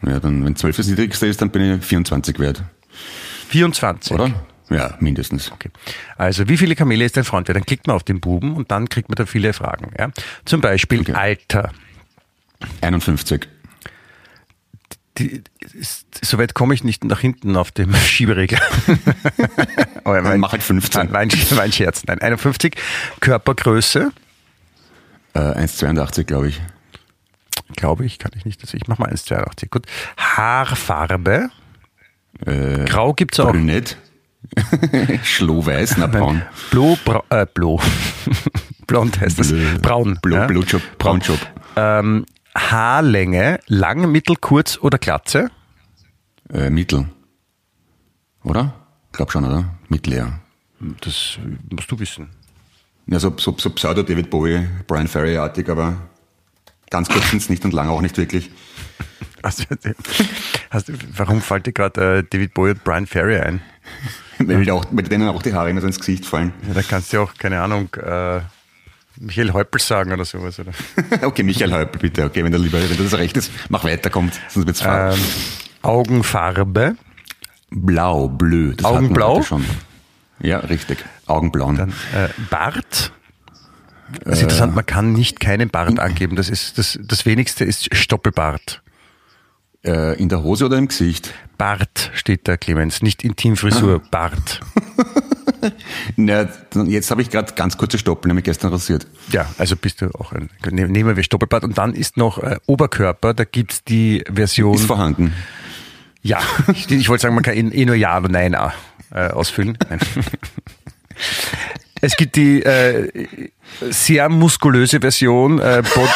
Ja, 0.05 0.19
dann, 0.19 0.45
wenn 0.45 0.55
zwölf 0.55 0.75
das 0.77 0.85
niedrigste 0.85 1.25
ist, 1.25 1.41
dann 1.41 1.49
bin 1.49 1.77
ich 1.79 1.83
24 1.83 2.37
wert, 2.37 2.61
24. 3.47 4.11
oder? 4.13 4.31
Ja, 4.69 4.95
mindestens. 4.99 5.51
Okay. 5.51 5.69
Also, 6.17 6.47
wie 6.49 6.57
viele 6.57 6.75
Kamele 6.75 7.05
ist 7.05 7.15
dein 7.17 7.23
Freund 7.23 7.47
wert? 7.47 7.55
Dann 7.55 7.65
klickt 7.65 7.85
man 7.87 7.95
auf 7.95 8.03
den 8.03 8.19
Buben 8.19 8.55
und 8.55 8.71
dann 8.71 8.89
kriegt 8.89 9.09
man 9.09 9.15
da 9.15 9.25
viele 9.27 9.53
Fragen. 9.53 9.91
Ja? 9.97 10.09
Zum 10.45 10.59
Beispiel 10.61 11.01
Okay. 11.01 11.13
Alter. 11.13 11.71
51. 12.81 13.47
Die, 15.17 15.43
ist, 15.73 16.07
soweit 16.25 16.55
komme 16.55 16.73
ich 16.73 16.83
nicht 16.83 17.03
nach 17.05 17.19
hinten 17.19 17.55
auf 17.55 17.71
dem 17.71 17.93
Schieberegler. 17.95 18.59
Aber 20.03 20.21
Dann 20.21 20.39
mach 20.39 20.51
halt 20.51 20.63
15. 20.63 21.11
Mein, 21.11 21.29
mein, 21.29 21.39
mein 21.55 21.71
Scherz. 21.71 22.03
Nein, 22.07 22.19
51. 22.19 22.75
Körpergröße, 23.21 24.11
Äh, 25.35 25.39
1,82 25.39 26.23
glaube 26.23 26.49
ich. 26.49 26.61
glaube 27.75 28.05
ich, 28.05 28.19
kann 28.19 28.31
ich 28.35 28.45
nicht. 28.45 28.61
Also 28.61 28.75
ich 28.77 28.87
mache 28.87 29.01
mal 29.03 29.09
1,82. 29.11 29.69
Gut. 29.69 29.85
Haarfarbe. 30.17 31.49
Grau 32.43 33.13
gibt's 33.13 33.39
auch. 33.39 33.51
Brünett. 33.51 33.97
Schlohweiß, 35.23 35.97
na 35.97 36.07
braun. 36.07 36.41
Blo, 36.71 36.97
bra, 37.03 37.23
äh, 37.29 37.45
Blo. 37.51 37.79
Blond 38.87 39.19
heißt 39.19 39.39
das. 39.39 39.53
Braun. 39.81 40.19
Blo, 40.21 40.35
ja. 40.35 40.47
Blutjob, 40.47 40.81
Braunjob. 40.97 41.39
Ähm, 41.75 42.25
Haarlänge, 42.55 43.59
lang, 43.67 44.11
mittel, 44.11 44.35
kurz 44.35 44.77
oder 44.77 44.97
Glatze? 44.97 45.49
Äh, 46.53 46.69
Mittel. 46.69 47.07
Oder? 48.43 48.73
Glaub 49.11 49.31
schon, 49.31 49.45
oder? 49.45 49.75
Mittel, 49.89 50.13
ja. 50.13 50.39
Das 51.01 51.39
musst 51.69 51.91
du 51.91 51.99
wissen. 51.99 52.29
Ja, 53.07 53.19
so, 53.19 53.33
so, 53.37 53.55
so 53.57 53.69
Pseudo 53.71 54.03
David 54.03 54.29
Bowie, 54.29 54.67
Brian 54.87 55.07
Ferry-artig, 55.07 55.69
aber 55.69 55.95
ganz 56.89 57.09
kurz 57.09 57.29
sind's 57.29 57.49
nicht 57.49 57.65
und 57.65 57.73
lang 57.73 57.89
auch 57.89 58.01
nicht 58.01 58.17
wirklich. 58.17 58.51
Du, 59.45 59.75
hast 60.75 60.89
du, 60.89 60.93
warum 61.15 61.41
fällt 61.41 61.65
dir 61.65 61.73
gerade 61.73 62.19
äh, 62.19 62.23
David 62.23 62.53
Bowie 62.53 62.71
und 62.71 62.83
Brian 62.83 63.07
Ferry 63.07 63.39
ein? 63.39 63.61
Weil 64.37 64.69
auch, 64.69 64.85
bei 64.85 65.01
denen 65.01 65.29
auch 65.29 65.41
die 65.41 65.53
Haare 65.53 65.69
immer 65.69 65.81
so 65.81 65.87
ins 65.87 65.99
Gesicht 65.99 66.25
fallen. 66.25 66.53
Ja, 66.67 66.73
da 66.73 66.81
kannst 66.81 67.13
du 67.13 67.21
auch, 67.21 67.33
keine 67.35 67.61
Ahnung, 67.61 67.89
äh, 67.95 68.41
Michael 69.17 69.53
Häupl 69.53 69.79
sagen 69.79 70.11
oder 70.11 70.25
sowas. 70.25 70.59
Oder? 70.59 70.71
Okay, 71.21 71.43
Michael 71.43 71.71
Häupl, 71.71 71.99
bitte. 71.99 72.25
Okay, 72.25 72.43
wenn 72.43 72.51
der 72.51 72.59
lieber, 72.59 72.77
wenn 72.77 72.97
das 72.97 73.17
recht 73.17 73.37
ist, 73.37 73.51
mach 73.69 73.83
weiter, 73.85 74.09
kommt. 74.09 74.39
Sonst 74.49 74.67
wird's. 74.67 74.83
Ähm, 74.85 75.19
Augenfarbe, 75.81 76.97
Blau, 77.69 78.27
blö. 78.27 78.73
Das 78.75 78.85
Augenblau? 78.85 79.41
schon. 79.41 79.65
Ja, 80.39 80.59
richtig. 80.59 81.03
Augenblauen. 81.27 81.77
dann 81.77 81.89
äh, 82.13 82.29
Bart. 82.49 83.11
Das 84.23 84.37
ist 84.37 84.43
interessant, 84.43 84.75
man 84.75 84.85
kann 84.85 85.13
nicht 85.13 85.39
keinen 85.39 85.69
Bart 85.69 85.99
angeben. 85.99 86.35
Das 86.35 86.49
ist 86.49 86.77
das, 86.77 86.99
das 87.01 87.25
wenigste 87.25 87.65
ist 87.65 87.95
Stoppelbart. 87.95 88.81
Äh, 89.85 90.19
in 90.19 90.29
der 90.29 90.43
Hose 90.43 90.65
oder 90.65 90.77
im 90.77 90.87
Gesicht? 90.87 91.33
Bart 91.57 92.11
steht 92.15 92.47
da, 92.47 92.57
Clemens, 92.57 93.01
nicht 93.01 93.23
Intimfrisur, 93.23 93.99
Bart. 94.11 94.59
Na, 96.15 96.47
jetzt 96.85 97.11
habe 97.11 97.21
ich 97.21 97.29
gerade 97.29 97.53
ganz 97.53 97.77
kurze 97.77 97.97
Stoppeln, 97.97 98.29
nämlich 98.29 98.45
gestern 98.45 98.71
rasiert. 98.71 99.07
Ja, 99.31 99.45
also 99.57 99.75
bist 99.75 100.01
du 100.01 100.07
auch 100.19 100.31
ein, 100.31 100.49
ne- 100.71 100.87
nehmen 100.87 101.15
wir 101.15 101.23
Stoppelbart 101.23 101.63
und 101.63 101.77
dann 101.77 101.93
ist 101.93 102.17
noch 102.17 102.39
äh, 102.39 102.57
Oberkörper, 102.65 103.33
da 103.33 103.43
gibt's 103.43 103.83
die 103.83 104.23
Version. 104.31 104.75
Ist 104.75 104.85
vorhanden. 104.85 105.33
Ja, 106.21 106.39
ich, 106.73 106.89
ich 106.89 107.09
wollte 107.09 107.21
sagen, 107.23 107.35
man 107.35 107.43
kann 107.43 107.53
eh 107.53 107.59
eh 107.81 107.85
nur 107.85 107.95
Ja 107.95 108.17
oder 108.17 108.29
Nein 108.29 108.53
äh, 108.53 109.27
ausfüllen. 109.29 109.77
Nein. 109.89 109.99
Es 112.01 112.15
gibt 112.17 112.35
die 112.35 112.61
äh, 112.61 113.09
sehr 113.89 114.29
muskulöse 114.29 114.99
Version 114.99 115.59
äh, 115.59 115.81
Bod 115.95 116.09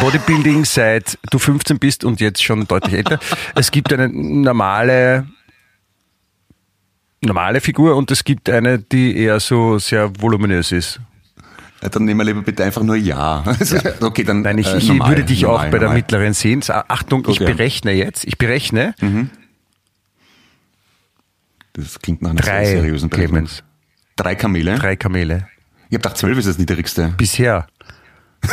Bodybuilding 0.00 0.64
seit 0.64 1.18
du 1.30 1.38
15 1.38 1.78
bist 1.78 2.04
und 2.04 2.20
jetzt 2.20 2.42
schon 2.42 2.66
deutlich 2.66 2.94
älter. 2.94 3.18
Es 3.54 3.70
gibt 3.70 3.92
eine 3.92 4.08
normale 4.08 5.26
normale 7.22 7.60
Figur 7.60 7.96
und 7.96 8.10
es 8.10 8.24
gibt 8.24 8.48
eine, 8.50 8.78
die 8.78 9.16
eher 9.18 9.40
so 9.40 9.78
sehr 9.78 10.10
voluminös 10.20 10.72
ist. 10.72 11.00
Ja, 11.82 11.88
dann 11.90 12.04
nehmen 12.04 12.20
wir 12.20 12.24
lieber 12.24 12.42
bitte 12.42 12.64
einfach 12.64 12.82
nur 12.82 12.96
Ja. 12.96 13.44
Okay, 14.00 14.24
dann. 14.24 14.40
Nein, 14.42 14.58
ich, 14.58 14.66
äh, 14.68 14.78
ich 14.78 14.88
normal, 14.88 15.08
würde 15.10 15.24
dich 15.24 15.44
auch 15.44 15.52
normal, 15.52 15.66
bei 15.70 15.78
der 15.78 15.88
normal. 15.88 15.96
mittleren 15.98 16.32
sehen. 16.32 16.62
Achtung, 16.68 17.26
ich 17.28 17.40
Okay. 17.40 17.52
berechne 17.52 17.92
jetzt. 17.92 18.24
Ich 18.24 18.38
berechne 18.38 18.94
Das 21.74 21.98
klingt 22.00 22.22
nach 22.22 22.30
einer 22.30 22.42
sehr 22.42 22.52
drei 22.54 22.64
seriösen 22.66 23.10
Berechnung. 23.10 23.32
Clemens, 23.46 23.62
Drei 24.16 24.34
Kamele? 24.34 24.76
drei 24.78 24.96
Kamele. 24.96 25.48
Ich 25.88 25.94
habe 25.94 25.98
gedacht, 25.98 26.16
zwölf 26.16 26.38
ist 26.38 26.48
das 26.48 26.58
niedrigste. 26.58 27.14
Bisher. 27.16 27.66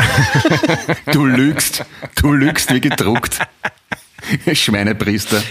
Du 1.11 1.25
lügst. 1.25 1.85
Du 2.15 2.31
lügst 2.33 2.71
wie 2.73 2.81
gedruckt. 2.81 3.39
Schweinepriester. 4.53 5.41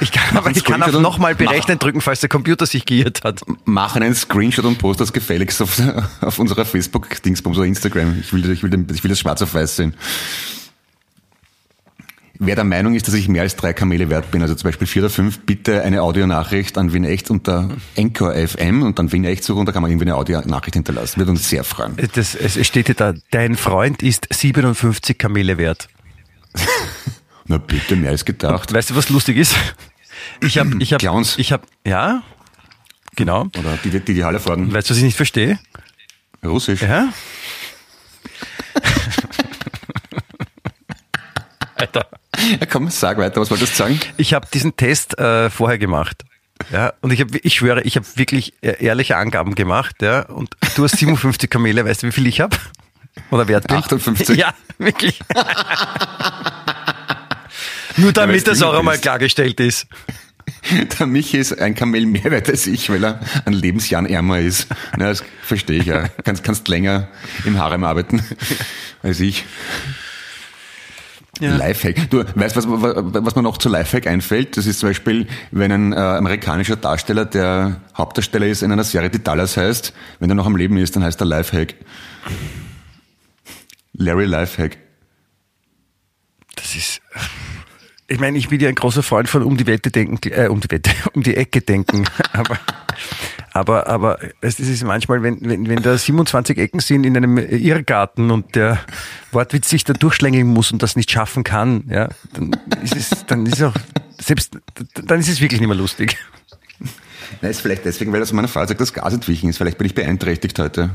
Ich 0.00 0.12
kann, 0.12 0.22
Mach 0.34 0.40
aber 0.42 0.50
ich 0.50 0.62
kann 0.64 0.82
auch 0.82 0.92
nochmal 1.00 1.34
berechnen 1.34 1.78
drücken, 1.78 2.00
falls 2.00 2.20
der 2.20 2.28
Computer 2.28 2.66
sich 2.66 2.84
geirrt 2.84 3.24
hat. 3.24 3.40
Mach 3.64 3.96
einen 3.96 4.14
Screenshot 4.14 4.64
und 4.66 4.78
post 4.78 5.00
das 5.00 5.12
gefälligst 5.12 5.62
auf, 5.62 5.80
auf 6.20 6.38
unserer 6.38 6.64
Facebook-Dingsbums 6.64 7.56
oder 7.56 7.66
Instagram. 7.66 8.18
Ich 8.20 8.32
will, 8.32 8.48
ich, 8.50 8.62
will, 8.62 8.70
den- 8.70 8.86
ich 8.92 9.02
will 9.02 9.08
das 9.08 9.18
schwarz 9.20 9.40
auf 9.42 9.54
weiß 9.54 9.76
sehen. 9.76 9.94
Wer 12.38 12.54
der 12.54 12.64
Meinung 12.64 12.94
ist, 12.94 13.08
dass 13.08 13.14
ich 13.14 13.28
mehr 13.28 13.42
als 13.42 13.56
drei 13.56 13.72
Kamele 13.72 14.10
wert 14.10 14.30
bin, 14.30 14.42
also 14.42 14.54
zum 14.54 14.68
Beispiel 14.68 14.86
vier 14.86 15.02
oder 15.02 15.10
fünf, 15.10 15.40
bitte 15.40 15.82
eine 15.82 16.02
Audionachricht 16.02 16.78
an 16.78 16.92
Wien 16.92 17.04
Echt 17.04 17.30
unter 17.30 17.70
Anchor 17.96 18.34
FM 18.34 18.82
und 18.82 18.98
dann 18.98 19.12
Wien 19.12 19.24
Echt 19.24 19.44
suchen, 19.44 19.66
da 19.66 19.72
kann 19.72 19.82
man 19.82 19.90
irgendwie 19.90 20.06
eine 20.06 20.16
Audionachricht 20.16 20.74
hinterlassen. 20.74 21.18
Würde 21.18 21.32
uns 21.32 21.48
sehr 21.48 21.64
freuen. 21.64 21.96
Das, 22.14 22.34
es 22.34 22.66
steht 22.66 22.86
hier 22.86 22.94
da, 22.94 23.14
dein 23.30 23.56
Freund 23.56 24.02
ist 24.02 24.28
57 24.32 25.18
Kamele 25.18 25.58
wert. 25.58 25.88
Na 27.46 27.58
bitte, 27.58 27.96
mehr 27.96 28.10
als 28.10 28.24
gedacht. 28.24 28.72
Weißt 28.72 28.90
du, 28.90 28.96
was 28.96 29.08
lustig 29.08 29.36
ist? 29.36 29.56
Ich 30.40 30.58
habe, 30.58 30.76
ich 30.80 30.92
habe, 30.92 31.00
Clowns. 31.00 31.38
ich 31.38 31.52
habe, 31.52 31.66
ja, 31.86 32.22
genau. 33.16 33.48
Oder 33.58 33.78
die, 33.82 33.90
die 33.90 34.14
die 34.14 34.24
Halle 34.24 34.40
fragen. 34.40 34.72
Weißt 34.72 34.88
du, 34.88 34.92
was 34.92 34.98
ich 34.98 35.04
nicht 35.04 35.16
verstehe? 35.16 35.58
Russisch. 36.44 36.82
Ja? 36.82 37.08
Alter. 41.78 42.06
Ja, 42.60 42.66
komm, 42.70 42.90
sag 42.90 43.18
weiter, 43.18 43.40
was 43.40 43.50
wolltest 43.50 43.72
du 43.72 43.76
sagen? 43.76 44.00
Ich 44.16 44.34
habe 44.34 44.46
diesen 44.52 44.76
Test 44.76 45.18
äh, 45.18 45.48
vorher 45.50 45.78
gemacht. 45.78 46.24
Ja, 46.72 46.92
und 47.00 47.12
ich, 47.12 47.20
hab, 47.20 47.28
ich 47.32 47.54
schwöre, 47.54 47.82
ich 47.82 47.96
habe 47.96 48.06
wirklich 48.16 48.52
äh, 48.62 48.84
ehrliche 48.84 49.16
Angaben 49.16 49.54
gemacht. 49.54 49.96
Ja, 50.02 50.22
und 50.22 50.50
du 50.76 50.84
hast 50.84 50.96
57 50.98 51.48
Kamele, 51.48 51.84
weißt 51.84 52.02
du, 52.02 52.08
wie 52.08 52.12
viel 52.12 52.26
ich 52.26 52.40
habe? 52.40 52.56
Oder 53.30 53.48
wert 53.48 53.66
bin? 53.68 53.76
58. 53.76 54.36
Ja, 54.36 54.54
wirklich. 54.78 55.20
Nur 57.96 58.12
damit 58.12 58.46
du, 58.46 58.50
das 58.50 58.62
auch 58.62 58.74
einmal 58.74 58.98
klargestellt 58.98 59.60
ist. 59.60 59.86
Der 60.98 61.06
Michi 61.06 61.38
ist 61.38 61.58
ein 61.58 61.74
Kamel 61.74 62.06
mehr 62.06 62.24
wert 62.24 62.48
als 62.48 62.66
ich, 62.66 62.90
weil 62.90 63.04
er 63.04 63.20
an 63.44 63.52
Lebensjahren 63.52 64.06
ärmer 64.06 64.38
ist. 64.40 64.68
Na, 64.96 65.08
das 65.08 65.24
verstehe 65.42 65.80
ich 65.80 65.86
ja. 65.86 66.08
Kannst, 66.24 66.44
kannst 66.44 66.68
länger 66.68 67.08
im 67.44 67.58
Harem 67.58 67.84
arbeiten 67.84 68.22
als 69.02 69.20
ich. 69.20 69.44
Ja. 71.40 71.56
Lifehack. 71.56 72.10
Du 72.10 72.24
weißt, 72.34 72.56
was, 72.56 72.66
was 72.68 73.36
mir 73.36 73.42
noch 73.42 73.58
zu 73.58 73.68
Lifehack 73.68 74.06
einfällt? 74.06 74.56
Das 74.56 74.66
ist 74.66 74.80
zum 74.80 74.88
Beispiel, 74.88 75.26
wenn 75.50 75.70
ein 75.70 75.92
äh, 75.92 75.96
amerikanischer 75.96 76.76
Darsteller, 76.76 77.24
der 77.24 77.80
Hauptdarsteller 77.96 78.46
ist 78.46 78.62
in 78.62 78.72
einer 78.72 78.84
Serie, 78.84 79.10
die 79.10 79.22
Dallas 79.22 79.56
heißt, 79.56 79.92
wenn 80.18 80.30
er 80.30 80.34
noch 80.34 80.46
am 80.46 80.56
Leben 80.56 80.76
ist, 80.78 80.96
dann 80.96 81.04
heißt 81.04 81.20
er 81.20 81.26
Lifehack. 81.26 81.74
Larry 83.92 84.24
Lifehack. 84.24 84.78
Das 86.56 86.74
ist. 86.74 87.00
Ich 88.10 88.18
meine, 88.18 88.38
ich 88.38 88.48
bin 88.48 88.58
ja 88.58 88.68
ein 88.68 88.74
großer 88.74 89.02
Freund 89.02 89.28
von 89.28 89.42
um 89.42 89.56
die 89.56 89.66
Wette 89.66 89.90
denken, 89.90 90.18
äh, 90.32 90.48
um 90.48 90.60
die 90.60 90.70
Wette, 90.70 90.90
um 91.12 91.22
die 91.22 91.36
Ecke 91.36 91.60
denken. 91.60 92.04
aber, 92.32 92.58
aber, 93.58 93.86
aber 93.86 94.18
es 94.40 94.60
ist 94.60 94.84
manchmal, 94.84 95.22
wenn, 95.22 95.38
wenn, 95.40 95.68
wenn 95.68 95.82
da 95.82 95.96
27 95.96 96.58
Ecken 96.58 96.80
sind 96.80 97.04
in 97.04 97.16
einem 97.16 97.38
Irrgarten 97.38 98.30
und 98.30 98.54
der 98.54 98.78
Wortwitz 99.32 99.68
sich 99.68 99.84
da 99.84 99.92
durchschlängeln 99.92 100.46
muss 100.46 100.72
und 100.72 100.82
das 100.82 100.96
nicht 100.96 101.10
schaffen 101.10 101.44
kann, 101.44 101.84
ja, 101.88 102.08
dann 102.32 102.56
ist 102.82 102.96
es, 102.96 103.26
dann 103.26 103.46
ist 103.46 103.62
auch, 103.62 103.74
selbst, 104.20 104.58
dann 105.04 105.20
ist 105.20 105.28
es 105.28 105.40
wirklich 105.40 105.60
nicht 105.60 105.68
mehr 105.68 105.76
lustig. 105.76 106.16
Na, 107.40 107.48
ist 107.48 107.60
vielleicht 107.60 107.84
deswegen, 107.84 108.12
weil 108.12 108.20
das 108.20 108.32
meiner 108.32 108.48
Fahrzeug 108.48 108.78
das 108.78 108.92
Gas 108.92 109.12
entwichen 109.12 109.50
ist. 109.50 109.58
Vielleicht 109.58 109.78
bin 109.78 109.86
ich 109.86 109.94
beeinträchtigt 109.94 110.58
heute. 110.58 110.90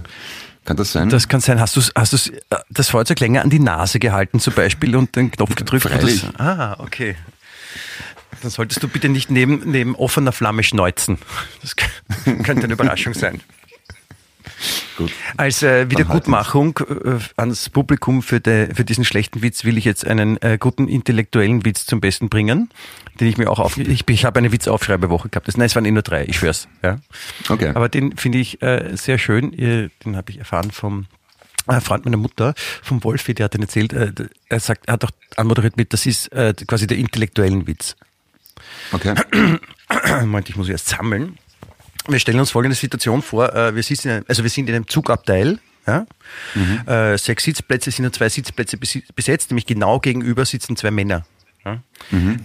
Kann 0.65 0.77
das 0.77 0.93
sein? 0.93 1.09
Das 1.09 1.27
kann 1.27 1.41
sein. 1.41 1.59
Hast 1.59 1.75
du 1.75 1.81
hast 1.95 2.13
du's, 2.13 2.29
äh, 2.29 2.39
das 2.69 2.89
Feuerzeug 2.89 3.19
länger 3.19 3.41
an 3.41 3.49
die 3.49 3.59
Nase 3.59 3.99
gehalten 3.99 4.39
zum 4.39 4.53
Beispiel 4.53 4.95
und 4.95 5.15
den 5.15 5.31
Knopf 5.31 5.55
gedrückt? 5.55 5.83
Freilich. 5.83 6.21
Das, 6.21 6.39
ah, 6.39 6.75
okay. 6.79 7.15
Dann 8.43 8.51
solltest 8.51 8.83
du 8.83 8.87
bitte 8.87 9.09
nicht 9.09 9.31
neben, 9.31 9.61
neben 9.71 9.95
offener 9.95 10.33
Flamme 10.33 10.63
schneuzen. 10.63 11.17
Das 11.61 11.75
könnte 12.25 12.65
eine 12.65 12.73
Überraschung 12.73 13.13
sein. 13.13 13.41
Gut. 14.97 15.11
Als 15.37 15.63
äh, 15.63 15.79
Dann 15.79 15.91
Wiedergutmachung 15.91 16.77
äh, 16.79 17.19
ans 17.37 17.69
Publikum 17.69 18.21
für, 18.21 18.41
de, 18.41 18.75
für 18.75 18.83
diesen 18.83 19.05
schlechten 19.05 19.41
Witz 19.41 19.63
will 19.63 19.77
ich 19.77 19.85
jetzt 19.85 20.05
einen 20.05 20.41
äh, 20.41 20.57
guten 20.59 20.89
intellektuellen 20.89 21.63
Witz 21.63 21.85
zum 21.85 22.01
Besten 22.01 22.27
bringen, 22.27 22.69
den 23.21 23.29
ich 23.29 23.37
mir 23.37 23.49
auch 23.49 23.59
auf. 23.59 23.77
Ich, 23.77 24.07
ich 24.07 24.25
habe 24.25 24.39
eine 24.39 24.51
Witzaufschreibewoche 24.51 25.29
gehabt. 25.29 25.47
Das, 25.47 25.55
nein, 25.55 25.67
es 25.67 25.75
waren 25.75 25.85
eh 25.85 25.91
nur 25.91 26.03
drei, 26.03 26.25
ich 26.25 26.37
schwör's. 26.37 26.67
Ja. 26.83 26.99
Okay. 27.47 27.71
Aber 27.73 27.87
den 27.87 28.17
finde 28.17 28.39
ich 28.39 28.61
äh, 28.61 28.95
sehr 28.95 29.17
schön. 29.17 29.51
Den 29.51 30.17
habe 30.17 30.31
ich 30.31 30.39
erfahren 30.39 30.71
vom 30.71 31.07
äh, 31.67 31.79
Freund 31.79 32.03
meiner 32.03 32.17
Mutter, 32.17 32.53
vom 32.81 33.03
Wolfi, 33.05 33.33
der 33.33 33.45
hat 33.45 33.53
den 33.53 33.61
erzählt. 33.61 33.93
Äh, 33.93 34.11
er 34.49 34.59
sagt, 34.59 34.87
er 34.87 34.93
hat 34.93 35.05
auch 35.05 35.11
anmoderiert 35.37 35.77
mit, 35.77 35.93
das 35.93 36.05
ist 36.05 36.27
äh, 36.33 36.53
quasi 36.67 36.87
der 36.87 36.97
intellektuellen 36.97 37.67
Witz. 37.67 37.95
Okay. 38.91 39.15
Moment, 40.21 40.49
ich 40.49 40.55
muss 40.55 40.69
erst 40.69 40.87
sammeln. 40.89 41.37
Wir 42.07 42.19
stellen 42.19 42.39
uns 42.39 42.51
folgende 42.51 42.75
Situation 42.75 43.21
vor. 43.21 43.53
äh, 43.53 43.75
Wir, 43.75 43.83
sitzen 43.83 44.09
in 44.09 44.13
einem, 44.15 44.25
also 44.27 44.43
wir 44.43 44.49
sind 44.49 44.69
in 44.69 44.75
einem 44.75 44.87
Zugabteil. 44.87 45.59
Ja? 45.85 46.05
Äh, 46.85 47.17
sechs 47.17 47.43
Sitzplätze 47.43 47.91
sind 47.91 48.03
nur 48.03 48.13
zwei 48.13 48.29
Sitzplätze 48.29 48.77
besetzt, 49.15 49.51
nämlich 49.51 49.65
genau 49.65 49.99
gegenüber 49.99 50.45
sitzen 50.45 50.75
zwei 50.75 50.91
Männer. 50.91 51.25
Ja? 51.65 51.81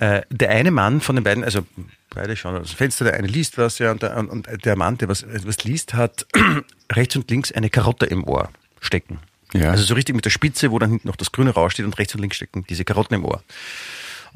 Äh, 0.01 0.23
der 0.31 0.51
eine 0.51 0.71
Mann 0.71 1.01
von 1.01 1.17
den 1.17 1.25
beiden, 1.25 1.45
also 1.45 1.65
beide 2.11 2.37
schauen 2.37 2.57
aus 2.57 2.69
dem 2.71 2.77
Fenster, 2.77 3.05
der 3.05 3.15
eine 3.15 3.27
liest 3.29 3.59
was, 3.59 3.79
ja, 3.79 3.91
und 3.93 4.03
der, 4.03 4.17
und 4.17 4.49
der 4.65 4.77
Mann, 4.77 4.99
der 4.99 5.09
was, 5.09 5.25
was 5.45 5.65
liest, 5.65 5.95
hat 5.95 6.27
rechts 6.93 7.17
und 7.17 7.31
links 7.31 7.53
eine 7.53 7.71
Karotte 7.71 8.07
im 8.07 8.25
Ohr 8.25 8.51
stecken. 8.81 9.19
Ja. 9.55 9.71
Also 9.71 9.85
so 9.85 9.95
richtig 9.95 10.15
mit 10.15 10.25
der 10.25 10.31
Spitze, 10.31 10.71
wo 10.71 10.79
dann 10.79 10.91
hinten 10.91 11.09
noch 11.09 11.17
das 11.17 11.33
Grüne 11.33 11.51
raussteht 11.51 11.87
und 11.87 11.97
rechts 11.99 12.15
und 12.15 12.21
links 12.21 12.37
stecken 12.37 12.65
diese 12.69 12.85
Karotten 12.85 13.15
im 13.15 13.25
Ohr. 13.25 13.43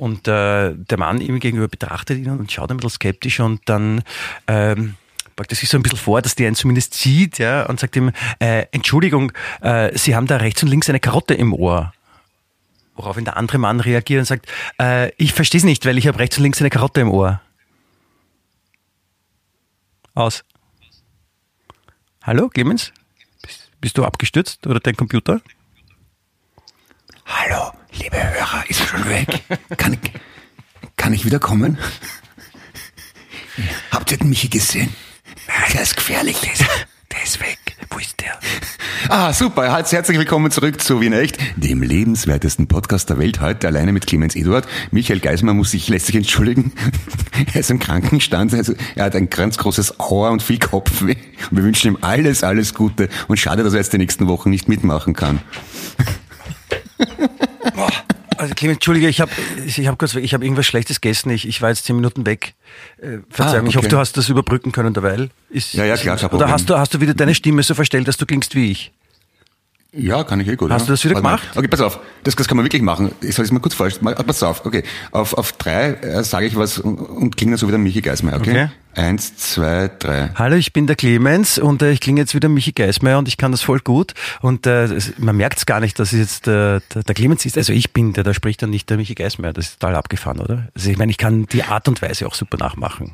Und 0.03 0.27
äh, 0.27 0.75
der 0.75 0.99
Mann 0.99 1.21
ihm 1.21 1.39
gegenüber 1.39 1.69
betrachtet 1.69 2.19
ihn 2.19 2.29
und 2.29 2.51
schaut 2.51 2.73
ein 2.73 2.79
bisschen 2.79 2.91
skeptisch 2.91 3.39
und 3.39 3.61
dann 3.67 4.03
ähm, 4.49 4.97
packt 5.37 5.53
er 5.53 5.57
sich 5.57 5.69
so 5.69 5.79
ein 5.79 5.85
bisschen 5.85 5.97
vor, 5.97 6.21
dass 6.21 6.35
der 6.35 6.49
ihn 6.49 6.57
zumindest 6.57 6.95
sieht, 6.95 7.39
ja, 7.39 7.67
und 7.67 7.79
sagt 7.79 7.95
ihm, 7.95 8.11
äh, 8.41 8.67
Entschuldigung, 8.73 9.31
äh, 9.61 9.97
Sie 9.97 10.17
haben 10.17 10.27
da 10.27 10.39
rechts 10.39 10.61
und 10.65 10.71
links 10.71 10.89
eine 10.89 10.99
Karotte 10.99 11.35
im 11.35 11.55
Ohr. 11.55 11.93
Woraufhin 12.97 13.25
der 13.25 13.37
andere 13.37 13.59
Mann 13.59 13.79
reagiert 13.79 14.19
und 14.19 14.25
sagt, 14.25 14.49
äh, 14.81 15.13
ich 15.19 15.35
verstehe 15.35 15.61
es 15.61 15.65
nicht, 15.65 15.87
weil 15.87 15.97
ich 15.99 16.09
habe 16.09 16.19
rechts 16.19 16.37
und 16.37 16.43
links 16.43 16.59
eine 16.59 16.71
Karotte 16.71 17.01
im 17.01 17.09
Ohr. 17.09 17.41
Aus. 20.15 20.43
Hallo, 22.25 22.49
Clemens? 22.49 22.93
Bist, 23.81 23.97
du 23.97 24.05
abgestürzt 24.05 24.67
oder 24.67 24.81
dein 24.81 24.97
Computer? 24.97 25.41
Hallo, 27.27 27.73
liebe 27.93 28.17
Hörer, 28.17 28.65
ist 28.69 28.81
er 28.81 28.87
schon 28.87 29.09
weg? 29.09 29.43
Kann 29.77 29.95
ich, 29.95 30.01
kann 30.97 31.13
ich 31.13 31.25
wiederkommen? 31.25 31.79
Habt 33.91 34.11
ihr 34.13 34.19
den 34.19 34.29
Michi 34.29 34.49
gesehen? 34.49 34.93
Der 35.73 35.83
ist 35.83 35.97
gefährlich. 35.97 36.41
Der 36.41 36.53
ist, 36.53 36.65
der 37.13 37.23
ist 37.23 37.41
weg. 37.41 37.59
Wo 37.91 37.99
ist 37.99 38.21
der? 38.21 38.39
Ah, 39.09 39.33
super. 39.33 39.71
Herzlich 39.71 40.19
willkommen 40.19 40.51
zurück 40.51 40.81
zu 40.81 41.01
Wien 41.01 41.13
Echt, 41.13 41.39
dem 41.57 41.83
lebenswertesten 41.83 42.67
Podcast 42.69 43.11
der 43.11 43.19
Welt. 43.19 43.41
Heute 43.41 43.67
alleine 43.69 43.93
mit 43.93 44.07
Clemens 44.07 44.35
Eduard. 44.35 44.67
Michael 44.91 45.21
Geismar 45.21 45.55
muss 45.55 45.73
sich, 45.73 45.89
lässt 45.89 46.07
sich 46.07 46.17
entschuldigen. 46.17 46.73
Er 47.55 47.61
ist 47.61 47.71
im 47.71 47.79
Krankenstand. 47.79 48.55
Also, 48.55 48.75
er 48.95 49.07
hat 49.07 49.17
ein 49.17 49.29
ganz 49.29 49.59
großes 49.59 49.99
Auer 49.99 50.31
und 50.31 50.43
viel 50.43 50.59
Kopfweh. 50.59 51.17
Und 51.51 51.57
wir 51.57 51.65
wünschen 51.65 51.89
ihm 51.93 51.99
alles, 52.01 52.45
alles 52.45 52.75
Gute. 52.75 53.09
Und 53.29 53.39
schade, 53.39 53.65
dass 53.65 53.73
er 53.73 53.81
jetzt 53.81 53.93
die 53.93 53.99
nächsten 53.99 54.29
Wochen 54.29 54.51
nicht 54.51 54.69
mitmachen 54.69 55.15
kann. 55.15 55.41
Also 58.37 58.55
Clemens, 58.55 58.77
Entschuldige, 58.77 59.09
ich 59.09 59.21
habe 59.21 59.31
ich 59.65 59.87
hab 59.87 59.99
kurz 59.99 60.15
ich 60.17 60.35
habe 60.35 60.45
irgendwas 60.45 60.67
Schlechtes 60.67 61.01
gegessen. 61.01 61.31
Ich, 61.31 61.47
ich 61.47 61.63
war 61.63 61.69
jetzt 61.69 61.85
zehn 61.85 61.95
Minuten 61.95 62.27
weg. 62.27 62.55
Äh, 63.01 63.19
Verzeihung, 63.31 63.67
Ah, 63.67 63.69
ich 63.69 63.77
hoffe, 63.77 63.87
okay. 63.87 63.95
du 63.95 63.99
hast 63.99 64.17
das 64.17 64.29
überbrücken 64.29 64.73
können 64.73 64.95
derweil. 64.95 65.31
Ist, 65.49 65.75
Ja, 65.75 65.85
ja, 65.85 65.97
klar, 65.97 66.17
kein 66.17 66.31
Oder 66.31 66.49
hast 66.49 66.69
du, 66.69 66.77
hast 66.77 66.93
du 66.95 67.01
wieder 67.01 67.15
deine 67.15 67.35
Stimme 67.35 67.63
so 67.63 67.75
verstellt, 67.75 68.09
dass 68.09 68.17
du 68.17 68.27
klingst 68.27 68.55
wie 68.57 68.71
ich? 68.71 68.91
Ja, 69.95 70.25
kann 70.25 70.41
ich 70.41 70.49
eh 70.49 70.57
gut. 70.57 70.71
Hast 70.71 70.83
ja. 70.83 70.87
du 70.87 70.93
das 70.95 71.05
wieder 71.05 71.15
Warte 71.17 71.23
mal. 71.25 71.37
gemacht? 71.37 71.57
Okay, 71.57 71.69
pass 71.69 71.81
auf. 71.83 72.01
Das, 72.25 72.35
das 72.35 72.49
kann 72.49 72.57
man 72.57 72.65
wirklich 72.65 72.81
machen. 72.81 73.13
Ich 73.21 73.35
soll 73.35 73.45
es 73.45 73.53
mal 73.53 73.61
kurz 73.61 73.75
vorstellen. 73.75 74.05
Mal- 74.05 74.15
Pass 74.15 74.43
auf. 74.43 74.65
Okay. 74.65 74.85
Auf, 75.11 75.35
auf 75.35 75.53
drei 75.53 75.91
äh, 75.95 76.25
sage 76.25 76.47
ich 76.47 76.57
was 76.57 76.79
und, 76.79 76.99
und 76.99 77.37
klinge 77.37 77.53
dann 77.53 77.59
so 77.59 77.67
wie 77.67 77.73
der 77.73 77.79
Michi 77.79 78.01
Geismeier. 78.01 78.37
Okay? 78.37 78.51
Okay. 78.51 78.69
Eins, 78.95 79.37
zwei, 79.37 79.91
drei. 79.99 80.31
Hallo, 80.35 80.57
ich 80.57 80.73
bin 80.73 80.87
der 80.87 80.97
Clemens 80.97 81.59
und 81.59 81.83
äh, 81.83 81.91
ich 81.93 82.01
klinge 82.01 82.21
jetzt 82.23 82.35
wieder 82.35 82.49
Michi 82.49 82.73
Geismeier 82.73 83.19
und 83.19 83.29
ich 83.29 83.37
kann 83.37 83.51
das 83.53 83.61
voll 83.61 83.81
gut. 83.81 84.15
Und 84.41 84.67
äh, 84.67 84.85
es- 84.85 85.13
man 85.19 85.37
merkt 85.37 85.59
es 85.59 85.67
gar 85.67 85.81
nicht, 85.81 85.99
dass 85.99 86.13
es 86.15 86.19
jetzt 86.19 86.49
äh, 86.49 86.81
der, 86.95 87.03
der 87.03 87.15
Clemens 87.15 87.45
ist. 87.45 87.59
Also 87.59 87.75
ich 87.75 87.93
bin 87.93 88.15
der, 88.15 88.25
da 88.25 88.33
spricht 88.33 88.63
dann 88.63 88.71
nicht 88.71 88.89
der 88.89 88.97
Michi 88.97 89.15
Geismeier. 89.15 89.53
Das 89.53 89.67
ist 89.67 89.81
total 89.81 89.97
abgefahren, 89.97 90.41
oder? 90.41 90.69
Also 90.75 90.89
ich 90.91 90.97
meine, 90.97 91.11
ich 91.11 91.19
kann 91.19 91.45
die 91.47 91.65
Art 91.65 91.87
und 91.89 92.01
Weise 92.01 92.27
auch 92.27 92.35
super 92.35 92.57
nachmachen. 92.57 93.13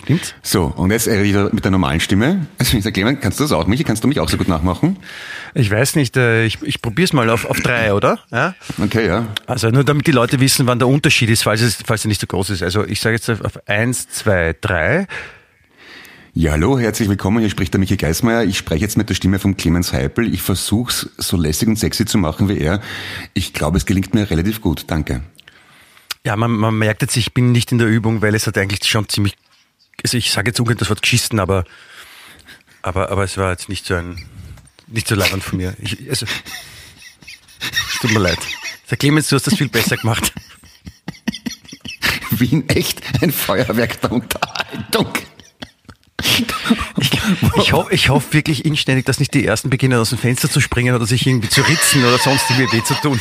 Stimmt's? 0.00 0.34
So, 0.42 0.64
und 0.64 0.90
jetzt 0.90 1.06
wieder 1.06 1.52
mit 1.52 1.64
der 1.64 1.70
normalen 1.70 2.00
Stimme. 2.00 2.46
Also 2.58 2.76
ich 2.76 2.82
sage, 2.82 2.94
Clemens, 2.94 3.20
kannst 3.20 3.38
du 3.38 3.44
das 3.44 3.52
auch? 3.52 3.66
Michi, 3.66 3.84
kannst 3.84 4.02
du 4.02 4.08
mich 4.08 4.20
auch 4.20 4.28
so 4.28 4.36
gut 4.36 4.48
nachmachen? 4.48 4.96
Ich 5.54 5.70
weiß 5.70 5.96
nicht, 5.96 6.16
äh, 6.16 6.44
ich, 6.44 6.62
ich 6.62 6.80
probiere 6.80 7.04
es 7.04 7.12
mal 7.12 7.28
auf, 7.30 7.44
auf 7.44 7.60
drei, 7.60 7.92
oder? 7.92 8.18
Ja? 8.30 8.54
Okay, 8.82 9.06
ja. 9.06 9.28
Also 9.46 9.68
nur 9.68 9.84
damit 9.84 10.06
die 10.06 10.12
Leute 10.12 10.40
wissen, 10.40 10.66
wann 10.66 10.78
der 10.78 10.88
Unterschied 10.88 11.28
ist, 11.30 11.42
falls 11.42 11.60
es, 11.60 11.78
falls 11.84 12.04
er 12.04 12.08
nicht 12.08 12.20
so 12.20 12.26
groß 12.26 12.50
ist. 12.50 12.62
Also 12.62 12.84
ich 12.84 13.00
sage 13.00 13.16
jetzt 13.16 13.28
auf 13.28 13.42
auf 13.42 13.68
eins, 13.68 14.08
zwei, 14.08 14.56
drei. 14.60 15.06
Ja, 16.34 16.52
hallo, 16.52 16.78
herzlich 16.78 17.10
willkommen. 17.10 17.40
Hier 17.40 17.50
spricht 17.50 17.74
der 17.74 17.78
Michi 17.78 17.98
Geismeier. 17.98 18.44
Ich 18.44 18.56
spreche 18.56 18.80
jetzt 18.80 18.96
mit 18.96 19.10
der 19.10 19.14
Stimme 19.14 19.38
von 19.38 19.58
Clemens 19.58 19.92
Heipel. 19.92 20.32
Ich 20.32 20.40
versuche 20.40 20.90
es 20.90 21.10
so 21.18 21.36
lässig 21.36 21.68
und 21.68 21.78
sexy 21.78 22.06
zu 22.06 22.16
machen 22.16 22.48
wie 22.48 22.56
er. 22.56 22.80
Ich 23.34 23.52
glaube, 23.52 23.76
es 23.76 23.84
gelingt 23.84 24.14
mir 24.14 24.30
relativ 24.30 24.62
gut. 24.62 24.84
Danke. 24.86 25.20
Ja, 26.24 26.36
man, 26.36 26.52
man 26.52 26.78
merkt 26.78 27.02
jetzt, 27.02 27.16
ich 27.18 27.34
bin 27.34 27.52
nicht 27.52 27.70
in 27.70 27.76
der 27.78 27.88
Übung, 27.88 28.22
weil 28.22 28.34
es 28.34 28.46
hat 28.46 28.56
eigentlich 28.56 28.88
schon 28.88 29.08
ziemlich, 29.10 29.34
also 30.02 30.16
ich 30.16 30.30
sage 30.30 30.50
jetzt 30.50 30.60
ungern 30.60 30.76
das 30.76 30.88
Wort 30.88 31.02
geschissen, 31.02 31.40
aber, 31.40 31.64
aber, 32.82 33.10
aber 33.10 33.24
es 33.24 33.36
war 33.36 33.50
jetzt 33.50 33.68
nicht 33.68 33.86
so 33.86 33.94
ein, 33.94 34.24
nicht 34.86 35.08
so 35.08 35.14
leibend 35.14 35.42
von 35.42 35.58
mir. 35.58 35.74
Ich, 35.80 36.08
also, 36.08 36.26
es 36.26 37.98
tut 38.00 38.12
mir 38.12 38.18
leid. 38.18 38.38
Der 38.90 38.98
Clemens, 38.98 39.28
du 39.28 39.36
hast 39.36 39.46
das 39.46 39.54
viel 39.54 39.68
besser 39.68 39.96
gemacht. 39.96 40.32
Wien 42.30 42.68
echt 42.68 43.02
ein 43.22 43.32
Feuerwerk 43.32 44.00
der 44.00 44.12
Unterhaltung. 44.12 45.12
Ich, 47.56 47.72
ich 47.90 48.08
hoffe 48.08 48.32
wirklich 48.32 48.64
inständig, 48.64 49.06
dass 49.06 49.18
nicht 49.18 49.34
die 49.34 49.44
Ersten 49.44 49.70
beginnen, 49.70 49.98
aus 49.98 50.10
dem 50.10 50.18
Fenster 50.18 50.50
zu 50.50 50.60
springen 50.60 50.94
oder 50.94 51.06
sich 51.06 51.26
irgendwie 51.26 51.48
zu 51.48 51.62
ritzen 51.62 52.04
oder 52.04 52.18
sonst 52.18 52.48
irgendwie 52.50 52.78
weh 52.78 52.84
zu 52.84 52.94
tun. 52.94 53.20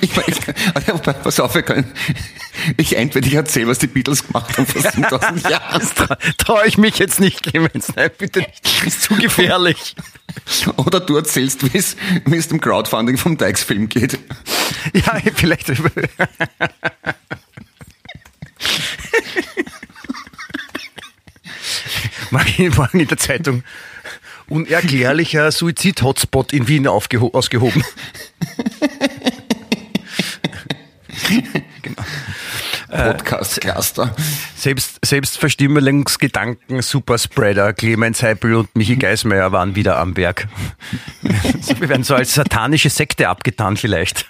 Ich 0.00 0.16
weiß, 0.16 0.38
also, 0.74 0.98
pass 0.98 1.40
auf, 1.40 1.54
wir 1.54 1.62
können, 1.62 1.92
ich 2.76 2.96
entweder 2.96 3.26
ich 3.26 3.34
erzähle, 3.34 3.68
was 3.68 3.78
die 3.78 3.86
Beatles 3.86 4.26
gemacht 4.26 4.56
haben 4.56 4.66
vor 4.66 4.82
7000 4.82 5.48
Jahren. 5.50 5.82
Traue 6.38 6.66
ich 6.66 6.78
mich 6.78 6.98
jetzt 6.98 7.20
nicht, 7.20 7.42
Clemens. 7.42 7.92
Nein, 7.94 8.10
bitte 8.16 8.40
nicht. 8.40 8.64
Das 8.64 8.86
ist 8.86 9.02
zu 9.02 9.14
gefährlich. 9.16 9.94
Oder 10.76 11.00
du 11.00 11.16
erzählst, 11.16 11.72
wie 11.72 11.78
es, 11.78 11.96
wie 12.24 12.36
es 12.36 12.48
dem 12.48 12.60
Crowdfunding 12.60 13.16
vom 13.16 13.38
Dykes-Film 13.38 13.88
geht. 13.88 14.18
Ja, 14.92 15.18
vielleicht. 15.34 15.68
Morgen 22.30 23.00
in 23.00 23.08
der 23.08 23.18
Zeitung. 23.18 23.62
Unerklärlicher 24.48 25.50
Suizid-Hotspot 25.50 26.52
in 26.52 26.68
Wien 26.68 26.86
ausgehoben. 26.86 27.84
genau. 31.82 32.02
Podcast-Cluster. 32.88 34.14
Selbst, 34.56 34.98
Selbstverstümmelungsgedanken, 35.04 36.82
Superspreader, 36.82 37.72
Clemens 37.72 38.22
Heipel 38.22 38.54
und 38.54 38.74
Michi 38.76 38.96
Geismeier 38.96 39.52
waren 39.52 39.74
wieder 39.74 39.98
am 39.98 40.16
Werk. 40.16 40.48
Wir 41.78 41.88
werden 41.88 42.04
so 42.04 42.14
als 42.14 42.34
satanische 42.34 42.90
Sekte 42.90 43.28
abgetan 43.28 43.76
vielleicht. 43.76 44.26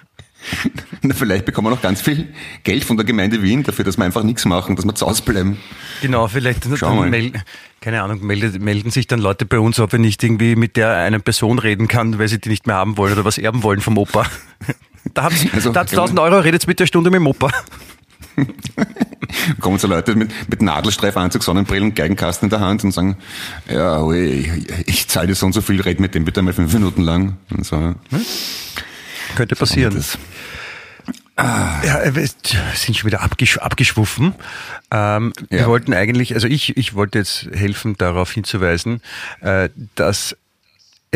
Na, 1.03 1.15
vielleicht 1.15 1.45
bekommen 1.45 1.67
wir 1.67 1.71
noch 1.73 1.83
ganz 1.83 2.01
viel 2.01 2.33
Geld 2.63 2.85
von 2.85 2.97
der 2.97 3.05
Gemeinde 3.05 3.43
Wien 3.43 3.65
dafür, 3.65 3.85
dass 3.85 3.97
wir 3.97 4.05
einfach 4.05 4.23
nichts 4.23 4.45
machen, 4.45 4.77
dass 4.77 4.85
wir 4.85 4.95
zu 4.95 5.07
Hause 5.07 5.23
bleiben. 5.23 5.59
Genau, 6.03 6.29
vielleicht 6.29 6.67
melden, 6.67 7.43
keine 7.81 8.03
Ahnung, 8.03 8.25
melden, 8.25 8.63
melden 8.63 8.91
sich 8.91 9.09
dann 9.09 9.19
Leute 9.19 9.45
bei 9.45 9.59
uns, 9.59 9.81
ob 9.81 9.91
wir 9.91 9.99
nicht 9.99 10.23
irgendwie 10.23 10.55
mit 10.55 10.77
der 10.77 10.97
einen 10.97 11.23
Person 11.23 11.59
reden 11.59 11.89
kann, 11.89 12.19
weil 12.21 12.29
sie 12.29 12.39
die 12.39 12.49
nicht 12.49 12.67
mehr 12.67 12.77
haben 12.77 12.97
wollen 12.97 13.15
oder 13.15 13.25
was 13.25 13.39
erben 13.39 13.65
wollen 13.65 13.81
vom 13.81 13.99
Opa. 13.99 14.27
Da 15.15 15.25
hat 15.25 15.33
es 15.33 15.53
also, 15.53 15.73
1000 15.73 16.19
Euro, 16.19 16.39
redet 16.39 16.67
mit 16.67 16.81
der 16.81 16.87
Stunde 16.87 17.11
mit 17.11 17.21
dem 17.21 17.27
Opa. 17.27 17.51
kommen 19.61 19.79
so 19.79 19.89
Leute 19.89 20.15
mit, 20.15 20.31
mit 20.49 20.63
Nadelstreifanzug, 20.63 21.43
Sonnenbrillen, 21.43 21.95
Geigenkasten 21.95 22.47
in 22.47 22.51
der 22.51 22.61
Hand 22.61 22.85
und 22.85 22.93
sagen, 22.93 23.17
ja, 23.69 24.03
ui, 24.03 24.65
ich 24.87 25.09
zahle 25.09 25.29
dir 25.29 25.35
so 25.35 25.47
und 25.47 25.53
so 25.53 25.61
viel, 25.61 25.81
red 25.81 26.01
mit 26.01 26.15
dem 26.15 26.25
bitte 26.25 26.43
mal 26.43 26.53
fünf 26.53 26.73
Minuten 26.73 27.03
lang. 27.03 27.37
Und 27.51 27.65
so. 27.65 27.77
Hm? 27.77 27.97
Könnte 29.35 29.57
passieren. 29.57 30.03
Ah. 31.37 31.83
Ja, 31.85 32.15
wir 32.15 32.27
sind 32.75 32.97
schon 32.97 33.07
wieder 33.07 33.21
abgesch 33.21 33.59
abgeschwuffen. 33.59 34.35
Ähm, 34.91 35.33
ja. 35.51 35.59
Wir 35.59 35.67
wollten 35.67 35.93
eigentlich, 35.93 36.35
also 36.35 36.49
ich, 36.49 36.77
ich 36.79 36.95
wollte 36.95 37.19
jetzt 37.19 37.49
helfen, 37.53 37.97
darauf 37.99 38.33
hinzuweisen, 38.33 39.03
äh, 39.41 39.69
dass 39.95 40.37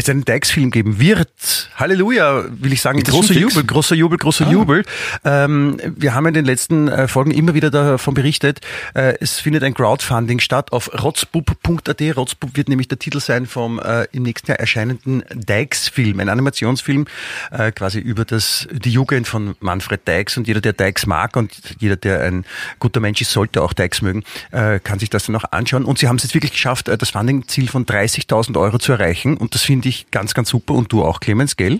es 0.00 0.08
einen 0.08 0.24
Dykes-Film 0.24 0.70
geben 0.70 0.98
wird. 0.98 1.70
Halleluja, 1.76 2.44
will 2.50 2.72
ich 2.72 2.80
sagen. 2.80 3.02
Großer 3.02 3.34
Jubel, 3.34 3.64
großer 3.64 3.94
Jubel, 3.94 4.18
großer 4.18 4.46
ah. 4.46 4.50
Jubel. 4.50 4.84
Ähm, 5.24 5.80
wir 5.96 6.14
haben 6.14 6.26
in 6.26 6.34
den 6.34 6.44
letzten 6.44 6.88
äh, 6.88 7.08
Folgen 7.08 7.30
immer 7.30 7.54
wieder 7.54 7.70
davon 7.70 8.14
berichtet, 8.14 8.60
äh, 8.94 9.14
es 9.20 9.40
findet 9.40 9.62
ein 9.64 9.74
Crowdfunding 9.74 10.40
statt 10.40 10.72
auf 10.72 10.90
rotzbub.at. 11.02 12.00
Rotzbub 12.16 12.56
wird 12.56 12.68
nämlich 12.68 12.88
der 12.88 12.98
Titel 12.98 13.20
sein 13.20 13.46
vom 13.46 13.78
äh, 13.78 14.06
im 14.12 14.22
nächsten 14.22 14.50
Jahr 14.50 14.60
erscheinenden 14.60 15.24
Dykes-Film, 15.32 16.20
ein 16.20 16.28
Animationsfilm 16.28 17.06
äh, 17.50 17.72
quasi 17.72 17.98
über 17.98 18.24
das 18.24 18.68
die 18.70 18.90
Jugend 18.90 19.28
von 19.28 19.56
Manfred 19.60 20.06
Dykes 20.06 20.36
und 20.36 20.46
jeder, 20.46 20.60
der 20.60 20.72
Dykes 20.72 21.06
mag 21.06 21.36
und 21.36 21.52
jeder, 21.78 21.96
der 21.96 22.22
ein 22.22 22.44
guter 22.78 23.00
Mensch 23.00 23.20
ist, 23.20 23.32
sollte 23.32 23.62
auch 23.62 23.72
Dykes 23.72 24.02
mögen, 24.02 24.24
äh, 24.52 24.80
kann 24.80 24.98
sich 24.98 25.10
das 25.10 25.26
dann 25.26 25.36
auch 25.36 25.44
anschauen. 25.50 25.84
Und 25.84 25.98
sie 25.98 26.08
haben 26.08 26.16
es 26.16 26.22
jetzt 26.22 26.34
wirklich 26.34 26.52
geschafft, 26.52 26.88
das 26.88 27.10
Funding-Ziel 27.10 27.68
von 27.68 27.86
30.000 27.86 28.58
Euro 28.58 28.78
zu 28.78 28.92
erreichen 28.92 29.36
und 29.36 29.54
das 29.54 29.62
finde 29.62 29.88
ich 29.88 29.89
ich 29.90 30.10
ganz, 30.10 30.34
ganz 30.34 30.48
super. 30.48 30.74
Und 30.74 30.92
du 30.92 31.04
auch, 31.04 31.20
Clemens, 31.20 31.56
gell? 31.56 31.78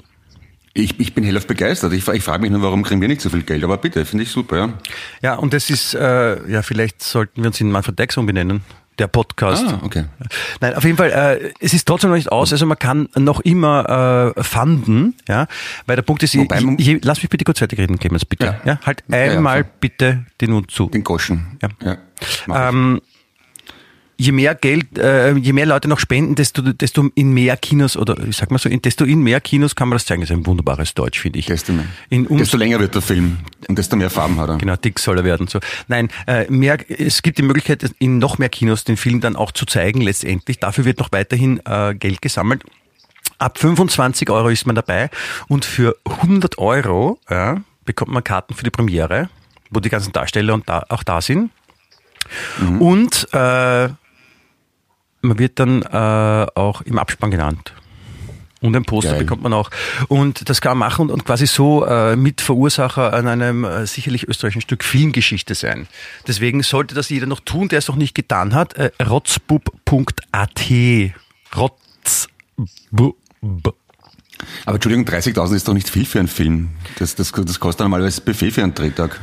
Ich, 0.72 1.00
ich 1.00 1.14
bin 1.14 1.24
hellauf 1.24 1.46
begeistert. 1.46 1.92
Ich, 1.92 2.06
ich 2.06 2.22
frage 2.22 2.42
mich 2.42 2.50
nur, 2.50 2.62
warum 2.62 2.82
kriegen 2.82 3.00
wir 3.00 3.08
nicht 3.08 3.20
so 3.20 3.30
viel 3.30 3.42
Geld? 3.42 3.64
Aber 3.64 3.78
bitte, 3.78 4.04
finde 4.04 4.24
ich 4.24 4.30
super, 4.30 4.56
ja. 4.58 4.72
Ja, 5.22 5.34
und 5.34 5.52
das 5.52 5.68
ist, 5.68 5.94
äh, 5.94 6.50
ja, 6.50 6.62
vielleicht 6.62 7.02
sollten 7.02 7.42
wir 7.42 7.48
uns 7.48 7.61
in 7.61 7.72
Manfred 7.72 7.98
Dex 7.98 8.16
umbenennen 8.16 8.62
der 9.00 9.08
Podcast. 9.08 9.66
Ah, 9.66 9.80
okay. 9.82 10.04
Nein, 10.61 10.74
auf 10.74 10.84
jeden 10.84 10.96
Fall, 10.96 11.11
äh, 11.11 11.52
es 11.58 11.72
ist 11.72 11.88
trotzdem 11.88 12.11
noch 12.11 12.16
nicht 12.16 12.30
aus, 12.30 12.52
also 12.52 12.66
man 12.66 12.78
kann 12.78 13.08
noch 13.16 13.40
immer 13.40 14.34
äh, 14.36 14.42
fanden, 14.42 15.16
ja, 15.26 15.46
weil 15.86 15.96
der 15.96 16.02
Punkt 16.02 16.22
ist, 16.22 16.34
ich, 16.34 16.48
ich, 16.78 17.04
lass 17.04 17.22
mich 17.22 17.30
bitte 17.30 17.44
kurz 17.44 17.58
fertig 17.58 17.78
reden, 17.78 17.98
Clemens, 17.98 18.24
bitte. 18.24 18.44
Ja, 18.46 18.61
ja 18.64 18.80
halt 18.84 19.02
einmal 19.11 19.58
ja, 19.58 19.62
ja, 19.64 19.70
bitte 19.80 20.26
den 20.40 20.52
Mund 20.52 20.70
zu. 20.70 20.90
Den 20.90 21.02
Goschen. 21.02 21.58
Ja. 21.62 21.96
ja 22.46 22.68
ähm, 22.68 23.00
je 24.20 24.32
mehr 24.32 24.54
Geld, 24.54 24.98
äh, 24.98 25.32
je 25.32 25.52
mehr 25.52 25.64
Leute 25.64 25.88
noch 25.88 25.98
spenden, 25.98 26.34
desto, 26.34 26.60
desto 26.60 27.08
in 27.14 27.32
mehr 27.32 27.56
Kinos 27.56 27.96
oder 27.96 28.18
ich 28.28 28.36
sag 28.36 28.50
mal 28.50 28.58
so, 28.58 28.68
in, 28.68 28.82
desto 28.82 29.04
in 29.04 29.22
mehr 29.22 29.40
Kinos 29.40 29.74
kann 29.74 29.88
man 29.88 29.96
das 29.96 30.04
zeigen. 30.04 30.20
Das 30.20 30.30
ist 30.30 30.36
ein 30.36 30.44
wunderbares 30.44 30.92
Deutsch, 30.92 31.18
finde 31.18 31.38
ich. 31.38 31.46
Desto, 31.46 31.72
mehr. 31.72 31.86
In 32.10 32.26
desto 32.36 32.58
länger 32.58 32.78
wird 32.80 32.94
der 32.94 33.02
Film 33.02 33.38
und 33.66 33.78
desto 33.78 33.96
mehr 33.96 34.10
Farben 34.10 34.38
hat 34.38 34.50
er. 34.50 34.58
Genau, 34.58 34.76
dick 34.76 34.98
soll 34.98 35.16
er 35.16 35.24
werden. 35.24 35.46
So. 35.46 35.58
Nein, 35.88 36.10
äh, 36.26 36.50
mehr, 36.50 36.78
es 36.88 37.22
gibt 37.22 37.38
die 37.38 37.42
Möglichkeit, 37.42 37.90
in 37.98 38.18
noch 38.18 38.36
mehr 38.36 38.50
Kinos 38.50 38.84
den 38.84 38.98
Film 38.98 39.20
dann 39.20 39.36
auch 39.36 39.52
zu 39.52 39.64
zeigen 39.64 40.02
letztendlich. 40.02 40.58
Dafür 40.58 40.84
wird 40.84 40.98
noch 40.98 41.10
weiterhin 41.12 41.60
äh, 41.64 41.94
Geld 41.94 42.20
gesammelt. 42.20 42.62
Ab 43.38 43.58
25 43.58 44.28
Euro 44.28 44.50
ist 44.50 44.66
man 44.66 44.76
dabei 44.76 45.08
und 45.48 45.64
für 45.64 45.96
100 46.04 46.58
Euro 46.58 47.18
ja, 47.30 47.62
bekommt 47.86 48.12
man 48.12 48.22
Karten 48.22 48.52
für 48.52 48.64
die 48.64 48.70
Premiere, 48.70 49.30
wo 49.70 49.80
die 49.80 49.88
ganzen 49.88 50.12
Darsteller 50.12 50.52
und 50.52 50.68
da, 50.68 50.84
auch 50.90 51.02
da 51.02 51.22
sind. 51.22 51.50
Mhm. 52.60 52.82
Und 52.82 53.28
äh, 53.32 53.88
man 55.22 55.38
wird 55.38 55.58
dann 55.58 55.82
äh, 55.82 56.46
auch 56.54 56.82
im 56.82 56.98
Abspann 56.98 57.30
genannt. 57.30 57.74
Und 58.62 58.76
ein 58.76 58.84
Poster 58.84 59.12
Geil. 59.12 59.20
bekommt 59.20 59.42
man 59.42 59.54
auch. 59.54 59.70
Und 60.08 60.50
das 60.50 60.60
kann 60.60 60.76
man 60.76 60.88
machen 60.88 61.02
und, 61.04 61.10
und 61.10 61.24
quasi 61.24 61.46
so 61.46 61.86
äh, 61.86 62.14
Mitverursacher 62.14 63.14
an 63.14 63.26
einem 63.26 63.64
äh, 63.64 63.86
sicherlich 63.86 64.28
österreichischen 64.28 64.60
Stück 64.60 64.84
Filmgeschichte 64.84 65.54
sein. 65.54 65.86
Deswegen 66.26 66.62
sollte 66.62 66.94
das 66.94 67.08
jeder 67.08 67.26
noch 67.26 67.40
tun, 67.40 67.68
der 67.68 67.78
es 67.78 67.88
noch 67.88 67.96
nicht 67.96 68.14
getan 68.14 68.54
hat. 68.54 68.74
Äh, 68.74 68.90
rotzbub.at. 69.02 70.70
Rotzbub. 71.56 73.16
Aber 74.66 74.74
Entschuldigung, 74.74 75.06
30.000 75.06 75.54
ist 75.54 75.68
doch 75.68 75.74
nicht 75.74 75.88
viel 75.88 76.04
für 76.04 76.18
einen 76.18 76.28
Film. 76.28 76.70
Das, 76.98 77.14
das, 77.14 77.32
das 77.32 77.60
kostet 77.60 77.80
normalerweise 77.84 78.20
Buffet 78.20 78.50
für 78.50 78.62
einen 78.62 78.74
Drehtag. 78.74 79.20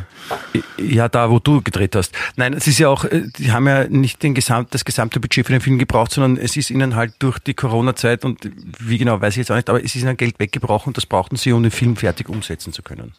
Ja, 0.77 1.09
da, 1.09 1.29
wo 1.29 1.39
du 1.39 1.61
gedreht 1.61 1.95
hast. 1.95 2.13
Nein, 2.35 2.53
es 2.53 2.67
ist 2.67 2.79
ja 2.79 2.89
auch, 2.89 3.05
äh, 3.05 3.23
die 3.37 3.51
haben 3.51 3.67
ja 3.67 3.87
nicht 3.87 4.21
den 4.23 4.33
Gesamt, 4.33 4.73
das 4.73 4.85
gesamte 4.85 5.19
Budget 5.19 5.45
für 5.45 5.51
den 5.51 5.61
Film 5.61 5.77
gebraucht, 5.77 6.11
sondern 6.11 6.43
es 6.43 6.55
ist 6.57 6.69
ihnen 6.69 6.95
halt 6.95 7.13
durch 7.19 7.39
die 7.39 7.53
Corona-Zeit 7.53 8.25
und 8.25 8.49
wie 8.79 8.97
genau 8.97 9.19
weiß 9.21 9.33
ich 9.33 9.37
jetzt 9.37 9.51
auch 9.51 9.55
nicht, 9.55 9.69
aber 9.69 9.83
es 9.83 9.95
ist 9.95 10.03
ihnen 10.03 10.17
Geld 10.17 10.39
weggebrochen 10.39 10.91
und 10.91 10.97
das 10.97 11.05
brauchten 11.05 11.35
sie, 11.35 11.51
um 11.51 11.63
den 11.63 11.71
Film 11.71 11.95
fertig 11.95 12.29
umsetzen 12.29 12.73
zu 12.73 12.81
können. 12.81 13.13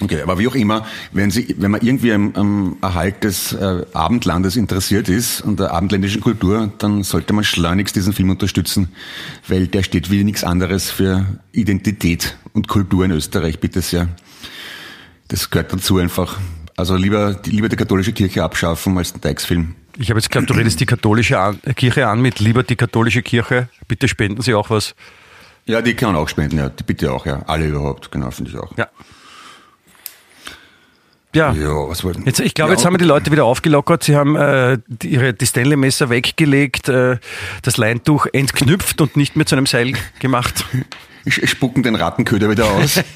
Okay, 0.00 0.22
aber 0.22 0.38
wie 0.38 0.46
auch 0.46 0.54
immer, 0.54 0.86
wenn, 1.12 1.32
Sie, 1.32 1.56
wenn 1.58 1.72
man 1.72 1.80
irgendwie 1.80 2.12
am, 2.12 2.32
am 2.36 2.76
Erhalt 2.80 3.24
des 3.24 3.52
äh, 3.52 3.84
Abendlandes 3.92 4.54
interessiert 4.54 5.08
ist 5.08 5.40
und 5.40 5.58
der 5.58 5.72
abendländischen 5.72 6.20
Kultur, 6.20 6.72
dann 6.78 7.02
sollte 7.02 7.32
man 7.32 7.42
schleunigst 7.42 7.96
diesen 7.96 8.12
Film 8.12 8.30
unterstützen, 8.30 8.90
weil 9.48 9.66
der 9.66 9.82
steht 9.82 10.08
wie 10.08 10.22
nichts 10.22 10.44
anderes 10.44 10.88
für 10.90 11.26
Identität 11.50 12.36
und 12.52 12.68
Kultur 12.68 13.04
in 13.06 13.10
Österreich, 13.10 13.58
bitte 13.58 13.80
sehr. 13.82 14.08
Das 15.28 15.50
gehört 15.50 15.72
dazu 15.72 15.98
einfach. 15.98 16.38
Also 16.76 16.96
lieber, 16.96 17.40
lieber 17.44 17.68
die 17.68 17.76
katholische 17.76 18.12
Kirche 18.12 18.42
abschaffen 18.42 18.96
als 18.96 19.12
den 19.12 19.20
Dykes-Film. 19.20 19.74
Ich 19.98 20.10
habe 20.10 20.20
jetzt 20.20 20.30
geglaubt, 20.30 20.48
du 20.48 20.54
redest 20.54 20.78
die 20.80 20.86
katholische 20.86 21.38
an, 21.38 21.60
Kirche 21.74 22.06
an 22.06 22.22
mit 22.22 22.38
lieber 22.38 22.62
die 22.62 22.76
katholische 22.76 23.22
Kirche. 23.22 23.68
Bitte 23.88 24.06
spenden 24.06 24.42
Sie 24.42 24.54
auch 24.54 24.70
was. 24.70 24.94
Ja, 25.66 25.82
die 25.82 25.94
kann 25.94 26.14
auch 26.14 26.28
spenden, 26.28 26.58
ja. 26.58 26.68
Die 26.68 26.84
bitte 26.84 27.12
auch, 27.12 27.26
ja. 27.26 27.42
Alle 27.46 27.66
überhaupt, 27.66 28.10
genau, 28.10 28.30
finde 28.30 28.52
ich 28.52 28.58
auch. 28.58 28.76
Ja. 28.78 28.88
Ja, 31.34 31.52
ja 31.52 31.88
was 31.88 32.04
wollten 32.04 32.24
jetzt, 32.24 32.40
ich 32.40 32.54
glaube, 32.54 32.70
ja, 32.70 32.76
jetzt 32.76 32.86
haben 32.86 32.94
wir 32.94 32.98
die 32.98 33.04
Leute 33.04 33.30
wieder 33.30 33.44
aufgelockert. 33.44 34.02
Sie 34.02 34.16
haben 34.16 34.36
äh, 34.36 34.78
die, 34.86 35.08
ihre, 35.08 35.34
die 35.34 35.46
Stanley-Messer 35.46 36.08
weggelegt, 36.08 36.88
äh, 36.88 37.18
das 37.62 37.76
Leintuch 37.76 38.26
entknüpft 38.32 39.00
und 39.00 39.16
nicht 39.16 39.36
mehr 39.36 39.44
zu 39.44 39.56
einem 39.56 39.66
Seil 39.66 39.92
gemacht. 40.20 40.64
Spucken 41.26 41.82
den 41.82 41.96
Rattenköder 41.96 42.48
wieder 42.48 42.66
aus. 42.66 43.00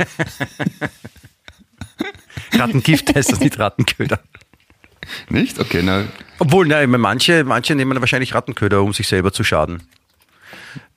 Rattengift 2.53 3.15
heißt 3.15 3.33
das 3.33 3.41
nicht 3.41 3.59
Rattenköder. 3.59 4.21
Nicht? 5.29 5.59
Okay, 5.59 5.83
na. 5.83 6.05
Obwohl, 6.39 6.67
nein, 6.67 6.91
manche, 6.91 7.45
manche 7.45 7.75
nehmen 7.75 8.01
wahrscheinlich 8.01 8.35
Rattenköder, 8.35 8.83
um 8.83 8.93
sich 8.93 9.09
selber 9.09 9.33
zu 9.33 9.45
schaden. 9.45 9.83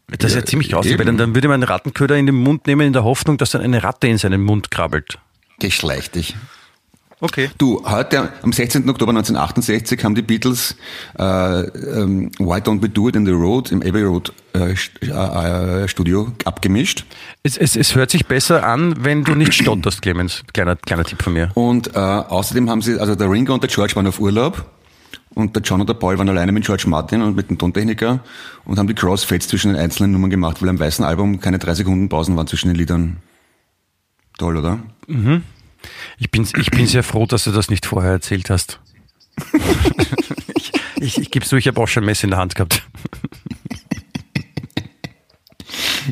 Das 0.08 0.32
ist 0.32 0.36
ja, 0.36 0.42
ja 0.42 0.46
ziemlich 0.46 0.70
grausig, 0.70 0.98
weil 1.00 1.06
dann, 1.06 1.18
dann 1.18 1.34
würde 1.34 1.48
man 1.48 1.56
einen 1.56 1.64
Rattenköder 1.64 2.16
in 2.16 2.28
den 2.28 2.36
Mund 2.36 2.68
nehmen, 2.68 2.88
in 2.88 2.94
der 2.94 3.04
Hoffnung, 3.04 3.38
dass 3.38 3.52
dann 3.52 3.62
eine 3.62 3.84
Ratte 3.84 4.08
in 4.08 4.18
seinen 4.18 4.44
Mund 4.44 4.70
krabbelt. 4.70 5.18
Geschleich 5.60 6.12
dich. 6.12 6.36
Okay. 7.26 7.50
Du, 7.58 7.82
heute, 7.84 8.30
am 8.44 8.54
16. 8.54 8.88
Oktober 8.88 9.10
1968 9.10 10.04
haben 10.04 10.14
die 10.14 10.22
Beatles 10.22 10.76
äh, 11.18 11.24
ähm, 11.24 12.30
Why 12.38 12.60
Don't 12.60 12.84
We 12.84 12.90
Do 12.90 13.10
It 13.10 13.16
in 13.16 13.26
the 13.26 13.32
Road 13.32 13.72
im 13.72 13.82
Abbey 13.82 14.04
Road 14.04 14.32
äh, 14.54 14.76
äh, 15.02 15.84
äh, 15.84 15.88
Studio 15.88 16.32
abgemischt. 16.46 17.04
Es, 17.42 17.58
es, 17.58 17.76
es 17.76 17.96
hört 17.96 18.12
sich 18.12 18.28
besser 18.28 18.64
an, 18.64 19.04
wenn 19.04 19.24
du 19.24 19.34
nicht 19.34 19.56
stotterst, 19.56 20.04
Clemens. 20.04 20.44
Kleiner, 20.54 20.76
kleiner 20.76 21.04
Tipp 21.04 21.24
von 21.24 21.34
mir. 21.34 21.50
Und 21.56 21.96
äh, 21.96 22.00
außerdem 22.00 22.70
haben 22.70 22.84
sie, 22.84 23.00
also 23.00 23.16
der 23.16 23.32
Ringo 23.32 23.56
und 23.56 23.64
der 23.64 23.72
George 23.72 23.96
waren 23.96 24.06
auf 24.06 24.20
Urlaub 24.20 24.64
und 25.34 25.56
der 25.56 25.64
John 25.64 25.82
und 25.82 25.90
der 25.90 25.96
Paul 25.96 26.20
waren 26.20 26.30
alleine 26.30 26.52
mit 26.52 26.64
George 26.64 26.84
Martin 26.86 27.24
und 27.24 27.36
mit 27.36 27.50
dem 27.50 27.58
Tontechniker 27.58 28.20
und 28.66 28.78
haben 28.78 28.88
die 28.88 28.94
Crossfades 28.94 29.48
zwischen 29.48 29.74
den 29.74 29.82
einzelnen 29.82 30.12
Nummern 30.12 30.30
gemacht, 30.30 30.62
weil 30.62 30.70
am 30.70 30.80
weißen 30.80 31.04
Album 31.04 31.40
keine 31.40 31.58
drei 31.58 31.74
Sekunden 31.74 32.08
Pausen 32.08 32.38
waren 32.38 32.46
zwischen 32.46 32.68
den 32.68 32.78
Liedern. 32.78 33.18
Toll, 34.38 34.58
oder? 34.58 34.80
Ich 36.18 36.32
bin, 36.32 36.48
ich 36.58 36.72
bin 36.72 36.88
sehr 36.88 37.04
froh, 37.04 37.26
dass 37.26 37.44
du 37.44 37.52
das 37.52 37.70
nicht 37.70 37.86
vorher 37.86 38.12
erzählt 38.12 38.50
hast. 38.50 38.80
ich 40.56 40.72
ich, 41.06 41.18
ich 41.20 41.32
gebe 41.32 41.44
es 41.44 41.50
zu, 41.50 41.56
ich 41.58 41.68
habe 41.68 41.80
auch 41.82 41.88
schon 41.88 42.04
Messer 42.04 42.26
in 42.26 42.32
der 42.32 42.40
Hand 42.40 42.56
gehabt. 42.56 42.84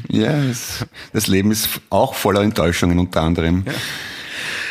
Ja, 0.10 0.32
es, 0.44 0.86
das 1.12 1.28
Leben 1.28 1.52
ist 1.52 1.70
auch 1.90 2.14
voller 2.16 2.42
Enttäuschungen 2.42 3.00
unter 3.00 3.22
anderem. 3.22 3.66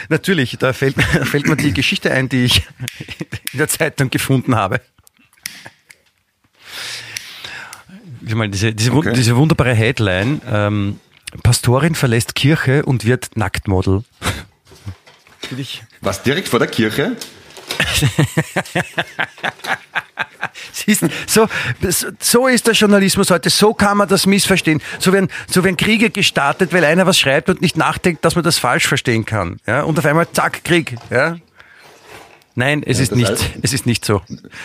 Natürlich, 0.08 0.56
da 0.58 0.72
fällt, 0.72 0.96
da 0.98 1.24
fällt 1.24 1.46
mir 1.46 1.56
die 1.56 1.72
Geschichte 1.72 2.12
ein, 2.12 2.28
die 2.28 2.44
ich 2.44 2.66
in 3.52 3.58
der 3.58 3.68
Zeitung 3.68 4.10
gefunden 4.10 4.56
habe. 4.56 4.80
Ich 8.24 8.34
meine, 8.34 8.50
diese, 8.50 8.72
diese, 8.72 8.92
Okay. 8.92 9.12
diese 9.14 9.36
wunderbare 9.36 9.74
Headline, 9.74 10.40
ähm, 10.48 11.00
Pastorin 11.42 11.94
verlässt 11.94 12.34
Kirche 12.34 12.84
und 12.84 13.04
wird 13.04 13.36
Nacktmodel. 13.36 14.04
Finde 15.52 15.62
ich 15.64 15.82
Was 16.00 16.22
direkt 16.22 16.48
vor 16.48 16.58
der 16.60 16.68
Kirche? 16.68 17.14
Siehst, 20.72 21.04
so, 21.26 21.46
so 22.18 22.46
ist 22.46 22.66
der 22.66 22.72
Journalismus 22.72 23.30
heute, 23.30 23.50
so 23.50 23.74
kann 23.74 23.98
man 23.98 24.08
das 24.08 24.24
missverstehen. 24.24 24.80
So 24.98 25.12
werden, 25.12 25.28
so 25.46 25.62
werden 25.62 25.76
Kriege 25.76 26.08
gestartet, 26.08 26.72
weil 26.72 26.86
einer 26.86 27.06
was 27.06 27.18
schreibt 27.18 27.50
und 27.50 27.60
nicht 27.60 27.76
nachdenkt, 27.76 28.24
dass 28.24 28.34
man 28.34 28.44
das 28.44 28.58
falsch 28.58 28.86
verstehen 28.86 29.26
kann. 29.26 29.58
Ja? 29.66 29.82
Und 29.82 29.98
auf 29.98 30.06
einmal, 30.06 30.26
zack, 30.32 30.64
Krieg. 30.64 30.96
Ja? 31.10 31.36
Nein, 32.54 32.82
es 32.84 32.98
ist 32.98 33.12
das 33.12 33.18
nicht, 33.18 33.30
heißt- 33.30 33.44
es 33.62 33.72
ist 33.72 33.86
nicht 33.86 34.04
so. 34.04 34.20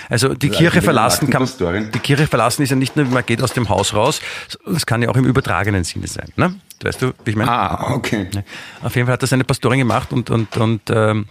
Also 0.09 0.33
die 0.33 0.49
Das 0.49 0.57
Kirche 0.57 0.81
verlassen 0.81 1.29
kann, 1.29 1.47
die 1.93 1.99
Kirche 1.99 2.27
verlassen 2.27 2.61
ist 2.63 2.69
ja 2.69 2.75
nicht 2.75 2.95
nur, 2.97 3.05
man 3.05 3.25
geht 3.25 3.41
aus 3.41 3.53
dem 3.53 3.69
Haus 3.69 3.93
raus, 3.93 4.19
es 4.75 4.85
kann 4.85 5.01
ja 5.01 5.09
auch 5.09 5.15
im 5.15 5.25
übertragenen 5.25 5.83
Sinne 5.85 6.07
sein. 6.07 6.27
Ne? 6.35 6.55
Weißt 6.83 7.01
du, 7.01 7.13
wie 7.23 7.29
ich 7.31 7.35
meine? 7.37 7.49
Ah, 7.51 7.93
okay. 7.93 8.27
Auf 8.83 8.95
jeden 8.95 9.05
Fall 9.07 9.13
hat 9.13 9.23
das 9.23 9.31
eine 9.33 9.43
Pastorin 9.45 9.79
gemacht 9.79 10.11
und, 10.11 10.29
und, 10.29 10.57
und 10.57 10.81
ähm, 10.89 11.27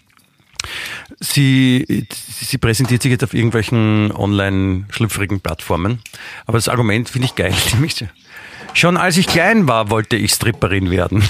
sie, 1.21 2.07
sie 2.41 2.59
präsentiert 2.59 3.03
sich 3.03 3.11
jetzt 3.13 3.23
auf 3.25 3.35
irgendwelchen 3.35 4.11
online-schlüpfrigen 4.13 5.41
Plattformen. 5.41 6.01
Aber 6.47 6.57
das 6.59 6.69
Argument 6.69 7.09
finde 7.11 7.27
ich 7.27 7.35
geil. 7.35 7.53
Schon 8.75 8.97
als 8.97 9.17
ich 9.19 9.27
klein 9.27 9.69
war, 9.69 9.91
wollte 9.91 10.17
ich 10.17 10.33
Stripperin 10.33 10.91
werden. 10.91 11.23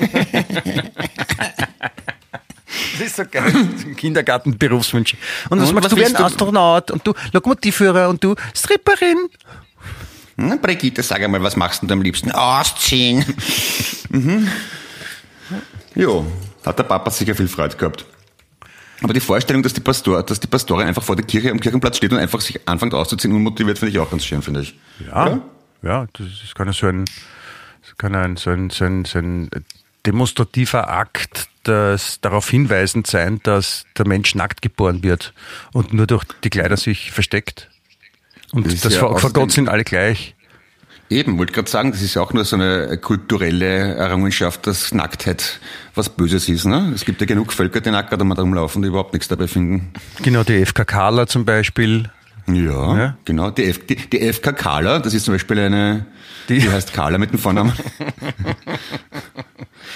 Das 2.98 3.06
ist 3.06 3.16
so 3.16 3.24
geil. 3.30 3.52
Kindergarten-Berufswünsche. 3.96 5.16
Und 5.48 5.60
was 5.60 5.68
Und 5.68 5.74
magst 5.74 5.90
was 5.90 5.94
du 5.96 6.00
werden? 6.00 6.14
du? 6.16 6.24
Astronaut 6.24 6.90
und 6.90 7.06
du 7.06 7.14
Lokomotivführer 7.32 8.08
und 8.08 8.22
du 8.22 8.34
Stripperin. 8.54 9.28
Na, 10.36 10.56
Brigitte, 10.56 11.02
sag 11.02 11.22
einmal, 11.22 11.42
was 11.42 11.56
machst 11.56 11.82
du 11.82 11.86
denn 11.86 11.98
am 11.98 12.02
liebsten? 12.02 12.30
Ausziehen. 12.30 13.24
Jo, 15.94 16.24
hat 16.64 16.78
der 16.78 16.84
Papa 16.84 17.10
sicher 17.10 17.34
viel 17.34 17.48
Freude 17.48 17.76
gehabt. 17.76 18.06
Aber 19.02 19.12
die 19.12 19.20
Vorstellung, 19.20 19.62
dass 19.62 19.72
die, 19.72 19.80
Pastor, 19.80 20.22
dass 20.22 20.40
die 20.40 20.46
Pastorin 20.46 20.86
einfach 20.86 21.02
vor 21.02 21.16
der 21.16 21.24
Kirche 21.24 21.50
am 21.50 21.58
Kirchenplatz 21.58 21.96
steht 21.96 22.12
und 22.12 22.18
einfach 22.18 22.40
sich 22.40 22.68
anfängt 22.68 22.94
auszuziehen, 22.94 23.34
unmotiviert, 23.34 23.78
finde 23.78 23.92
ich 23.92 23.98
auch 23.98 24.10
ganz 24.10 24.24
schön, 24.24 24.42
finde 24.42 24.60
ich. 24.60 24.78
Ja, 25.06 25.40
ja, 25.82 26.06
das 26.12 26.26
ist 26.26 26.54
kann 26.54 26.66
ja 26.66 26.72
so 26.72 26.86
ein, 26.86 27.06
das 27.82 27.96
kann 27.96 28.14
ein, 28.14 28.36
so 28.36 28.50
ein, 28.50 28.70
so 28.70 28.84
ein, 28.84 29.04
so 29.04 29.18
ein 29.18 29.48
demonstrativer 30.06 30.88
Akt, 30.90 31.48
das 31.64 32.20
darauf 32.20 32.48
hinweisend 32.48 33.06
sein, 33.06 33.40
dass 33.42 33.84
der 33.98 34.06
Mensch 34.06 34.34
nackt 34.34 34.62
geboren 34.62 35.02
wird 35.02 35.32
und 35.72 35.92
nur 35.92 36.06
durch 36.06 36.24
die 36.44 36.50
Kleider 36.50 36.76
sich 36.76 37.10
versteckt. 37.12 37.68
Und 38.52 38.66
Das 38.66 38.80
das, 38.80 38.94
ja 38.94 39.00
vor, 39.00 39.18
vor 39.18 39.32
Gott 39.32 39.52
sind 39.52 39.68
alle 39.68 39.84
gleich. 39.84 40.34
Eben, 41.10 41.38
wollte 41.38 41.52
gerade 41.52 41.68
sagen, 41.68 41.90
das 41.90 42.02
ist 42.02 42.14
ja 42.14 42.22
auch 42.22 42.32
nur 42.32 42.44
so 42.44 42.54
eine 42.56 42.96
kulturelle 42.98 43.94
Errungenschaft, 43.96 44.66
dass 44.68 44.94
Nacktheit 44.94 45.58
was 45.96 46.08
Böses 46.08 46.48
ist. 46.48 46.64
Ne? 46.66 46.92
Es 46.94 47.04
gibt 47.04 47.20
ja 47.20 47.26
genug 47.26 47.52
Völker, 47.52 47.80
die 47.80 47.90
nackt 47.90 48.12
einmal 48.12 48.38
rumlaufen, 48.38 48.80
die 48.82 48.88
überhaupt 48.88 49.12
nichts 49.12 49.26
dabei 49.28 49.48
finden. 49.48 49.92
Genau, 50.22 50.44
die 50.44 50.64
FKKler 50.64 51.26
zum 51.26 51.44
Beispiel. 51.44 52.08
Ja, 52.46 52.96
Ja. 52.98 53.16
genau. 53.24 53.50
Die, 53.50 53.64
F, 53.64 53.86
die, 53.86 53.96
die 53.96 54.32
FK 54.32 54.52
Kala, 54.52 54.98
das 55.00 55.12
ist 55.14 55.24
zum 55.24 55.34
Beispiel 55.34 55.58
eine, 55.58 56.06
Die- 56.48 56.58
die, 56.60 56.70
heißt 56.70 56.92
Kala 56.92 57.18
mit 57.18 57.32
dem 57.32 57.38
Vornamen. 57.40 57.72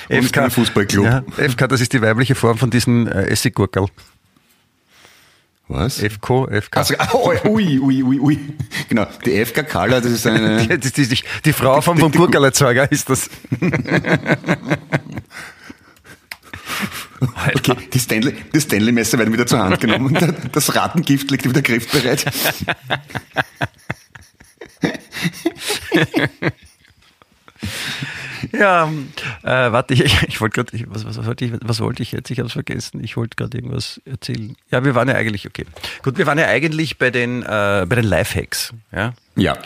Ein 0.09 0.51
Fußballclub. 0.51 1.05
Ja, 1.05 1.25
FK, 1.37 1.69
das 1.69 1.81
ist 1.81 1.93
die 1.93 2.03
weibliche 2.03 2.35
Form 2.35 2.59
von 2.59 2.71
diesen 2.71 3.07
äh, 3.07 3.27
Essiggurkel. 3.27 3.87
Was? 5.69 5.99
FK, 5.99 6.49
FK. 6.61 6.77
Also, 6.77 6.95
oh, 7.13 7.33
ui, 7.47 7.79
ui, 7.79 8.03
ui, 8.03 8.21
ui. 8.21 8.39
Genau, 8.89 9.07
die 9.25 9.45
FK 9.45 9.63
Kala, 9.63 10.01
das 10.01 10.13
ist 10.13 10.27
eine... 10.27 10.67
die, 10.79 10.79
die, 10.79 11.09
die, 11.09 11.25
die 11.45 11.53
Frau 11.53 11.81
vom, 11.81 11.97
vom 11.97 12.13
Gurkelerzeuger 12.13 12.91
ist 12.93 13.09
das. 13.09 13.31
Okay, 17.55 17.77
die 17.93 17.99
Stanley, 17.99 18.35
die 18.53 18.61
Stanley-Messer 18.61 19.19
werden 19.19 19.33
wieder 19.33 19.47
zur 19.47 19.59
Hand 19.59 19.81
genommen. 19.81 20.15
und 20.17 20.35
Das 20.53 20.75
Ratengift 20.75 21.31
liegt 21.31 21.49
wieder 21.49 21.63
griffbereit. 21.63 22.27
Ja, 28.59 28.91
äh, 29.43 29.73
warte, 29.73 29.95
ich, 29.95 30.23
ich 30.29 30.41
wollte 30.41 30.65
gerade, 30.65 30.87
was, 30.89 31.05
was, 31.05 31.25
wollte 31.25 31.45
ich, 31.45 31.53
was 31.63 31.81
wollte 31.81 32.03
ich 32.03 32.13
jetzt? 32.13 32.31
Ich 32.31 32.39
habe 32.39 32.47
es 32.47 32.53
vergessen. 32.53 33.03
Ich 33.03 33.17
wollte 33.17 33.37
gerade 33.37 33.57
irgendwas 33.57 34.01
erzählen. 34.05 34.57
Ja, 34.71 34.85
wir 34.85 34.95
waren 34.95 35.09
ja 35.09 35.15
eigentlich, 35.15 35.47
okay. 35.47 35.67
Gut, 36.03 36.19
wir 36.19 36.27
waren 36.27 36.39
ja 36.39 36.47
eigentlich 36.47 36.99
bei 36.99 37.11
den, 37.11 37.43
äh, 37.43 37.87
bei 37.89 37.97
den 37.97 38.05
Lifehacks. 38.05 38.73
Ja? 38.93 39.15
Ja. 39.37 39.59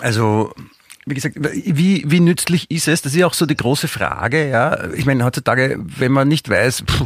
Also, 0.00 0.52
wie 1.06 1.14
gesagt, 1.14 1.36
wie, 1.38 2.02
wie 2.06 2.20
nützlich 2.20 2.70
ist 2.70 2.88
es? 2.88 3.02
Das 3.02 3.12
ist 3.12 3.18
ja 3.18 3.26
auch 3.26 3.34
so 3.34 3.44
die 3.44 3.56
große 3.56 3.88
Frage, 3.88 4.48
ja. 4.48 4.90
Ich 4.94 5.04
meine, 5.04 5.24
heutzutage, 5.24 5.78
wenn 5.78 6.12
man 6.12 6.28
nicht 6.28 6.48
weiß, 6.48 6.84
pff, 6.86 7.04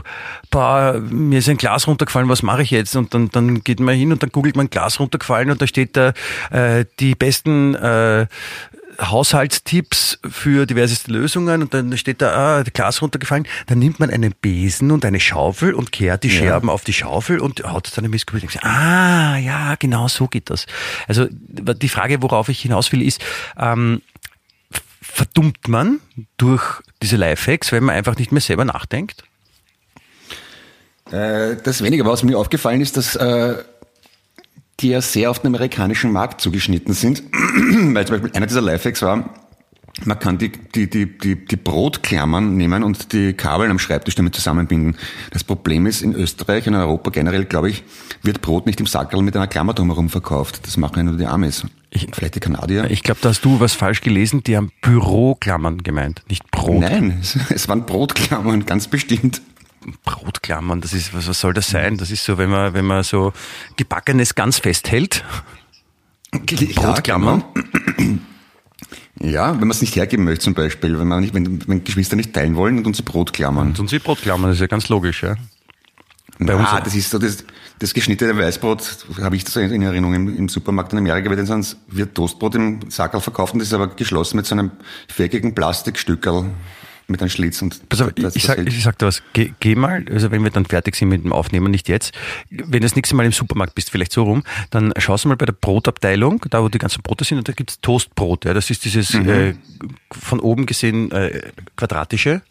boah, 0.51 1.01
mir 1.11 1.41
ist 1.41 1.49
ein 1.49 1.57
Glas 1.57 1.89
runtergefallen, 1.89 2.29
was 2.29 2.45
mache 2.45 2.63
ich 2.63 2.71
jetzt? 2.71 2.95
Und 2.95 3.13
dann, 3.13 3.29
dann 3.31 3.65
geht 3.65 3.81
man 3.81 3.97
hin 3.97 4.13
und 4.13 4.23
dann 4.23 4.31
googelt 4.31 4.55
man 4.55 4.71
Glas 4.71 5.01
runtergefallen 5.01 5.51
und 5.51 5.61
da 5.61 5.67
steht 5.67 5.97
da 5.97 6.13
äh, 6.51 6.85
die 7.01 7.17
besten 7.17 7.75
äh, 7.75 8.27
Haushaltstipps 9.01 10.19
für 10.29 10.67
diverseste 10.67 11.13
Lösungen 11.13 11.63
und 11.63 11.73
dann 11.75 11.97
steht 11.97 12.21
da, 12.21 12.59
ah, 12.59 12.63
Glas 12.63 13.01
runtergefallen, 13.01 13.47
dann 13.67 13.79
nimmt 13.79 14.01
man 14.01 14.11
einen 14.11 14.33
Besen 14.41 14.91
und 14.91 15.05
eine 15.05 15.21
Schaufel 15.21 15.75
und 15.75 15.93
kehrt 15.93 16.25
die 16.25 16.31
Scherben 16.31 16.69
auf 16.69 16.85
die 16.85 16.93
Schaufel 16.93 17.39
und 17.39 17.63
haut 17.65 17.91
dann 17.97 18.05
ein 18.05 18.11
Missgebet. 18.11 18.43
und 18.43 18.51
sagt, 18.53 18.65
Ah, 18.65 19.37
ja, 19.39 19.75
genau 19.77 20.09
so 20.09 20.27
geht 20.27 20.51
das. 20.51 20.67
Also 21.07 21.27
die 21.31 21.89
Frage, 21.89 22.23
worauf 22.23 22.49
ich 22.49 22.61
hinaus 22.61 22.91
will, 22.93 23.03
ist, 23.03 23.25
ähm, 23.59 24.03
verdummt 25.01 25.69
man 25.69 26.01
durch 26.37 26.63
diese 27.03 27.17
Lifehacks, 27.17 27.73
wenn 27.73 27.85
man 27.85 27.95
einfach 27.95 28.17
nicht 28.17 28.33
mehr 28.33 28.41
selber 28.41 28.65
nachdenkt? 28.65 29.25
Äh, 31.11 31.57
Das 31.63 31.83
weniger, 31.83 32.05
was 32.05 32.23
mir 32.23 32.39
aufgefallen 32.39 32.81
ist, 32.81 32.97
dass 32.97 33.17
äh, 33.17 33.55
die 34.81 34.91
ja 34.91 35.01
sehr 35.01 35.31
auf 35.31 35.41
den 35.41 35.49
amerikanischen 35.49 36.13
Markt 36.13 36.41
zugeschnitten 36.41 36.95
sind. 36.95 37.23
Weil 37.33 38.07
zum 38.07 38.17
Beispiel 38.17 38.33
einer 38.35 38.47
dieser 38.47 38.63
Lifehacks 38.63 39.03
war, 39.03 39.35
man 40.05 40.19
kann 40.19 40.39
die, 40.39 40.53
die, 40.53 40.89
die, 40.89 41.19
die, 41.19 41.45
die 41.45 41.57
Brotklammern 41.57 42.57
nehmen 42.57 42.85
und 42.85 43.13
die 43.13 43.33
Kabel 43.33 43.71
am 43.71 43.79
Schreibtisch 43.79 44.15
damit 44.15 44.35
zusammenbinden. 44.35 44.97
Das 45.33 45.43
Problem 45.43 45.87
ist, 45.87 46.03
in 46.03 46.15
Österreich, 46.15 46.67
in 46.67 46.75
Europa 46.75 47.11
generell, 47.11 47.45
glaube 47.45 47.71
ich, 47.71 47.83
wird 48.23 48.41
Brot 48.41 48.67
nicht 48.67 48.79
im 48.81 48.87
Sackerl 48.87 49.23
mit 49.23 49.37
einer 49.37 49.49
Klammer 49.49 49.75
drumherum 49.75 50.09
verkauft. 50.09 50.61
Das 50.65 50.77
machen 50.77 50.99
ja 50.99 51.03
nur 51.05 51.17
die 51.17 51.27
Amis. 51.27 51.65
Vielleicht 52.13 52.37
die 52.37 52.41
Kanadier. 52.41 52.91
Ich 52.91 53.03
glaube, 53.03 53.21
da 53.23 53.31
hast 53.31 53.45
du 53.45 53.61
was 53.61 53.75
falsch 53.75 54.03
gelesen. 54.03 54.45
Die 54.45 54.57
haben 54.57 54.71
Büroklammern 54.83 55.83
gemeint, 55.83 56.23
nicht 56.29 56.49
Brot. 56.51 56.81
Nein, 56.81 57.21
es 57.49 57.69
waren 57.69 57.85
Brotklammern, 57.87 58.67
ganz 58.67 58.87
bestimmt. 58.87 59.41
Brotklammern, 60.05 60.81
das 60.81 60.93
ist, 60.93 61.15
was, 61.15 61.29
was 61.29 61.41
soll 61.41 61.53
das 61.55 61.69
sein? 61.69 61.97
Das 61.97 62.11
ist 62.11 62.25
so, 62.25 62.39
wenn 62.39 62.51
man, 62.51 62.75
wenn 62.75 62.85
man 62.85 63.03
so 63.03 63.33
gebackenes 63.77 64.35
ganz 64.35 64.59
festhält. 64.59 65.25
Brotklammern. 66.75 67.45
Ja, 69.21 69.53
wenn 69.53 69.61
man 69.61 69.71
es 69.71 69.81
nicht 69.81 69.97
hergeben 69.97 70.25
möchte 70.25 70.45
zum 70.45 70.55
Beispiel, 70.55 70.99
wenn 70.99 71.09
man 71.09 71.21
nicht, 71.21 71.35
wenn, 71.35 71.67
wenn 71.67 71.83
Geschwister 71.85 72.17
nicht 72.17 72.33
teilen 72.33 72.55
wollen, 72.55 72.83
tun 72.85 72.95
sie 72.95 73.03
Brotklammern. 73.03 73.75
Tun 73.75 73.89
sie 73.89 73.99
Brotklammern, 73.99 74.51
das 74.51 74.59
ist 74.59 74.61
ja 74.61 74.67
ganz 74.67 74.89
logisch, 74.89 75.23
ja. 75.23 75.37
Bei 76.39 76.55
uns- 76.55 76.69
ah, 76.69 76.81
das 76.81 76.95
ist 76.95 77.11
so, 77.11 77.19
das, 77.19 77.45
das 77.81 77.95
geschnittene 77.95 78.37
Weißbrot, 78.37 79.07
habe 79.21 79.35
ich 79.35 79.43
das 79.43 79.57
in 79.57 79.83
Erinnerung 79.83 80.15
im, 80.15 80.37
im 80.37 80.49
Supermarkt 80.49 80.93
in 80.93 80.99
Amerika, 80.99 81.29
weil 81.31 81.45
sonst 81.47 81.79
wird 81.89 82.15
Toastbrot 82.15 82.55
im 82.55 82.91
Sackerl 82.91 83.21
verkauft 83.21 83.55
und 83.55 83.59
das 83.59 83.69
ist 83.69 83.75
aber 83.75 83.89
geschlossen 83.89 84.37
mit 84.37 84.47
so 84.47 84.55
einem 84.55 84.71
fähigen 85.09 85.55
Plastikstückerl. 85.55 86.51
Mit 87.09 87.21
einem 87.23 87.31
Schlitz 87.31 87.63
und 87.63 87.89
Pass 87.89 88.01
auf, 88.03 88.13
das- 88.13 88.37
ich, 88.37 88.45
sag, 88.45 88.59
ich 88.67 88.83
sag 88.83 88.99
dir 88.99 89.07
was, 89.07 89.23
geh, 89.33 89.53
geh 89.61 89.75
mal, 89.75 90.05
also 90.11 90.31
wenn 90.31 90.45
wir 90.45 90.51
dann 90.51 90.67
fertig 90.67 90.95
sind 90.95 91.09
mit 91.09 91.25
dem 91.25 91.33
Aufnehmen, 91.33 91.71
nicht 91.71 91.89
jetzt, 91.89 92.13
wenn 92.51 92.71
du 92.71 92.81
das 92.81 92.95
nächste 92.97 93.17
Mal 93.17 93.25
im 93.27 93.33
Supermarkt 93.33 93.75
bist, 93.75 93.91
vielleicht 93.91 94.13
so 94.13 94.25
rum, 94.25 94.45
dann 94.71 94.93
schaust 94.99 95.25
du 95.25 95.29
mal 95.29 95.37
bei 95.37 95.47
der 95.47 95.55
Brotabteilung, 95.55 96.43
da 96.51 96.63
wo 96.63 96.69
die 96.69 96.79
ganzen 96.79 97.03
Brote 97.03 97.25
sind, 97.25 97.39
und 97.39 97.49
da 97.49 97.53
gibt's 97.53 97.81
Toastbrot. 97.81 98.45
Ja, 98.45 98.53
das 98.55 98.69
ist 98.71 98.85
dieses 98.85 99.15
Mhm. 99.15 99.29
äh, 99.29 99.55
von 100.13 100.39
oben 100.41 100.67
gesehen 100.67 101.11
äh, 101.11 101.51
quadratische, 101.77 102.43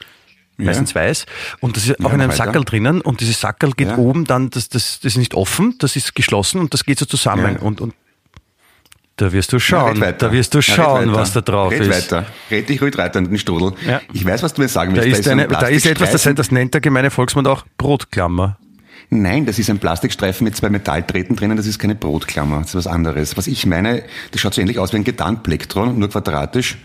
meistens 0.58 0.96
weiß. 0.96 1.28
Und 1.60 1.78
das 1.78 1.86
ist 1.88 2.00
auch 2.00 2.06
Ja, 2.10 2.16
in 2.16 2.22
einem 2.22 2.32
weiter. 2.32 2.46
Sackerl 2.46 2.64
drinnen 2.66 3.02
und 3.02 3.22
dieses 3.22 3.40
Sackerl 3.40 3.74
geht 3.74 3.90
Ja. 3.90 3.98
oben 3.98 4.26
dann, 4.26 4.50
das, 4.50 4.70
das, 4.70 5.00
das 5.02 5.14
ist 5.14 5.18
nicht 5.18 5.36
offen, 5.36 5.76
das 5.78 5.96
ist 5.96 6.16
geschlossen 6.16 6.60
und 6.62 6.74
das 6.74 6.84
geht 6.84 6.98
so 6.98 7.06
zusammen. 7.06 7.56
Ja. 7.56 7.62
Und, 7.62 7.80
und 7.80 7.94
da 9.18 9.32
wirst 9.34 9.52
du 9.52 9.58
Ja, 9.58 9.60
schauen, 9.60 10.00
weiter. 10.00 10.28
da 10.28 10.32
wirst 10.32 10.54
du 10.54 10.60
Ja, 10.60 10.62
schauen, 10.64 11.10
weiter. 11.10 11.20
was 11.20 11.34
da 11.34 11.42
drauf 11.42 11.72
red 11.72 11.82
ist. 11.82 11.90
weiter. 12.12 12.26
Red 12.50 12.70
dich 12.70 12.82
ruhig 12.82 12.98
weiter 12.98 13.20
in 13.20 13.26
den 13.26 13.38
Strudel. 13.38 13.74
Ja. 13.88 14.00
Ich 14.14 14.24
weiß, 14.26 14.42
was 14.44 14.54
du 14.54 14.62
mir 14.62 14.68
sagen 14.70 14.94
Da 14.96 15.04
willst. 15.04 15.20
ist, 15.20 15.26
so 15.26 15.32
ein 15.32 15.40
eine, 15.40 15.48
da 15.50 15.68
ist 15.68 15.86
etwas, 15.86 16.12
das, 16.12 16.24
das 16.36 16.52
nennt 16.52 16.74
der 16.74 16.82
gemeine 16.82 17.10
Volksmund 17.12 17.48
auch 17.48 17.66
Brotklammer. 17.78 18.58
Nein, 19.10 19.46
das 19.46 19.58
ist 19.58 19.70
ein 19.70 19.80
Plastikstreifen 19.80 20.44
mit 20.44 20.56
zwei 20.58 20.70
Metalltreten 20.70 21.36
drinnen, 21.38 21.56
das 21.56 21.66
ist 21.66 21.80
keine 21.80 21.96
Brotklammer, 21.96 22.60
das 22.60 22.70
ist 22.70 22.76
was 22.76 22.88
anderes. 22.88 23.38
Was 23.38 23.48
ich 23.48 23.66
meine, 23.66 24.04
das 24.32 24.42
schaut 24.42 24.54
so 24.54 24.60
ähnlich 24.62 24.80
aus 24.80 24.92
wie 24.92 24.98
ein 24.98 25.06
Gedanplektron, 25.06 25.98
nur 25.98 26.10
quadratisch, 26.10 26.78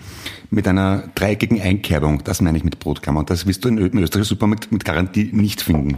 mit 0.51 0.69
einer 0.69 1.05
dreieckigen 1.17 1.61
Einkerbung. 1.61 2.23
Das 2.23 2.41
meine 2.41 2.57
ich 2.59 2.63
mit 2.65 2.79
Brotklammer. 2.79 3.21
Und 3.21 3.31
das 3.31 3.47
wirst 3.47 3.65
du 3.65 3.69
in 3.69 3.79
Ö- 3.79 3.87
im 3.87 3.99
österreichischen 3.99 4.29
Supermarkt 4.37 4.71
mit 4.71 4.85
Garantie 4.85 5.31
nicht 5.33 5.63
finden. 5.63 5.97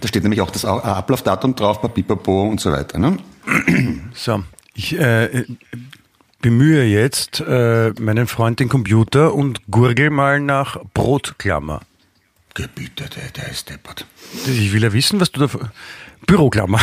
Da 0.00 0.08
steht 0.08 0.22
nämlich 0.22 0.40
auch 0.40 0.50
das 0.50 0.64
Au- 0.64 0.80
Ablaufdatum 0.80 1.54
drauf, 1.56 1.80
Papipapo 1.82 2.42
und 2.48 2.60
so 2.60 2.70
weiter. 2.70 2.98
Ne? 2.98 3.16
So, 4.14 4.44
ich 4.74 4.98
äh, 4.98 5.44
bemühe 6.40 6.84
jetzt 6.84 7.40
äh, 7.40 7.92
meinen 7.98 8.26
Freund 8.26 8.60
den 8.60 8.68
Computer 8.68 9.34
und 9.34 9.62
gurgel 9.70 10.10
mal 10.10 10.40
nach 10.40 10.78
Brotklammer. 10.94 11.80
Gebiete, 12.54 13.08
der, 13.08 13.30
der 13.30 13.50
ist 13.50 13.70
deppert. 13.70 14.06
Ich 14.46 14.72
will 14.72 14.82
ja 14.82 14.92
wissen, 14.92 15.20
was 15.20 15.32
du 15.32 15.46
da... 15.46 15.70
Büroklammer. 16.26 16.78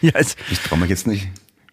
ja, 0.00 0.12
es, 0.14 0.36
Ich 0.50 0.60
traue 0.60 0.78
mich 0.78 0.90
jetzt 0.90 1.06
nicht. 1.06 1.28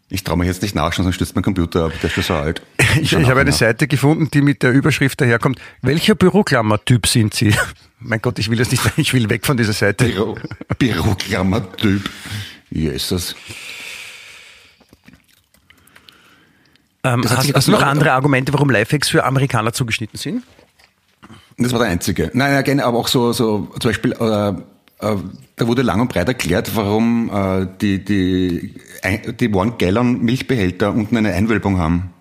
Ich 0.10 0.24
traue 0.24 0.38
mich 0.38 0.48
jetzt 0.48 0.62
nicht 0.62 0.74
nachschauen, 0.74 1.04
sonst 1.04 1.16
stürzt 1.16 1.36
mein 1.36 1.44
Computer 1.44 1.86
ab, 1.86 1.92
der 2.02 2.06
ist 2.06 2.14
schon 2.14 2.24
so 2.24 2.34
alt. 2.36 2.62
ich, 3.02 3.12
ich 3.12 3.14
habe 3.14 3.26
eine 3.26 3.34
nachher. 3.34 3.52
Seite 3.52 3.88
gefunden, 3.88 4.30
die 4.32 4.42
mit 4.42 4.64
der 4.64 4.72
Überschrift 4.72 5.20
daherkommt. 5.20 5.60
Welcher 5.82 6.16
Büroklammer-Typ 6.16 7.08
sind 7.08 7.34
Sie? 7.34 7.54
mein 8.00 8.22
Gott, 8.22 8.40
ich 8.40 8.50
will 8.50 8.58
das 8.58 8.72
nicht, 8.72 8.84
ich 8.98 9.14
will 9.14 9.30
weg 9.30 9.46
von 9.46 9.58
dieser 9.58 9.74
Seite. 9.74 10.06
Büro, 10.06 10.38
Büroklammer-Typ. 10.80 12.10
Jesus. 12.70 13.36
Ähm, 17.04 17.24
hast, 17.30 17.54
hast 17.54 17.68
du 17.68 17.72
noch 17.72 17.82
andere 17.82 18.14
Argumente, 18.14 18.54
warum 18.54 18.70
Lifehacks 18.70 19.10
für 19.10 19.26
Amerikaner 19.26 19.74
zugeschnitten 19.74 20.18
sind? 20.18 20.44
Das 21.58 21.72
war 21.74 21.80
der 21.80 21.90
einzige. 21.90 22.32
Nein, 22.34 22.54
nein, 22.54 22.64
gerne, 22.64 22.86
aber 22.86 22.98
auch 22.98 23.08
so, 23.08 23.34
so 23.34 23.74
zum 23.80 23.90
Beispiel, 23.90 24.14
äh, 24.14 24.54
da 25.00 25.68
wurde 25.68 25.84
lang 25.84 26.02
und 26.02 26.10
breit 26.10 26.28
erklärt, 26.28 26.76
warum 26.76 27.30
äh, 27.32 27.68
die, 27.82 28.04
die, 28.04 28.74
die 29.40 29.54
One-Gallon-Milchbehälter 29.54 30.92
unten 30.92 31.18
eine 31.18 31.34
Einwölbung 31.34 31.78
haben. 31.78 32.14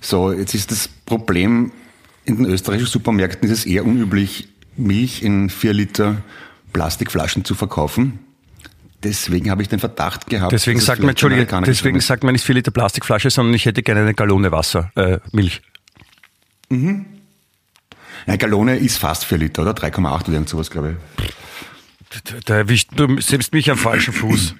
So, 0.00 0.32
jetzt 0.32 0.54
ist 0.54 0.70
das 0.70 0.88
Problem, 0.88 1.72
in 2.24 2.36
den 2.36 2.46
österreichischen 2.46 2.90
Supermärkten 2.90 3.48
ist 3.48 3.58
es 3.58 3.66
eher 3.66 3.84
unüblich, 3.84 4.48
Milch 4.76 5.22
in 5.22 5.50
vier 5.50 5.72
Liter 5.72 6.22
Plastikflaschen 6.72 7.44
zu 7.44 7.54
verkaufen. 7.54 8.20
Deswegen 9.02 9.50
habe 9.50 9.62
ich 9.62 9.68
den 9.68 9.80
Verdacht 9.80 10.28
gehabt. 10.28 10.52
Deswegen 10.52 10.78
sagt 10.80 11.00
man, 11.00 11.10
Entschuldige, 11.10 11.46
deswegen 11.66 12.00
sagt 12.00 12.22
man 12.22 12.32
nicht 12.32 12.44
vier 12.44 12.54
Liter 12.54 12.70
Plastikflasche, 12.70 13.30
sondern 13.30 13.54
ich 13.54 13.66
hätte 13.66 13.82
gerne 13.82 14.02
eine 14.02 14.14
Gallone 14.14 14.52
Wasser, 14.52 14.92
äh, 14.94 15.18
Milch. 15.32 15.60
Eine 18.26 18.38
Gallone 18.38 18.76
ist 18.76 18.98
fast 18.98 19.24
vier 19.24 19.38
Liter, 19.38 19.62
oder? 19.62 19.72
3,8 19.72 20.22
oder 20.22 20.32
irgend 20.32 20.48
sowas, 20.48 20.70
glaube 20.70 20.96
ich. 21.18 21.32
Da- 22.44 22.56
erwischt 22.56 22.90
du 22.94 23.20
selbst 23.20 23.52
mich 23.52 23.70
am 23.70 23.78
falschen 23.78 24.12
Fuß. 24.12 24.54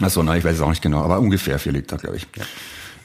Also, 0.00 0.22
nein, 0.22 0.38
ich 0.38 0.44
weiß 0.44 0.54
es 0.56 0.60
auch 0.60 0.70
nicht 0.70 0.82
genau, 0.82 1.02
aber 1.02 1.18
ungefähr 1.20 1.58
vier 1.58 1.72
Liter, 1.72 1.96
glaube 1.98 2.16
ich. 2.16 2.26
Und, 2.34 2.46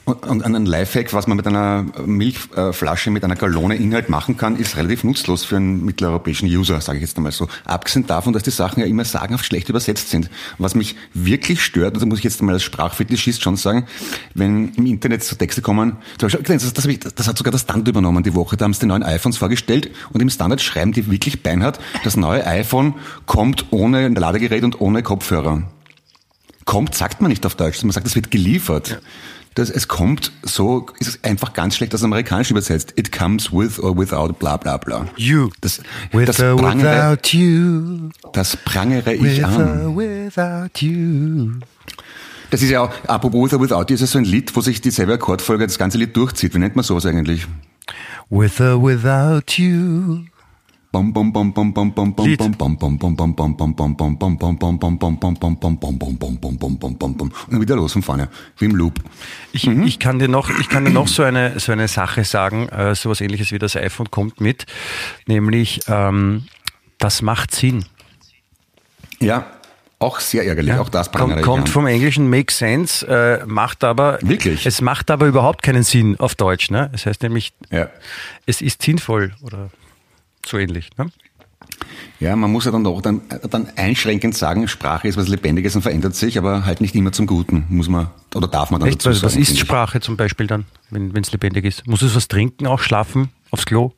und 0.08 0.42
ein 0.42 0.66
Lifehack, 0.66 1.12
was 1.12 1.26
man 1.26 1.36
mit 1.36 1.46
einer 1.46 1.84
Milchflasche 2.04 3.10
mit 3.10 3.24
einer 3.24 3.36
Gallone 3.36 3.76
Inhalt 3.76 4.08
machen 4.08 4.36
kann, 4.36 4.56
ist 4.56 4.76
relativ 4.76 5.04
nutzlos 5.04 5.44
für 5.44 5.56
einen 5.56 5.84
mitteleuropäischen 5.84 6.48
User, 6.48 6.80
sage 6.80 6.98
ich 6.98 7.02
jetzt 7.02 7.16
einmal 7.16 7.32
so. 7.32 7.48
Abgesehen 7.64 8.06
davon, 8.06 8.32
dass 8.32 8.42
die 8.42 8.50
Sachen 8.50 8.80
ja 8.80 8.86
immer 8.86 9.04
sagenhaft 9.04 9.44
schlecht 9.44 9.68
übersetzt 9.68 10.10
sind. 10.10 10.30
Was 10.58 10.74
mich 10.74 10.96
wirklich 11.14 11.62
stört, 11.62 11.94
und 11.94 12.00
da 12.00 12.06
muss 12.06 12.18
ich 12.18 12.24
jetzt 12.24 12.42
mal 12.42 12.52
als 12.52 12.62
Sprachfetischist 12.62 13.42
schon 13.42 13.56
sagen, 13.56 13.86
wenn 14.34 14.74
im 14.74 14.86
Internet 14.86 15.24
so 15.24 15.36
Texte 15.36 15.62
kommen, 15.62 15.96
zum 16.18 16.28
Beispiel, 16.28 16.58
das, 16.58 16.72
das, 16.72 17.14
das 17.14 17.28
hat 17.28 17.38
sogar 17.38 17.52
das 17.52 17.62
Standard 17.62 17.88
übernommen 17.88 18.22
die 18.22 18.34
Woche, 18.34 18.56
da 18.56 18.64
haben 18.64 18.74
sie 18.74 18.80
die 18.80 18.86
neuen 18.86 19.02
iPhones 19.02 19.36
vorgestellt 19.36 19.90
und 20.12 20.20
im 20.20 20.30
Standard 20.30 20.60
schreiben 20.60 20.92
die 20.92 21.10
wirklich 21.10 21.42
beinhart, 21.42 21.78
das 22.04 22.16
neue 22.16 22.46
iPhone 22.46 22.94
kommt 23.26 23.66
ohne 23.70 24.08
Ladegerät 24.08 24.64
und 24.64 24.80
ohne 24.80 25.02
Kopfhörer 25.02 25.64
kommt, 26.68 26.94
sagt 26.94 27.22
man 27.22 27.30
nicht 27.30 27.46
auf 27.46 27.54
Deutsch. 27.54 27.82
Man 27.82 27.92
sagt, 27.92 28.06
es 28.06 28.14
wird 28.14 28.30
geliefert. 28.30 29.00
Das, 29.54 29.70
es 29.70 29.88
kommt 29.88 30.30
so, 30.42 30.86
ist 31.00 31.08
es 31.08 31.24
einfach 31.24 31.52
ganz 31.52 31.74
schlecht 31.76 31.94
aus 31.94 32.04
Amerikanisch 32.04 32.50
übersetzt. 32.50 32.92
It 32.96 33.10
comes 33.10 33.52
with 33.52 33.80
or 33.80 33.96
without 33.96 34.34
bla 34.38 34.56
bla 34.56 34.76
bla. 34.76 35.06
You. 35.16 35.50
Das, 35.60 35.80
With 36.12 36.26
das, 36.26 36.40
or 36.40 36.56
prangere, 36.56 37.12
without 37.12 37.36
you. 37.36 38.10
das 38.32 38.56
prangere 38.56 39.14
ich 39.14 39.22
With 39.38 39.44
an. 39.44 39.86
or 39.86 39.96
without 39.96 40.78
you. 40.80 41.52
Das 42.50 42.62
ist 42.62 42.70
ja 42.70 42.80
auch, 42.82 42.90
apropos 43.08 43.44
with 43.44 43.52
or 43.54 43.60
without, 43.60 43.86
you, 43.88 43.94
ist 43.94 44.00
ja 44.00 44.06
so 44.06 44.18
ein 44.18 44.24
Lied, 44.24 44.54
wo 44.54 44.60
sich 44.60 44.80
dieselbe 44.80 45.14
Akkordfolge 45.14 45.66
das 45.66 45.76
ganze 45.76 45.98
Lied 45.98 46.16
durchzieht. 46.16 46.54
Wie 46.54 46.58
nennt 46.58 46.76
man 46.76 46.84
sowas 46.84 47.04
eigentlich? 47.04 47.46
With 48.30 48.60
or 48.60 48.82
without 48.82 49.52
you. 49.60 50.24
Und 50.98 51.14
dann 57.50 57.60
wieder 57.60 57.76
los 57.76 57.92
von 57.92 58.02
vorne, 58.02 58.28
wie 58.58 58.64
im 58.66 58.74
Loop. 58.74 59.00
Ich, 59.52 59.66
ich 59.66 59.98
kann 59.98 60.18
dir 60.18 60.28
noch, 60.28 60.50
ich 60.60 60.68
kann 60.68 60.84
dir 60.84 60.90
noch 60.90 61.08
so 61.08 61.22
eine, 61.22 61.58
so 61.60 61.72
eine 61.72 61.88
Sache 61.88 62.24
sagen, 62.24 62.68
äh, 62.68 62.94
sowas 62.94 63.20
ähnliches 63.20 63.52
wie 63.52 63.58
das 63.58 63.76
iPhone 63.76 64.10
kommt 64.10 64.40
mit, 64.40 64.66
nämlich, 65.26 65.80
ähm, 65.88 66.46
das 66.98 67.22
macht 67.22 67.54
Sinn. 67.54 67.84
Ja, 69.20 69.46
auch 70.00 70.20
sehr 70.20 70.46
ärgerlich, 70.46 70.74
auch 70.74 70.90
das 70.90 71.10
kommt, 71.10 71.42
kommt 71.42 71.68
vom 71.68 71.86
Englischen 71.86 72.30
make 72.30 72.52
sense, 72.52 73.04
äh, 73.06 73.44
macht 73.46 73.82
aber 73.82 74.18
Wirklich? 74.22 74.64
es 74.64 74.80
macht 74.80 75.10
aber 75.10 75.26
überhaupt 75.26 75.62
keinen 75.62 75.82
Sinn 75.82 76.14
auf 76.20 76.36
Deutsch. 76.36 76.70
Ne? 76.70 76.88
Es 76.92 77.06
heißt 77.06 77.22
nämlich, 77.24 77.52
Ja. 77.70 77.88
es 78.46 78.62
ist 78.62 78.82
sinnvoll 78.82 79.32
oder 79.42 79.70
so 80.48 80.58
ähnlich. 80.58 80.90
Ne? 80.98 81.10
Ja, 82.20 82.34
man 82.34 82.50
muss 82.50 82.64
ja 82.64 82.72
dann 82.72 82.82
doch 82.82 83.00
dann, 83.00 83.22
dann 83.50 83.68
einschränkend 83.76 84.36
sagen, 84.36 84.66
Sprache 84.66 85.06
ist 85.06 85.16
was 85.16 85.28
Lebendiges 85.28 85.76
und 85.76 85.82
verändert 85.82 86.16
sich, 86.16 86.36
aber 86.36 86.64
halt 86.64 86.80
nicht 86.80 86.94
immer 86.94 87.12
zum 87.12 87.26
Guten, 87.26 87.66
muss 87.68 87.88
man, 87.88 88.08
oder 88.34 88.48
darf 88.48 88.70
man 88.70 88.80
dann 88.80 88.88
Echt? 88.88 89.00
dazu 89.00 89.10
Was, 89.10 89.22
was 89.22 89.32
sagen. 89.32 89.42
ist 89.42 89.48
finde 89.48 89.62
ich. 89.62 89.66
Sprache 89.66 90.00
zum 90.00 90.16
Beispiel 90.16 90.46
dann, 90.46 90.64
wenn 90.90 91.16
es 91.16 91.30
lebendig 91.30 91.64
ist? 91.64 91.86
Muss 91.86 92.02
es 92.02 92.16
was 92.16 92.26
trinken, 92.26 92.66
auch 92.66 92.80
schlafen, 92.80 93.28
aufs 93.50 93.66
Klo? 93.66 93.92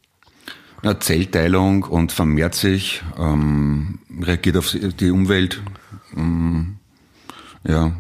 Na, 0.83 0.99
Zellteilung 0.99 1.85
und 1.85 2.13
vermehrt 2.13 2.55
sich, 2.55 3.03
ähm, 3.19 3.99
reagiert 4.21 4.57
auf 4.57 4.75
die 4.75 5.11
Umwelt, 5.11 5.63
ähm, 6.17 6.77
ja, 7.65 7.93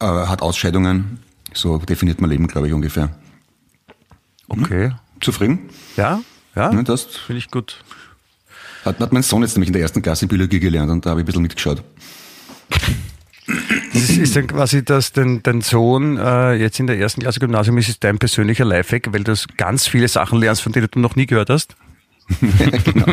äh, 0.00 0.06
hat 0.06 0.42
Ausscheidungen, 0.42 1.18
so 1.54 1.78
definiert 1.78 2.20
man 2.20 2.30
Leben, 2.30 2.46
glaube 2.46 2.68
ich, 2.68 2.74
ungefähr. 2.74 3.10
Okay. 4.48 4.92
Zufrieden? 5.20 5.70
Ja, 5.96 6.20
ja, 6.54 6.72
Ja, 6.72 6.82
das 6.82 7.02
finde 7.04 7.38
ich 7.38 7.50
gut. 7.50 7.82
hat, 8.84 8.98
hat 9.00 9.12
mein 9.12 9.22
Sohn 9.22 9.42
jetzt 9.42 9.54
nämlich 9.54 9.68
in 9.68 9.72
der 9.74 9.82
ersten 9.82 10.02
Klasse 10.02 10.26
Biologie 10.26 10.60
gelernt 10.60 10.90
und 10.90 11.04
da 11.06 11.10
habe 11.10 11.20
ich 11.20 11.24
ein 11.24 11.26
bisschen 11.26 11.42
mitgeschaut. 11.42 11.82
Das 13.92 14.02
ist, 14.04 14.16
ist 14.16 14.36
dann 14.36 14.46
quasi, 14.46 14.84
dass 14.84 15.12
dein, 15.12 15.42
dein 15.42 15.60
Sohn 15.60 16.16
äh, 16.16 16.54
jetzt 16.54 16.78
in 16.80 16.86
der 16.86 16.98
ersten 16.98 17.20
Klasse 17.20 17.40
Gymnasium 17.40 17.76
ist, 17.78 17.88
ist 17.88 18.02
dein 18.04 18.18
persönlicher 18.18 18.64
Lifehack, 18.64 19.12
weil 19.12 19.24
du 19.24 19.34
ganz 19.56 19.86
viele 19.86 20.08
Sachen 20.08 20.38
lernst, 20.38 20.62
von 20.62 20.72
denen 20.72 20.88
du 20.90 21.00
noch 21.00 21.16
nie 21.16 21.26
gehört 21.26 21.50
hast. 21.50 21.76
genau. 22.84 23.06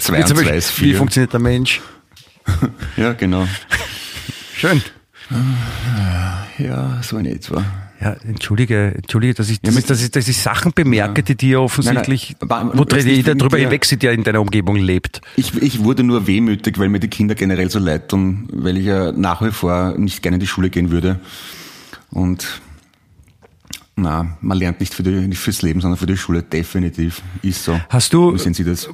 Zwei 0.00 0.18
Wie 0.18 0.22
und 0.22 0.28
zwei 0.28 0.34
Beispiel, 0.34 0.54
ist 0.54 0.80
wie 0.80 0.84
vier. 0.86 0.96
funktioniert 0.96 1.32
der 1.32 1.40
Mensch? 1.40 1.80
Ja, 2.96 3.12
genau. 3.12 3.46
Schön. 4.54 4.82
Ja, 6.58 7.00
so 7.02 7.16
in 7.18 7.26
etwa. 7.26 7.64
Ja, 8.00 8.12
entschuldige, 8.26 8.94
entschuldige, 8.96 9.34
dass 9.34 9.50
ich, 9.50 9.60
dass, 9.60 9.74
Ja, 9.74 9.80
ich, 9.80 9.86
dass 9.86 10.02
ich, 10.02 10.10
dass 10.10 10.26
ich 10.26 10.38
Sachen 10.38 10.72
bemerke, 10.72 11.22
die 11.22 11.34
dir 11.34 11.60
offensichtlich, 11.60 12.34
Nein, 12.40 12.68
nein, 12.68 12.70
wo 12.78 12.84
jeder 12.96 13.34
drüber 13.34 13.58
hinweg 13.58 13.84
sieht, 13.84 14.02
der 14.02 14.12
in 14.12 14.24
deiner 14.24 14.40
Umgebung 14.40 14.76
lebt. 14.76 15.20
Ich, 15.36 15.54
ich 15.60 15.84
wurde 15.84 16.02
nur 16.02 16.26
wehmütig, 16.26 16.78
weil 16.78 16.88
mir 16.88 16.98
die 17.00 17.08
Kinder 17.08 17.34
generell 17.34 17.70
so 17.70 17.78
leid 17.78 18.08
tun, 18.08 18.48
weil 18.52 18.78
ich 18.78 18.86
ja 18.86 19.12
nach 19.12 19.42
wie 19.42 19.50
vor 19.50 19.98
nicht 19.98 20.22
gerne 20.22 20.36
in 20.36 20.40
die 20.40 20.46
Schule 20.46 20.70
gehen 20.70 20.90
würde. 20.90 21.20
Und 22.10 22.62
na, 23.96 24.38
man 24.40 24.56
lernt 24.56 24.80
nicht, 24.80 24.94
für 24.94 25.02
die, 25.02 25.10
nicht 25.10 25.38
fürs 25.38 25.60
Leben, 25.60 25.82
sondern 25.82 25.98
für 25.98 26.06
die 26.06 26.16
Schule, 26.16 26.42
definitiv. 26.42 27.20
Ist 27.42 27.64
so. 27.64 27.78
Hast 27.90 28.14
du- 28.14 28.32
Wie 28.32 28.38
sehen 28.38 28.54
Sie 28.54 28.64
das? 28.64 28.88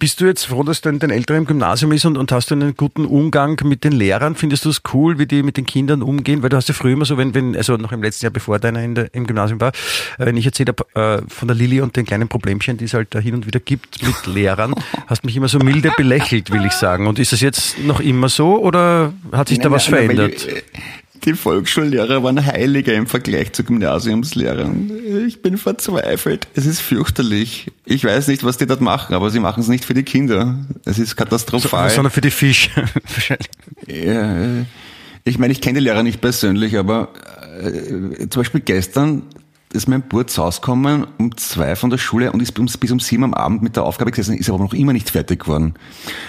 Bist 0.00 0.18
du 0.18 0.24
jetzt 0.24 0.46
froh, 0.46 0.62
dass 0.62 0.80
dein, 0.80 0.98
dein 0.98 1.10
Älterer 1.10 1.36
im 1.36 1.44
Gymnasium 1.44 1.92
ist 1.92 2.06
und, 2.06 2.16
und 2.16 2.32
hast 2.32 2.50
du 2.50 2.54
einen 2.54 2.74
guten 2.74 3.04
Umgang 3.04 3.60
mit 3.64 3.84
den 3.84 3.92
Lehrern? 3.92 4.34
Findest 4.34 4.64
du 4.64 4.70
es 4.70 4.80
cool, 4.94 5.18
wie 5.18 5.26
die 5.26 5.42
mit 5.42 5.58
den 5.58 5.66
Kindern 5.66 6.00
umgehen? 6.00 6.42
Weil 6.42 6.48
du 6.48 6.56
hast 6.56 6.68
ja 6.68 6.74
früher 6.74 6.94
immer 6.94 7.04
so, 7.04 7.18
wenn, 7.18 7.34
wenn 7.34 7.54
also 7.54 7.76
noch 7.76 7.92
im 7.92 8.02
letzten 8.02 8.24
Jahr, 8.24 8.32
bevor 8.32 8.58
deiner 8.58 8.82
in 8.82 8.94
der, 8.94 9.14
im 9.14 9.26
Gymnasium 9.26 9.60
war, 9.60 9.72
äh, 10.18 10.24
wenn 10.24 10.38
ich 10.38 10.46
erzählt 10.46 10.70
habe 10.70 11.20
äh, 11.20 11.22
von 11.28 11.48
der 11.48 11.54
Lilly 11.54 11.82
und 11.82 11.96
den 11.96 12.06
kleinen 12.06 12.28
Problemchen, 12.28 12.78
die 12.78 12.86
es 12.86 12.94
halt 12.94 13.14
da 13.14 13.18
hin 13.18 13.34
und 13.34 13.46
wieder 13.46 13.60
gibt 13.60 14.02
mit 14.02 14.26
Lehrern, 14.26 14.74
hast 15.06 15.22
mich 15.22 15.36
immer 15.36 15.48
so 15.48 15.58
milde 15.58 15.92
belächelt, 15.94 16.50
will 16.50 16.64
ich 16.64 16.72
sagen. 16.72 17.06
Und 17.06 17.18
ist 17.18 17.32
das 17.32 17.42
jetzt 17.42 17.78
noch 17.80 18.00
immer 18.00 18.30
so 18.30 18.58
oder 18.58 19.12
hat 19.32 19.48
sich 19.48 19.58
da 19.58 19.64
Nein, 19.64 19.72
was 19.72 19.90
nein, 19.90 20.06
nein, 20.06 20.16
verändert? 20.16 20.46
weil 20.46 20.62
Die 21.24 21.34
Volksschullehrer 21.34 22.22
waren 22.22 22.44
Heiliger 22.44 22.94
im 22.94 23.06
Vergleich 23.06 23.52
zu 23.52 23.62
Gymnasiumslehrern. 23.64 24.90
Ich 25.26 25.42
bin 25.42 25.58
verzweifelt. 25.58 26.48
Es 26.54 26.64
ist 26.64 26.80
fürchterlich. 26.80 27.70
Ich 27.84 28.04
weiß 28.04 28.28
nicht, 28.28 28.42
was 28.42 28.56
die 28.56 28.66
dort 28.66 28.80
machen, 28.80 29.14
aber 29.14 29.30
sie 29.30 29.40
machen 29.40 29.60
es 29.60 29.68
nicht 29.68 29.84
für 29.84 29.94
die 29.94 30.02
Kinder. 30.02 30.56
Es 30.84 30.98
ist 30.98 31.16
katastrophal. 31.16 31.90
Sondern 31.90 32.10
für 32.10 32.22
die 32.22 32.30
Fisch. 32.30 32.70
Wahrscheinlich. 33.14 33.50
Ja, 33.86 34.60
äh, 34.60 34.64
ich 35.24 35.38
meine, 35.38 35.52
ich 35.52 35.60
kenne 35.60 35.78
die 35.78 35.84
Lehrer 35.84 36.02
nicht 36.02 36.20
persönlich, 36.20 36.78
aber 36.78 37.08
äh, 37.62 38.28
zum 38.28 38.40
Beispiel 38.40 38.60
gestern 38.60 39.24
ist 39.72 39.88
mein 39.88 40.02
Burt 40.02 40.36
rausgekommen 40.36 41.06
um 41.18 41.36
zwei 41.36 41.76
von 41.76 41.90
der 41.90 41.98
Schule 41.98 42.32
und 42.32 42.40
ist 42.40 42.52
bis, 42.52 42.76
bis 42.76 42.90
um 42.90 42.98
sieben 42.98 43.24
am 43.24 43.34
Abend 43.34 43.62
mit 43.62 43.76
der 43.76 43.84
Aufgabe 43.84 44.10
gesessen, 44.10 44.36
ist 44.36 44.48
aber 44.48 44.58
noch 44.58 44.72
immer 44.72 44.92
nicht 44.92 45.10
fertig 45.10 45.40
geworden. 45.40 45.74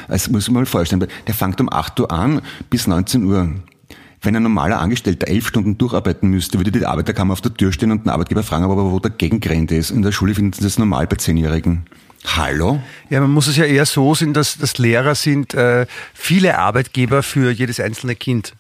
Das 0.08 0.30
muss 0.30 0.48
man 0.48 0.62
mal 0.62 0.66
vorstellen. 0.66 1.08
Der 1.26 1.34
fängt 1.34 1.60
um 1.62 1.72
8 1.72 2.00
Uhr 2.02 2.12
an 2.12 2.42
bis 2.70 2.88
19 2.88 3.24
Uhr. 3.24 3.50
Wenn 4.24 4.36
ein 4.36 4.44
normaler 4.44 4.80
Angestellter 4.80 5.28
elf 5.28 5.48
Stunden 5.48 5.80
durcharbeiten 5.80 6.30
müsste, 6.30 6.60
würde 6.60 6.72
die 6.72 6.86
Arbeiterkammer 6.86 7.34
auf 7.34 7.42
der 7.42 7.56
Tür 7.56 7.72
stehen 7.72 7.92
und 7.92 8.06
den 8.06 8.10
Arbeitgeber 8.10 8.44
fragen, 8.44 8.64
aber 8.64 8.92
wo 8.92 9.00
der 9.00 9.10
Gegengrenze 9.10 9.76
ist. 9.76 9.90
In 9.90 10.04
der 10.04 10.12
Schule 10.12 10.36
finden 10.36 10.54
sie 10.54 10.62
das 10.62 10.78
normal 10.78 11.08
bei 11.08 11.16
Zehnjährigen. 11.16 11.88
Hallo? 12.28 12.84
Ja, 13.10 13.20
man 13.20 13.32
muss 13.32 13.48
es 13.48 13.58
ja 13.58 13.66
eher 13.66 13.88
so 13.88 14.14
sehen, 14.14 14.34
dass, 14.34 14.60
dass 14.60 14.78
Lehrer 14.78 15.16
sind 15.16 15.56
äh, 15.56 15.88
viele 16.14 16.60
Arbeitgeber 16.60 17.24
für 17.24 17.50
jedes 17.50 17.80
einzelne 17.80 18.16
Kind. 18.16 18.54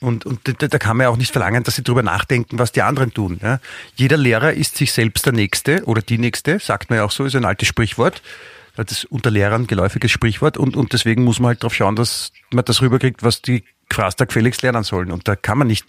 Und, 0.00 0.24
und 0.24 0.40
da, 0.44 0.78
kann 0.78 0.96
man 0.96 1.04
ja 1.04 1.10
auch 1.10 1.16
nicht 1.16 1.30
verlangen, 1.30 1.62
dass 1.62 1.76
sie 1.76 1.84
drüber 1.84 2.02
nachdenken, 2.02 2.58
was 2.58 2.72
die 2.72 2.82
anderen 2.82 3.12
tun. 3.12 3.38
Ja? 3.42 3.60
Jeder 3.94 4.16
Lehrer 4.16 4.54
ist 4.54 4.76
sich 4.78 4.92
selbst 4.92 5.26
der 5.26 5.34
Nächste 5.34 5.84
oder 5.84 6.00
die 6.00 6.18
Nächste, 6.18 6.58
sagt 6.58 6.88
man 6.88 6.98
ja 6.98 7.04
auch 7.04 7.12
so, 7.12 7.24
ist 7.24 7.36
ein 7.36 7.44
altes 7.44 7.68
Sprichwort. 7.68 8.22
Das 8.76 8.90
ist 8.90 9.04
unter 9.06 9.30
Lehrern 9.30 9.66
geläufiges 9.66 10.10
Sprichwort 10.10 10.56
und, 10.56 10.76
und 10.76 10.92
deswegen 10.92 11.24
muss 11.24 11.40
man 11.40 11.48
halt 11.48 11.62
darauf 11.62 11.74
schauen, 11.74 11.96
dass 11.96 12.32
man 12.50 12.64
das 12.64 12.80
rüberkriegt, 12.80 13.22
was 13.22 13.42
die 13.42 13.64
Quaster 13.88 14.26
gefälligst 14.26 14.62
lernen 14.62 14.82
sollen. 14.82 15.10
Und 15.12 15.28
da 15.28 15.36
kann 15.36 15.58
man 15.58 15.66
nicht 15.66 15.86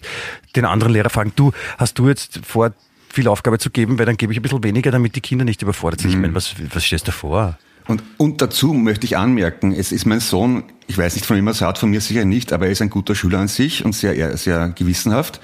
den 0.55 0.65
anderen 0.65 0.91
Lehrer 0.91 1.09
fragen, 1.09 1.31
du, 1.35 1.53
hast 1.77 1.97
du 1.97 2.09
jetzt 2.09 2.41
vor, 2.45 2.73
viel 3.09 3.27
Aufgabe 3.27 3.59
zu 3.59 3.69
geben, 3.69 3.99
weil 3.99 4.05
dann 4.05 4.17
gebe 4.17 4.33
ich 4.33 4.39
ein 4.39 4.41
bisschen 4.41 4.63
weniger, 4.63 4.91
damit 4.91 5.15
die 5.15 5.21
Kinder 5.21 5.45
nicht 5.45 5.61
überfordert 5.61 6.01
sind. 6.01 6.09
Ich 6.09 6.17
meine, 6.17 6.35
was, 6.35 6.55
was 6.73 6.83
stellst 6.83 7.07
du 7.07 7.11
vor? 7.11 7.57
Und, 7.87 8.01
und 8.17 8.41
dazu 8.41 8.73
möchte 8.73 9.05
ich 9.05 9.17
anmerken, 9.17 9.73
es 9.73 9.91
ist 9.91 10.05
mein 10.05 10.21
Sohn, 10.21 10.63
ich 10.87 10.97
weiß 10.97 11.15
nicht 11.15 11.25
von 11.25 11.35
wem 11.35 11.47
er 11.47 11.51
es 11.51 11.61
hat, 11.61 11.77
von 11.77 11.89
mir 11.89 12.01
sicher 12.01 12.23
nicht, 12.23 12.53
aber 12.53 12.65
er 12.65 12.71
ist 12.71 12.81
ein 12.81 12.89
guter 12.89 13.13
Schüler 13.13 13.39
an 13.39 13.49
sich 13.49 13.83
und 13.83 13.93
sehr, 13.93 14.37
sehr 14.37 14.69
gewissenhaft. 14.69 15.41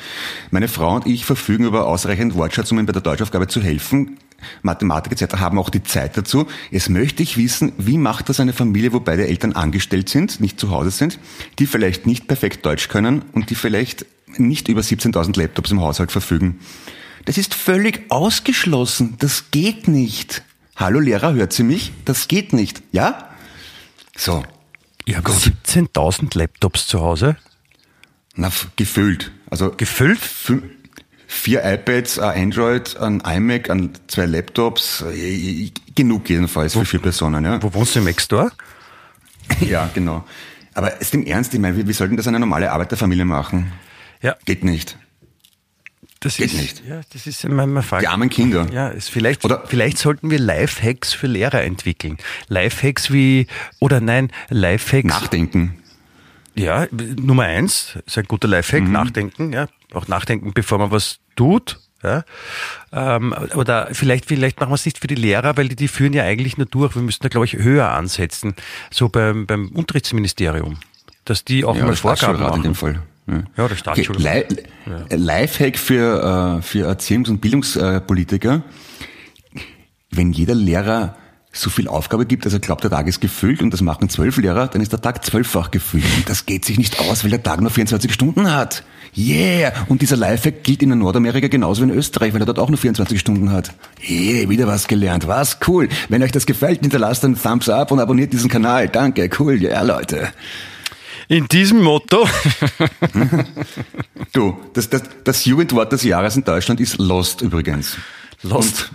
Meine 0.50 0.68
Frau 0.68 0.96
und 0.96 1.06
ich 1.06 1.26
verfügen 1.26 1.66
über 1.66 1.86
ausreichend 1.86 2.36
Wortschatz, 2.36 2.72
um 2.72 2.80
ihm 2.80 2.86
bei 2.86 2.94
der 2.94 3.02
Deutschaufgabe 3.02 3.48
zu 3.48 3.62
helfen. 3.62 4.18
Mathematik 4.62 5.20
etc. 5.20 5.36
haben 5.36 5.58
auch 5.58 5.70
die 5.70 5.84
Zeit 5.84 6.18
dazu. 6.18 6.48
Jetzt 6.72 6.90
möchte 6.90 7.24
ich 7.24 7.38
wissen, 7.38 7.74
wie 7.78 7.98
macht 7.98 8.30
das 8.30 8.40
eine 8.40 8.54
Familie, 8.54 8.94
wo 8.94 9.00
beide 9.00 9.28
Eltern 9.28 9.54
angestellt 9.54 10.10
sind, 10.10 10.40
nicht 10.40 10.60
zu 10.60 10.72
Hause 10.72 10.92
sind, 10.92 11.20
die 11.60 11.66
vielleicht 11.66 12.06
nicht 12.06 12.28
perfekt 12.28 12.66
Deutsch 12.66 12.90
können 12.90 13.24
und 13.34 13.50
die 13.50 13.56
vielleicht 13.56 14.06
nicht 14.38 14.68
über 14.68 14.82
17.000 14.82 15.38
Laptops 15.40 15.72
im 15.72 15.82
Haushalt 15.82 16.12
verfügen. 16.12 16.60
Das 17.26 17.38
ist 17.38 17.54
völlig 17.54 18.10
ausgeschlossen. 18.10 19.16
Das 19.20 19.52
geht 19.52 19.88
nicht. 19.88 20.44
Hallo 20.76 21.00
Lehrer, 21.00 21.34
hört 21.34 21.54
sie 21.54 21.64
mich? 21.64 21.92
Das 22.06 22.28
geht 22.28 22.54
nicht. 22.54 22.82
Ja? 22.92 23.30
So. 24.16 24.44
Habe 25.14 25.32
17.000 25.32 26.38
Laptops 26.38 26.88
zu 26.88 27.02
Hause. 27.02 27.36
Na, 28.36 28.52
gefüllt. 28.76 29.32
Also 29.50 29.72
Gefüllt? 29.76 30.20
Vier 31.32 31.64
iPads, 31.64 32.18
ein 32.20 32.44
Android, 32.46 32.98
ein 32.98 33.22
iMac, 33.22 33.70
ein, 33.70 33.92
zwei 34.08 34.26
Laptops, 34.26 35.04
äh, 35.14 35.70
genug 35.96 36.28
jedenfalls 36.30 36.74
für 36.74 36.86
vier 36.86 37.00
Personen. 37.00 37.46
Ja, 37.46 37.62
Wo 37.62 37.72
wohnst 37.74 37.94
du 37.96 38.00
im 38.00 38.06
Mac-Store? 38.06 38.52
ja 39.62 39.90
genau. 39.94 40.26
Aber 40.74 41.00
ist 41.00 41.14
im 41.14 41.26
Ernst, 41.26 41.54
ich 41.54 41.60
meine, 41.60 41.78
wie, 41.78 41.88
wie 41.88 41.94
sollten 41.94 42.18
das 42.18 42.28
eine 42.28 42.40
normale 42.40 42.72
Arbeiterfamilie 42.72 43.26
machen? 43.26 43.72
Ja, 44.22 44.36
Geht 44.46 44.64
nicht. 44.64 44.98
das 46.20 46.38
Geht 46.38 46.48
ist, 46.48 46.58
nicht. 46.60 46.84
Ja, 46.88 47.02
das 47.14 47.28
ist 47.28 47.44
immer 47.44 47.68
meine 47.68 47.84
Frage. 47.84 48.02
Die 48.04 48.08
armen 48.08 48.30
Kinder. 48.30 48.68
Ja, 48.74 48.90
ist 48.90 49.10
vielleicht, 49.10 49.46
Oder- 49.46 49.64
vielleicht 49.68 49.98
sollten 50.00 50.32
wir 50.32 50.40
Lifehacks 50.40 51.14
für 51.14 51.28
Lehrer 51.28 51.62
entwickeln. 51.64 52.18
Lifehacks 52.48 53.12
wie, 53.12 53.46
oder 53.80 54.02
nein, 54.02 54.32
Lifehacks. 54.50 55.08
Nachdenken. 55.08 55.76
Ja, 56.56 56.88
Nummer 56.92 57.44
eins, 57.44 57.98
ist 58.06 58.18
ein 58.18 58.26
guter 58.26 58.48
Lifehack, 58.48 58.84
Mhm. 58.84 58.92
nachdenken, 58.92 59.54
ja. 59.54 59.68
Auch 59.94 60.08
nachdenken, 60.08 60.52
bevor 60.54 60.78
man 60.78 60.92
was 60.92 61.20
tut. 61.36 61.80
Ja. 62.04 62.24
Ähm, 62.94 63.36
oder 63.56 63.90
vielleicht, 63.92 64.26
vielleicht 64.26 64.60
machen 64.60 64.70
wir 64.72 64.76
es 64.76 64.86
nicht 64.86 65.00
für 65.00 65.08
die 65.08 65.16
Lehrer, 65.16 65.58
weil 65.58 65.68
die, 65.68 65.76
die 65.76 65.88
führen 65.90 66.14
ja 66.14 66.24
eigentlich 66.24 66.58
nur 66.58 66.66
durch. 66.68 66.96
Wir 66.96 67.02
müssten 67.02 67.24
da, 67.24 67.30
glaube 67.30 67.46
ich, 67.46 67.54
höher 67.58 67.90
ansetzen. 67.92 68.56
So 68.90 69.10
beim, 69.10 69.46
beim 69.48 69.68
Unterrichtsministerium. 69.70 70.78
Dass 71.26 71.44
die 71.44 71.66
auch 71.66 71.76
Ja, 71.76 71.86
mal 71.86 71.96
Vorgaben 71.96 72.18
Staatsschulrat 72.18 72.42
in 72.42 72.50
machen. 72.50 72.64
dem 72.64 72.76
Fall. 72.76 73.02
Ja, 73.28 73.34
Ja, 73.36 73.42
der 73.58 73.66
Okay, 73.66 73.76
Staatsschulrat. 73.76 74.50
Li 74.50 75.16
Lifehack 75.18 75.78
für, 75.78 76.60
äh, 76.60 76.62
für 76.62 76.88
Erziehungs- 76.90 77.30
und 77.30 77.42
Bildungspolitiker. 77.42 78.64
Wenn 80.12 80.32
jeder 80.32 80.56
Lehrer 80.56 81.16
so 81.52 81.70
viel 81.70 81.88
Aufgabe 81.88 82.26
gibt, 82.26 82.46
dass 82.46 82.54
er 82.54 82.60
glaubt, 82.60 82.84
der 82.84 82.92
Tag 82.92 83.08
ist 83.08 83.20
gefüllt 83.22 83.62
und 83.62 83.72
das 83.72 83.82
machen 83.82 84.08
zwölf 84.10 84.38
Lehrer, 84.38 84.68
dann 84.68 84.82
ist 84.82 84.92
der 84.94 85.02
Tag 85.02 85.26
zwölffach 85.26 85.72
gefüllt. 85.72 86.06
Und 86.18 86.30
das 86.30 86.46
geht 86.46 86.64
sich 86.64 86.78
nicht 86.78 87.00
aus, 87.00 87.24
weil 87.24 87.32
der 87.32 87.44
Tag 87.44 87.60
nur 87.62 87.72
24 87.72 88.14
Stunden 88.14 88.52
hat. 88.52 88.84
Yeah! 89.16 89.74
Und 89.88 90.02
dieser 90.02 90.18
Lifehack 90.18 90.64
gilt 90.64 90.82
in 90.82 90.98
Nordamerika 90.98 91.48
genauso 91.48 91.82
wie 91.82 91.92
in 91.92 91.98
Österreich, 91.98 92.34
weil 92.34 92.42
er 92.42 92.46
dort 92.46 92.60
auch 92.60 92.70
nur 92.70 92.78
24 92.78 93.20
Stunden 93.20 93.52
hat. 93.52 93.72
Yeah, 94.08 94.50
wieder 94.50 94.68
was 94.68 94.88
gelernt. 94.88 95.28
Was? 95.28 95.58
Cool. 95.68 95.90
Wenn 96.10 96.24
euch 96.24 96.32
das 96.32 96.46
gefällt, 96.46 96.82
hinterlasst 96.82 97.26
einen 97.26 97.42
Thumbs 97.42 97.70
up 97.70 97.92
und 97.92 98.00
abonniert 98.00 98.34
diesen 98.34 98.50
Kanal. 98.50 98.88
Danke. 98.88 99.30
Cool. 99.40 99.62
Ja, 99.62 99.82
Leute. 99.82 100.30
In 101.28 101.48
diesem 101.48 101.82
Motto. 101.82 102.28
Du, 104.32 104.58
das, 104.74 104.90
das, 104.90 105.02
das 105.24 105.46
Jugendwort 105.46 105.92
des 105.92 106.04
Jahres 106.04 106.36
in 106.36 106.44
Deutschland 106.44 106.80
ist 106.80 107.00
Lost 107.00 107.42
übrigens. 107.42 107.98
Lost. 108.44 108.92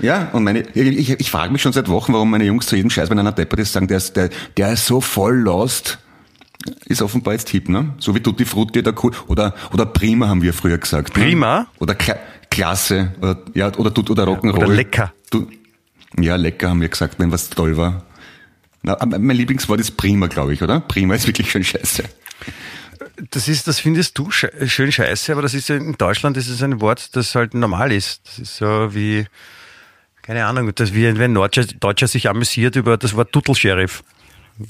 Ja, 0.00 0.28
und 0.32 0.44
meine, 0.44 0.62
ich, 0.74 1.10
ich 1.10 1.30
frage 1.30 1.52
mich 1.52 1.62
schon 1.62 1.72
seit 1.72 1.88
Wochen, 1.88 2.12
warum 2.12 2.30
meine 2.30 2.44
Jungs 2.44 2.66
zu 2.66 2.76
jedem 2.76 2.90
Scheiß, 2.90 3.08
wenn 3.08 3.18
einer 3.18 3.32
deppert 3.32 3.60
ist, 3.60 3.72
sagen, 3.72 3.86
der 3.86 3.98
ist, 3.98 4.16
der, 4.16 4.30
der 4.56 4.72
ist 4.72 4.86
so 4.86 5.00
voll 5.00 5.36
lost. 5.36 5.98
Ist 6.86 7.02
offenbar 7.02 7.34
jetzt 7.34 7.48
Tipp, 7.48 7.68
ne? 7.68 7.94
So 7.98 8.14
wie 8.14 8.20
Tutti 8.20 8.44
Frutti 8.44 8.80
oder 8.80 8.94
cool, 9.02 9.12
oder, 9.26 9.54
oder 9.72 9.86
Prima 9.86 10.28
haben 10.28 10.42
wir 10.42 10.52
früher 10.52 10.78
gesagt. 10.78 11.16
Ne? 11.16 11.24
Prima? 11.24 11.66
Oder 11.78 11.94
Kla 11.94 12.16
Klasse, 12.50 13.12
oder, 13.20 13.38
ja, 13.54 13.74
oder, 13.76 13.92
Tut- 13.92 14.08
oder 14.08 14.24
Rock'n'Roll. 14.24 14.56
oder 14.56 14.68
lecker. 14.68 15.12
Du, 15.30 15.46
ja, 16.18 16.36
lecker 16.36 16.70
haben 16.70 16.80
wir 16.80 16.88
gesagt, 16.88 17.18
wenn 17.18 17.30
was 17.30 17.50
toll 17.50 17.76
war. 17.76 18.04
Na, 18.82 18.96
mein 19.04 19.36
Lieblingswort 19.36 19.80
ist 19.80 19.96
Prima, 19.96 20.28
glaube 20.28 20.54
ich, 20.54 20.62
oder? 20.62 20.80
Prima 20.80 21.14
ist 21.14 21.26
wirklich 21.26 21.50
schön 21.50 21.64
scheiße. 21.64 22.04
Das 23.30 23.48
ist, 23.48 23.66
das 23.66 23.80
findest 23.80 24.16
du 24.18 24.30
sche 24.30 24.50
schön 24.68 24.92
scheiße, 24.92 25.32
aber 25.32 25.42
das 25.42 25.54
ist 25.54 25.70
in 25.70 25.94
Deutschland 25.98 26.36
ist 26.36 26.48
es 26.48 26.62
ein 26.62 26.80
Wort, 26.80 27.16
das 27.16 27.34
halt 27.34 27.54
normal 27.54 27.90
ist. 27.92 28.20
Das 28.26 28.38
ist 28.38 28.56
so 28.56 28.94
wie, 28.94 29.26
keine 30.22 30.46
Ahnung, 30.46 30.70
das 30.74 30.94
wie 30.94 31.04
wenn 31.04 31.20
ein 31.20 31.32
Norddeutscher 31.32 31.74
Deutscher 31.80 32.08
sich 32.08 32.28
amüsiert 32.28 32.76
über 32.76 32.96
das 32.96 33.14
Wort 33.16 33.32
Tuttel-Sheriff. 33.32 34.04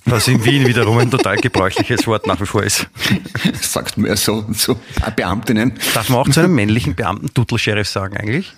Was 0.05 0.27
in 0.27 0.45
Wien 0.45 0.67
wiederum 0.67 0.99
ein 0.99 1.11
total 1.11 1.37
gebräuchliches 1.37 2.07
Wort 2.07 2.27
nach 2.27 2.41
wie 2.41 2.47
vor 2.47 2.65
ist. 2.65 2.89
Sagt 3.61 3.97
mir 3.97 4.17
so, 4.17 4.45
so 4.53 4.81
Beamtinnen. 5.15 5.75
Darf 5.95 6.09
man 6.09 6.19
auch 6.21 6.29
zu 6.29 6.41
einem 6.41 6.55
männlichen 6.55 6.97
Beamten 6.97 7.33
Tuttel-Sheriff 7.33 7.89
sagen 7.89 8.17
eigentlich? 8.17 8.53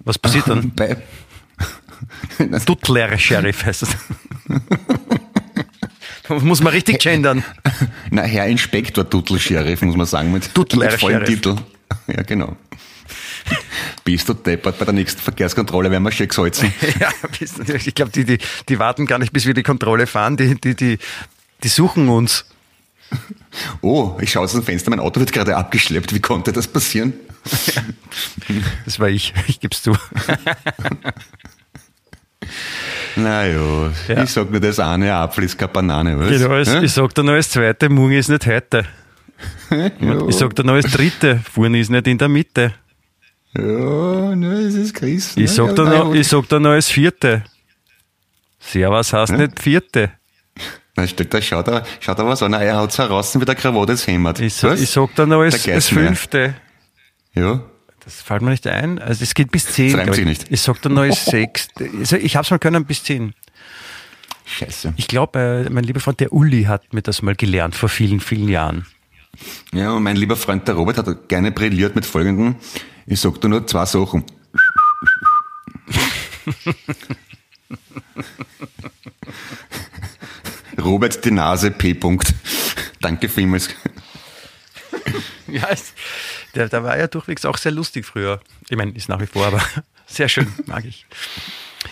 Was 0.00 0.18
passiert 0.18 0.48
dann? 0.48 0.72
Bei, 0.74 0.96
Tuttler-Sheriff 2.66 3.64
heißt 3.64 3.82
es. 3.82 3.96
Muss 6.28 6.62
man 6.62 6.72
richtig 6.72 7.00
gendern. 7.00 7.44
Na, 8.10 8.22
Herr 8.22 8.46
Inspektor 8.46 9.08
Tuttel 9.08 9.38
Sheriff, 9.38 9.82
muss 9.82 9.96
man 9.96 10.06
sagen, 10.06 10.32
mit, 10.32 10.54
Tuttel, 10.54 10.78
mit 10.78 10.92
vollem 10.94 11.18
Sheriff. 11.18 11.28
Titel. 11.28 11.56
Ja, 12.06 12.22
genau. 12.22 12.56
Bist 14.04 14.28
du 14.28 14.34
deppert, 14.34 14.78
bei 14.78 14.84
der 14.84 14.94
nächsten 14.94 15.20
Verkehrskontrolle 15.20 15.90
werden 15.90 16.02
wir 16.02 16.12
schön 16.12 16.28
gesalzen. 16.28 16.72
Ja, 17.00 17.10
ich 17.40 17.94
glaube, 17.94 18.10
die, 18.12 18.24
die, 18.24 18.38
die 18.68 18.78
warten 18.78 19.06
gar 19.06 19.18
nicht, 19.18 19.32
bis 19.32 19.46
wir 19.46 19.54
die 19.54 19.62
Kontrolle 19.62 20.06
fahren. 20.06 20.36
Die, 20.36 20.54
die, 20.60 20.74
die, 20.74 20.98
die 21.62 21.68
suchen 21.68 22.08
uns. 22.08 22.44
Oh, 23.82 24.16
ich 24.20 24.32
schaue 24.32 24.44
aus 24.44 24.52
dem 24.52 24.62
Fenster, 24.62 24.90
mein 24.90 25.00
Auto 25.00 25.20
wird 25.20 25.32
gerade 25.32 25.56
abgeschleppt. 25.56 26.14
Wie 26.14 26.20
konnte 26.20 26.52
das 26.52 26.66
passieren? 26.66 27.12
Das 28.84 29.00
war 29.00 29.08
ich, 29.08 29.32
ich 29.48 29.58
geb's 29.60 29.82
zu. 29.82 29.96
Na 33.16 33.46
ja, 33.46 33.92
Ja. 34.08 34.22
ich 34.24 34.30
sag 34.30 34.50
nur, 34.50 34.60
das 34.60 34.78
eine 34.80 35.14
Apfel 35.14 35.44
ist 35.44 35.58
keine 35.58 35.72
Banane, 35.72 36.18
was? 36.18 36.28
Genau, 36.28 36.50
als, 36.50 36.68
Hä? 36.70 36.84
ich 36.84 36.92
sag 36.92 37.14
dir 37.14 37.22
noch 37.24 37.32
als 37.34 37.50
zweite, 37.50 37.88
morgen 37.88 38.12
ist 38.12 38.28
nicht 38.28 38.46
heute. 38.46 38.84
ja, 39.70 40.26
Ich 40.28 40.36
sag 40.36 40.54
dir 40.56 40.64
noch 40.64 40.74
als 40.74 40.90
dritte, 40.90 41.40
vorne 41.52 41.78
ist 41.80 41.90
nicht 41.90 42.06
in 42.06 42.18
der 42.18 42.28
Mitte. 42.28 42.74
Ja, 43.56 44.34
ne, 44.34 44.52
es 44.66 44.74
ist 44.74 44.94
Christen. 44.94 45.40
Ich 45.40 45.50
sag 45.50 45.74
dir 45.76 45.84
noch, 45.84 46.14
ich 46.14 46.26
sag 46.28 46.48
dir 46.48 46.60
noch 46.60 46.70
als 46.70 46.88
vierte, 46.90 47.44
Servus 48.60 49.12
heißt 49.12 49.32
Ja. 49.32 49.38
nicht 49.38 49.60
vierte. 49.60 50.10
Na, 50.96 51.06
steht 51.06 51.32
da, 51.32 51.40
schaut 51.40 51.68
er, 51.68 51.84
schaut 52.00 52.18
er 52.18 52.26
was 52.26 52.42
an, 52.42 52.52
er 52.52 52.76
haut's 52.76 52.98
heraus, 52.98 53.38
wie 53.38 53.44
der 53.44 53.54
Krawatte 53.54 53.92
es 53.92 54.06
hämmert. 54.06 54.40
Ich, 54.40 54.62
ich 54.62 54.90
sag 54.90 55.14
dann 55.14 55.30
noch 55.30 55.40
als, 55.40 55.66
als 55.68 55.88
fünfte. 55.88 56.54
Ja. 57.34 57.62
Das 58.04 58.20
fällt 58.20 58.42
mir 58.42 58.50
nicht 58.50 58.66
ein. 58.66 58.98
Also 58.98 59.22
es 59.22 59.32
geht 59.32 59.50
bis 59.52 59.66
zehn. 59.66 59.96
Das 59.96 60.06
sich 60.16 60.18
ich. 60.18 60.24
nicht. 60.24 60.46
Ich 60.50 60.60
sag 60.60 60.82
dann 60.82 60.94
noch 60.94 61.02
als 61.02 61.24
sechste. 61.24 61.88
Also 61.98 62.16
ich 62.16 62.36
hab's 62.36 62.50
mal 62.50 62.58
können 62.58 62.84
bis 62.84 63.04
zehn. 63.04 63.32
Scheiße. 64.44 64.92
Ich 64.96 65.06
glaube, 65.08 65.64
äh, 65.66 65.70
mein 65.70 65.84
lieber 65.84 66.00
Freund, 66.00 66.20
der 66.20 66.32
Uli 66.32 66.64
hat 66.64 66.92
mir 66.92 67.02
das 67.02 67.22
mal 67.22 67.36
gelernt 67.36 67.74
vor 67.74 67.88
vielen, 67.88 68.20
vielen 68.20 68.48
Jahren. 68.48 68.86
Ja, 69.72 69.92
und 69.92 70.02
mein 70.02 70.16
lieber 70.16 70.36
Freund, 70.36 70.66
der 70.68 70.74
Robert, 70.74 70.98
hat 70.98 71.28
gerne 71.28 71.52
brilliert 71.52 71.94
mit 71.94 72.04
folgenden, 72.04 72.56
ich 73.06 73.20
sag 73.20 73.40
dir 73.40 73.48
nur 73.48 73.66
zwei 73.66 73.84
Sachen. 73.86 74.24
Robert 80.80 81.24
die 81.24 81.30
Nase 81.30 81.70
P. 81.70 81.92
-Punkt. 81.92 82.34
Danke 83.00 83.28
vielmals. 83.28 83.68
Ja, 85.48 85.68
es, 85.70 85.92
der, 86.54 86.68
der 86.68 86.82
war 86.82 86.98
ja 86.98 87.06
durchwegs 87.06 87.44
auch 87.44 87.58
sehr 87.58 87.72
lustig 87.72 88.06
früher. 88.06 88.40
Ich 88.68 88.76
meine, 88.76 88.92
ist 88.92 89.08
nach 89.08 89.20
wie 89.20 89.26
vor, 89.26 89.46
aber 89.46 89.62
sehr 90.06 90.28
schön, 90.28 90.52
mag 90.66 90.84
ich. 90.84 91.06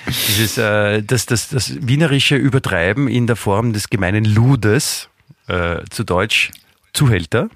Dieses, 0.07 0.57
äh, 0.57 1.03
das, 1.03 1.27
das, 1.27 1.49
das 1.49 1.73
wienerische 1.81 2.37
Übertreiben 2.37 3.09
in 3.09 3.27
der 3.27 3.37
Form 3.37 3.73
des 3.73 3.91
gemeinen 3.91 4.25
Ludes, 4.25 5.09
äh, 5.47 5.83
zu 5.91 6.05
Deutsch 6.05 6.51
Zuhälter. 6.93 7.49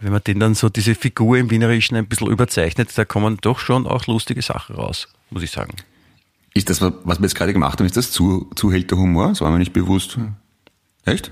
Wenn 0.00 0.12
man 0.12 0.22
den 0.24 0.40
dann 0.40 0.54
so, 0.54 0.68
diese 0.70 0.94
Figur 0.94 1.36
im 1.38 1.50
Wienerischen 1.50 1.96
ein 1.96 2.06
bisschen 2.06 2.28
überzeichnet, 2.28 2.90
da 2.96 3.04
kommen 3.04 3.36
doch 3.40 3.58
schon 3.58 3.86
auch 3.86 4.06
lustige 4.06 4.40
Sachen 4.42 4.76
raus, 4.76 5.08
muss 5.30 5.42
ich 5.42 5.50
sagen. 5.50 5.74
Ist 6.54 6.70
das, 6.70 6.80
was 6.80 7.18
wir 7.20 7.22
jetzt 7.24 7.34
gerade 7.34 7.52
gemacht 7.52 7.78
haben, 7.78 7.86
ist 7.86 7.96
das 7.96 8.10
Zu 8.10 8.50
Zuhälterhumor? 8.56 9.28
Das 9.28 9.40
war 9.40 9.50
mir 9.50 9.58
nicht 9.58 9.72
bewusst. 9.72 10.18
Echt? 11.04 11.30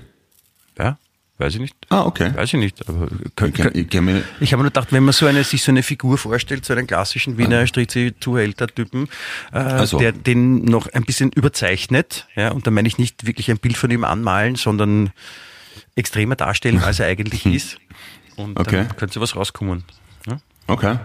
Ja, 0.77 0.97
weiß 1.39 1.55
ich 1.55 1.59
nicht. 1.61 1.75
Ah, 1.89 2.03
okay. 2.05 2.31
Weiß 2.35 2.53
ich 2.53 2.59
nicht. 2.59 2.87
Aber 2.87 3.07
kann, 3.35 3.49
Ich, 3.49 3.55
kenn- 3.55 3.75
ich, 3.75 4.01
mich- 4.01 4.23
Ich 4.39 4.53
habe 4.53 4.59
mir 4.61 4.65
nur 4.65 4.71
gedacht, 4.71 4.91
wenn 4.93 5.03
man 5.03 5.13
so 5.13 5.25
eine, 5.25 5.43
sich 5.43 5.61
so 5.63 5.71
eine 5.71 5.83
Figur 5.83 6.17
vorstellt, 6.17 6.63
so 6.63 6.73
einen 6.73 6.87
klassischen 6.87 7.37
Wiener 7.37 7.65
Strizi-Zuhälter-Typen, 7.67 9.09
äh, 9.51 9.57
Also. 9.57 9.97
der 9.99 10.11
den 10.13 10.63
noch 10.65 10.87
ein 10.93 11.03
bisschen 11.03 11.31
überzeichnet, 11.31 12.27
ja, 12.35 12.51
und 12.51 12.65
da 12.67 12.71
meine 12.71 12.87
ich 12.87 12.97
nicht 12.97 13.25
wirklich 13.25 13.49
ein 13.51 13.57
Bild 13.57 13.77
von 13.77 13.91
ihm 13.91 14.03
anmalen, 14.03 14.55
sondern 14.55 15.11
extremer 15.95 16.35
darstellen, 16.35 16.79
als 16.81 16.99
er 16.99 17.07
eigentlich 17.07 17.45
ist. 17.45 17.77
Und 18.39 18.59
Okay. 18.59 18.85
dann 18.87 18.95
könnte 18.95 19.13
sowas 19.13 19.35
rauskommen. 19.35 19.83
Ja? 20.27 20.39
Okay. 20.67 20.97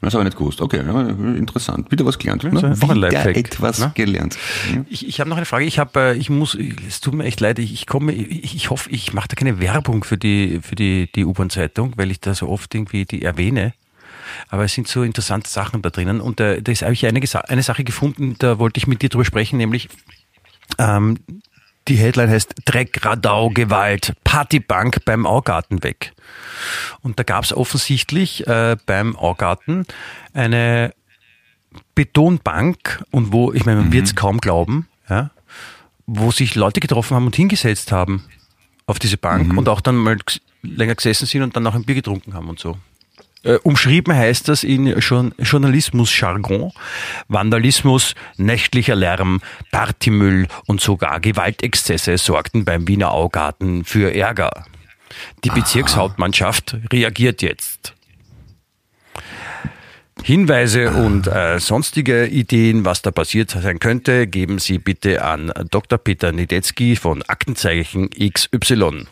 Das 0.00 0.14
habe 0.14 0.22
ich 0.22 0.26
nicht 0.26 0.38
gewusst. 0.38 0.60
Okay, 0.60 0.76
ja, 0.86 1.00
interessant. 1.34 1.90
Wieder 1.90 2.06
was 2.06 2.18
gelernt. 2.18 2.44
ne? 2.44 2.52
Wieder 2.52 3.26
etwas 3.26 3.80
ne? 3.80 3.90
gelernt. 3.94 4.38
Ja. 4.72 4.84
Ich, 4.88 5.08
ich 5.08 5.18
habe 5.18 5.28
noch 5.28 5.36
eine 5.36 5.44
Frage. 5.46 5.64
Ich 5.64 5.80
habe, 5.80 6.00
äh, 6.00 6.16
ich 6.16 6.30
muss, 6.30 6.56
es 6.86 7.00
tut 7.00 7.14
mir 7.14 7.24
echt 7.24 7.40
leid. 7.40 7.58
Ich, 7.58 7.72
ich 7.72 7.86
komme, 7.88 8.12
ich, 8.12 8.54
ich 8.54 8.70
hoffe, 8.70 8.88
ich 8.90 9.12
mache 9.12 9.26
da 9.28 9.34
keine 9.34 9.58
Werbung 9.58 10.04
für 10.04 10.16
die 10.16 10.60
für 10.62 10.76
die 10.76 11.10
die 11.12 11.24
U-Bahn-Zeitung, 11.24 11.94
weil 11.96 12.12
ich 12.12 12.20
da 12.20 12.32
so 12.32 12.48
oft 12.48 12.72
irgendwie 12.76 13.06
die 13.06 13.22
erwähne. 13.22 13.74
Aber 14.48 14.64
es 14.64 14.74
sind 14.74 14.86
so 14.86 15.02
interessante 15.02 15.50
Sachen 15.50 15.82
da 15.82 15.90
drinnen. 15.90 16.20
Und 16.20 16.38
äh, 16.38 16.62
da 16.62 16.70
ist 16.70 16.82
habe 16.82 16.92
ich 16.92 17.04
eine, 17.04 17.20
eine 17.48 17.62
Sache 17.64 17.82
gefunden. 17.82 18.36
Da 18.38 18.60
wollte 18.60 18.78
ich 18.78 18.86
mit 18.86 19.02
dir 19.02 19.08
drüber 19.08 19.24
sprechen, 19.24 19.56
nämlich 19.56 19.88
ähm, 20.78 21.18
die 21.88 21.96
Headline 21.96 22.30
heißt 22.30 22.54
Dreck, 22.64 23.04
Radau, 23.04 23.50
Gewalt, 23.50 24.14
Partybank 24.24 25.04
beim 25.04 25.26
Augarten 25.26 25.82
weg. 25.82 26.12
Und 27.02 27.18
da 27.18 27.22
gab 27.22 27.44
es 27.44 27.52
offensichtlich 27.52 28.46
äh, 28.46 28.76
beim 28.86 29.16
Augarten 29.16 29.86
eine 30.32 30.94
Betonbank 31.94 33.04
und 33.10 33.32
wo, 33.32 33.52
ich 33.52 33.64
meine, 33.64 33.80
man 33.80 33.92
wird 33.92 34.06
es 34.06 34.14
kaum 34.14 34.38
glauben, 34.38 34.88
ja, 35.08 35.30
wo 36.06 36.30
sich 36.30 36.54
Leute 36.54 36.80
getroffen 36.80 37.14
haben 37.14 37.26
und 37.26 37.36
hingesetzt 37.36 37.92
haben 37.92 38.24
auf 38.86 38.98
diese 38.98 39.18
Bank 39.18 39.56
und 39.56 39.68
auch 39.68 39.80
dann 39.80 39.96
mal 39.96 40.16
länger 40.62 40.94
gesessen 40.94 41.26
sind 41.26 41.42
und 41.42 41.54
dann 41.54 41.62
noch 41.62 41.74
ein 41.74 41.84
Bier 41.84 41.96
getrunken 41.96 42.34
haben 42.34 42.48
und 42.48 42.58
so. 42.58 42.78
Äh, 43.44 43.54
umschrieben 43.62 44.14
heißt 44.14 44.48
das 44.48 44.64
in 44.64 44.86
Journ- 44.98 45.34
Journalismus-Jargon. 45.38 46.72
Vandalismus, 47.28 48.14
nächtlicher 48.36 48.96
Lärm, 48.96 49.40
Partymüll 49.70 50.48
und 50.66 50.80
sogar 50.80 51.20
Gewaltexzesse 51.20 52.18
sorgten 52.18 52.64
beim 52.64 52.88
Wiener 52.88 53.12
Augarten 53.12 53.84
für 53.84 54.14
Ärger. 54.14 54.64
Die 55.44 55.50
Bezirkshauptmannschaft 55.50 56.76
reagiert 56.92 57.42
jetzt. 57.42 57.94
Hinweise 60.22 60.90
und 60.90 61.26
äh, 61.28 61.58
sonstige 61.60 62.26
Ideen, 62.26 62.84
was 62.84 63.02
da 63.02 63.10
passiert 63.10 63.50
sein 63.50 63.78
könnte, 63.78 64.26
geben 64.26 64.58
Sie 64.58 64.78
bitte 64.78 65.24
an 65.24 65.52
Dr. 65.70 65.98
Peter 65.98 66.32
Niedetzky 66.32 66.96
von 66.96 67.22
Aktenzeichen 67.22 68.10
XY. 68.10 69.06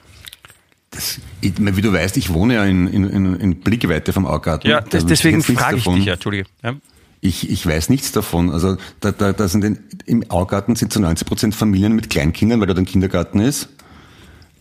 Das, 0.97 1.21
wie 1.43 1.83
du 1.83 1.93
weißt, 1.93 2.17
ich 2.17 2.33
wohne 2.33 2.55
ja 2.55 2.65
in, 2.65 2.89
in, 2.89 3.35
in, 3.37 3.61
Blickweite 3.61 4.13
vom 4.13 4.27
Augarten. 4.27 4.69
Ja, 4.69 4.81
Da 4.81 4.89
das, 4.89 5.07
deswegen 5.07 5.43
frage 5.43 5.77
ich 5.77 5.85
davon. 5.85 5.97
dich, 5.97 6.07
ja, 6.07 6.15
Entschuldige. 6.15 6.47
Ja. 6.63 6.75
Ich, 7.21 7.51
ich 7.51 7.67
weiß 7.67 7.89
nichts 7.89 8.13
davon. 8.13 8.51
Also 8.51 8.77
da, 9.01 9.13
da, 9.13 9.33
da 9.33 9.49
sind 9.49 9.65
in, 9.65 9.79
im 10.07 10.31
Augarten 10.31 10.77
sind 10.77 10.93
zu 10.93 11.01
90 11.01 11.27
Prozent 11.27 11.55
Familien 11.55 11.95
mit 11.95 12.11
Kleinkindern, 12.11 12.61
weil 12.61 12.67
dort 12.67 12.79
ein 12.79 12.85
Kindergarten 12.85 13.41
ist. 13.41 13.69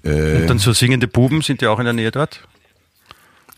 Und 0.03 0.47
dann 0.47 0.59
so 0.59 0.71
singende 0.71 1.07
Buben 1.07 1.41
sind 1.41 1.63
ja 1.63 1.71
auch 1.71 1.79
in 1.79 1.85
der 1.85 1.93
Nähe 1.93 2.11
dort. 2.11 2.41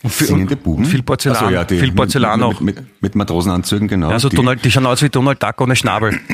Und 0.03 0.13
viel, 0.13 0.27
Singende 0.27 0.55
Buben. 0.55 0.83
Und 0.83 0.89
viel 0.89 1.03
Porzellan, 1.03 1.39
so, 1.39 1.49
ja, 1.49 1.65
die, 1.65 1.79
viel 1.79 1.91
Porzellan 1.91 2.39
mit, 2.39 2.47
auch. 2.47 2.61
Mit, 2.61 2.75
mit, 2.75 3.01
mit 3.01 3.15
Matrosenanzügen, 3.15 3.87
genau. 3.87 4.09
Also 4.09 4.29
die, 4.29 4.35
Donald, 4.35 4.63
die 4.63 4.71
schauen 4.71 4.85
aus 4.85 5.01
wie 5.01 5.09
Donald 5.09 5.41
Duck 5.41 5.59
ohne 5.59 5.75
Schnabel. 5.75 6.19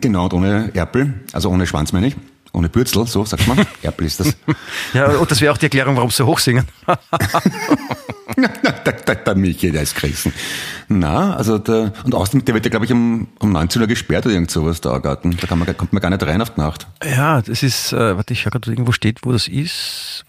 Genau, 0.00 0.24
und 0.24 0.32
ohne 0.32 0.70
Erpel, 0.74 1.12
also 1.32 1.50
ohne 1.50 1.66
Schwanz 1.66 1.92
meine 1.92 2.06
ich. 2.06 2.16
Ohne 2.56 2.70
Bürzel, 2.70 3.06
so 3.06 3.22
sagt 3.22 3.46
man. 3.46 3.66
Erpel 3.82 4.06
ist 4.06 4.18
das. 4.18 4.34
Ja, 4.94 5.08
und 5.08 5.30
das 5.30 5.42
wäre 5.42 5.52
auch 5.52 5.58
die 5.58 5.66
Erklärung, 5.66 5.96
warum 5.96 6.08
sie 6.10 6.16
so 6.16 6.26
hoch 6.26 6.38
singen. 6.38 6.66
da, 6.86 6.96
da, 9.04 9.14
da 9.14 9.34
Michi, 9.34 9.70
der 9.70 9.82
ist 9.82 9.94
gerissen. 9.94 10.32
Na, 10.88 11.36
also 11.36 11.58
der, 11.58 11.92
und 12.04 12.14
außerdem, 12.14 12.46
der 12.46 12.54
wird 12.54 12.64
ja, 12.64 12.70
glaube 12.70 12.86
ich, 12.86 12.92
um, 12.92 13.28
um 13.40 13.52
19 13.52 13.82
Uhr 13.82 13.88
gesperrt 13.88 14.24
oder 14.24 14.34
irgend 14.34 14.50
sowas, 14.50 14.80
der 14.80 14.92
Augarten. 14.92 15.36
Da 15.38 15.46
kann 15.46 15.58
man, 15.58 15.76
kommt 15.76 15.92
man 15.92 16.00
gar 16.00 16.08
nicht 16.08 16.22
rein 16.22 16.40
auf 16.40 16.54
die 16.54 16.60
Nacht. 16.60 16.86
Ja, 17.04 17.42
das 17.42 17.62
ist, 17.62 17.92
äh, 17.92 18.16
warte, 18.16 18.32
ich 18.32 18.40
schau 18.40 18.48
gerade, 18.48 18.70
irgendwo 18.70 18.92
steht, 18.92 19.18
wo 19.22 19.32
das 19.32 19.48
ist. 19.48 20.24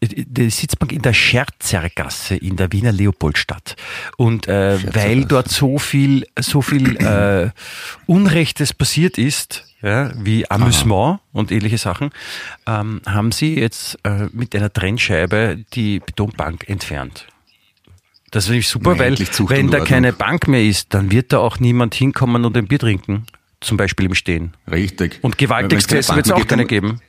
Die 0.00 0.50
Sitzbank 0.50 0.92
in 0.92 1.02
der 1.02 1.12
Scherzergasse 1.12 2.36
in 2.36 2.56
der 2.56 2.72
Wiener 2.72 2.92
Leopoldstadt. 2.92 3.76
Und 4.16 4.48
äh, 4.48 4.78
weil 4.94 5.26
dort 5.26 5.50
so 5.50 5.78
viel, 5.78 6.26
so 6.40 6.62
viel 6.62 6.96
äh, 6.96 7.50
Unrechtes 8.06 8.72
passiert 8.72 9.18
ist, 9.18 9.67
ja, 9.82 10.10
wie 10.16 10.50
Amüsement 10.50 11.20
und 11.32 11.52
ähnliche 11.52 11.78
Sachen, 11.78 12.10
ähm, 12.66 13.00
haben 13.06 13.32
sie 13.32 13.58
jetzt 13.58 13.98
äh, 14.04 14.26
mit 14.32 14.54
einer 14.56 14.72
Trennscheibe 14.72 15.64
die 15.74 16.00
Betonbank 16.00 16.68
entfernt. 16.68 17.26
Das 18.30 18.46
finde 18.46 18.58
ich 18.60 18.68
super, 18.68 18.92
Na, 18.94 18.98
weil 18.98 19.18
wenn 19.18 19.70
da 19.70 19.78
Ordnung. 19.78 19.84
keine 19.88 20.12
Bank 20.12 20.48
mehr 20.48 20.62
ist, 20.62 20.92
dann 20.92 21.10
wird 21.10 21.32
da 21.32 21.38
auch 21.38 21.60
niemand 21.60 21.94
hinkommen 21.94 22.44
und 22.44 22.56
ein 22.56 22.66
Bier 22.68 22.78
trinken. 22.78 23.26
Zum 23.60 23.76
Beispiel 23.76 24.06
im 24.06 24.14
Stehen. 24.14 24.54
Richtig. 24.70 25.18
Und 25.22 25.36
Gewaltexzesse 25.38 26.14
wird 26.14 26.26
es 26.26 26.32
auch 26.32 26.46
keine 26.46 26.64
geben. 26.66 27.00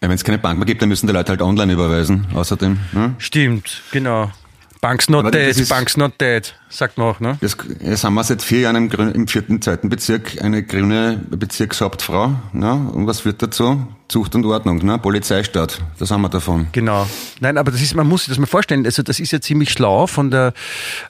dann- 0.00 0.10
Wenn 0.10 0.14
es 0.16 0.22
keine 0.24 0.38
Bank 0.38 0.58
mehr 0.58 0.66
gibt, 0.66 0.80
dann 0.82 0.88
müssen 0.88 1.06
die 1.08 1.12
Leute 1.12 1.30
halt 1.30 1.42
online 1.42 1.72
überweisen. 1.72 2.26
Außerdem. 2.34 2.78
Ne? 2.92 3.14
Stimmt, 3.18 3.82
genau. 3.90 4.30
Bank's 4.80 5.08
not 5.08 5.34
dead, 5.34 5.68
Bank's 5.68 5.96
not 5.96 6.20
dead, 6.20 6.54
sagt 6.70 6.98
man 6.98 7.08
auch, 7.08 7.20
ne? 7.20 7.36
Das, 7.40 7.56
jetzt 7.82 8.04
haben 8.04 8.14
wir 8.14 8.24
seit 8.24 8.42
vier 8.42 8.60
Jahren 8.60 8.76
im, 8.76 8.88
grün, 8.88 9.12
im 9.12 9.28
vierten, 9.28 9.60
zweiten 9.60 9.88
Bezirk 9.88 10.42
eine 10.42 10.62
grüne 10.62 11.20
Bezirkshauptfrau. 11.30 12.32
Ne? 12.52 12.72
Und 12.92 13.06
was 13.06 13.24
wird 13.24 13.42
dazu? 13.42 13.86
Zucht 14.08 14.34
und 14.34 14.44
Ordnung, 14.44 14.84
ne? 14.84 14.98
Polizeistaat. 14.98 15.78
Das 16.00 16.10
haben 16.10 16.22
wir 16.22 16.28
davon. 16.28 16.66
Genau. 16.72 17.06
Nein, 17.38 17.56
aber 17.56 17.70
das 17.70 17.80
ist, 17.80 17.94
man 17.94 18.08
muss 18.08 18.22
sich 18.22 18.30
das 18.30 18.38
mal 18.38 18.46
vorstellen, 18.46 18.84
also 18.84 19.04
das 19.04 19.20
ist 19.20 19.30
ja 19.30 19.40
ziemlich 19.40 19.70
schlau 19.70 20.08
von 20.08 20.32
der 20.32 20.52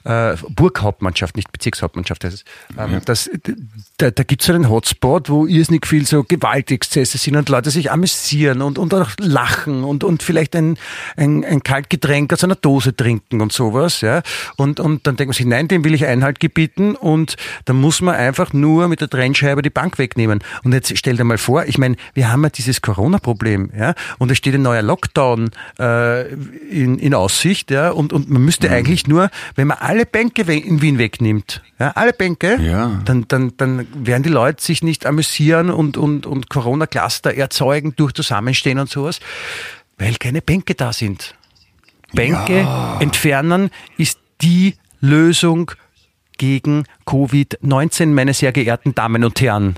äh, 0.03 0.35
Burghauptmannschaft, 0.49 1.35
nicht 1.35 1.51
Bezirkshauptmannschaft 1.51 2.23
heißt 2.23 2.35
es. 2.35 2.43
Ähm, 2.77 3.01
das, 3.05 3.27
da 3.97 4.11
da 4.11 4.23
gibt 4.23 4.41
es 4.41 4.47
so 4.47 4.53
einen 4.53 4.69
Hotspot, 4.69 5.31
wo 5.31 5.47
irrsinnig 5.47 5.87
viel 5.87 6.05
so 6.05 6.23
Gewaltexzesse 6.23 7.17
sind 7.17 7.35
und 7.35 7.49
Leute 7.49 7.71
sich 7.71 7.91
amüsieren 7.91 8.61
und, 8.61 8.77
und 8.77 8.93
auch 8.93 9.09
lachen 9.17 9.83
und, 9.83 10.03
und 10.03 10.21
vielleicht 10.21 10.55
ein, 10.55 10.77
ein, 11.17 11.43
ein 11.43 11.63
Kaltgetränk 11.63 12.31
aus 12.31 12.43
einer 12.43 12.55
Dose 12.55 12.95
trinken 12.95 13.41
und 13.41 13.51
sowas. 13.51 14.01
Ja? 14.01 14.21
Und, 14.57 14.79
und 14.79 15.07
dann 15.07 15.15
denkt 15.15 15.29
man 15.29 15.33
sich, 15.33 15.47
nein, 15.51 15.67
dem 15.67 15.83
will 15.83 15.93
ich 15.93 16.05
Einhalt 16.05 16.39
gebieten 16.39 16.95
und 16.95 17.35
dann 17.65 17.75
muss 17.79 18.01
man 18.01 18.15
einfach 18.15 18.53
nur 18.53 18.87
mit 18.87 19.01
der 19.01 19.09
Trennscheibe 19.09 19.61
die 19.61 19.69
Bank 19.69 19.99
wegnehmen. 19.99 20.39
Und 20.63 20.73
jetzt 20.73 20.97
stell 20.97 21.17
dir 21.17 21.23
mal 21.23 21.37
vor, 21.37 21.65
ich 21.65 21.77
meine, 21.77 21.95
wir 22.13 22.31
haben 22.31 22.43
ja 22.43 22.49
dieses 22.49 22.81
Corona-Problem, 22.81 23.71
ja, 23.77 23.93
und 24.17 24.31
es 24.31 24.37
steht 24.37 24.55
ein 24.55 24.61
neuer 24.61 24.81
Lockdown 24.81 25.51
äh, 25.79 26.27
in, 26.33 26.97
in 26.97 27.13
Aussicht, 27.13 27.69
ja, 27.69 27.91
und, 27.91 28.13
und 28.13 28.29
man 28.29 28.43
müsste 28.43 28.71
eigentlich 28.71 29.07
nur, 29.07 29.29
wenn 29.55 29.67
man 29.67 29.77
alle 29.79 30.05
Bänke 30.05 30.41
in 30.51 30.81
Wien 30.81 30.97
wegnimmt, 30.97 31.61
ja, 31.79 31.91
alle 31.95 32.13
Bänke, 32.13 32.57
Ja. 32.61 33.01
dann, 33.05 33.25
dann, 33.27 33.51
dann 33.57 33.87
werden 33.93 34.23
die 34.23 34.29
Leute 34.29 34.63
sich 34.63 34.81
nicht 34.83 35.05
amüsieren 35.05 35.69
und, 35.69 35.97
und, 35.97 36.25
und 36.25 36.49
Corona-Cluster 36.49 37.35
erzeugen 37.35 37.93
durch 37.97 38.13
Zusammenstehen 38.13 38.79
und 38.79 38.89
sowas, 38.89 39.19
weil 39.97 40.15
keine 40.15 40.41
Bänke 40.41 40.75
da 40.75 40.93
sind. 40.93 41.35
Bänke 42.13 42.67
entfernen 42.99 43.69
ist 43.97 44.17
die 44.41 44.75
Lösung 45.01 45.71
gegen 46.37 46.85
Covid-19, 47.05 48.07
meine 48.07 48.33
sehr 48.33 48.51
geehrten 48.51 48.95
Damen 48.95 49.23
und 49.23 49.41
Herren. 49.41 49.75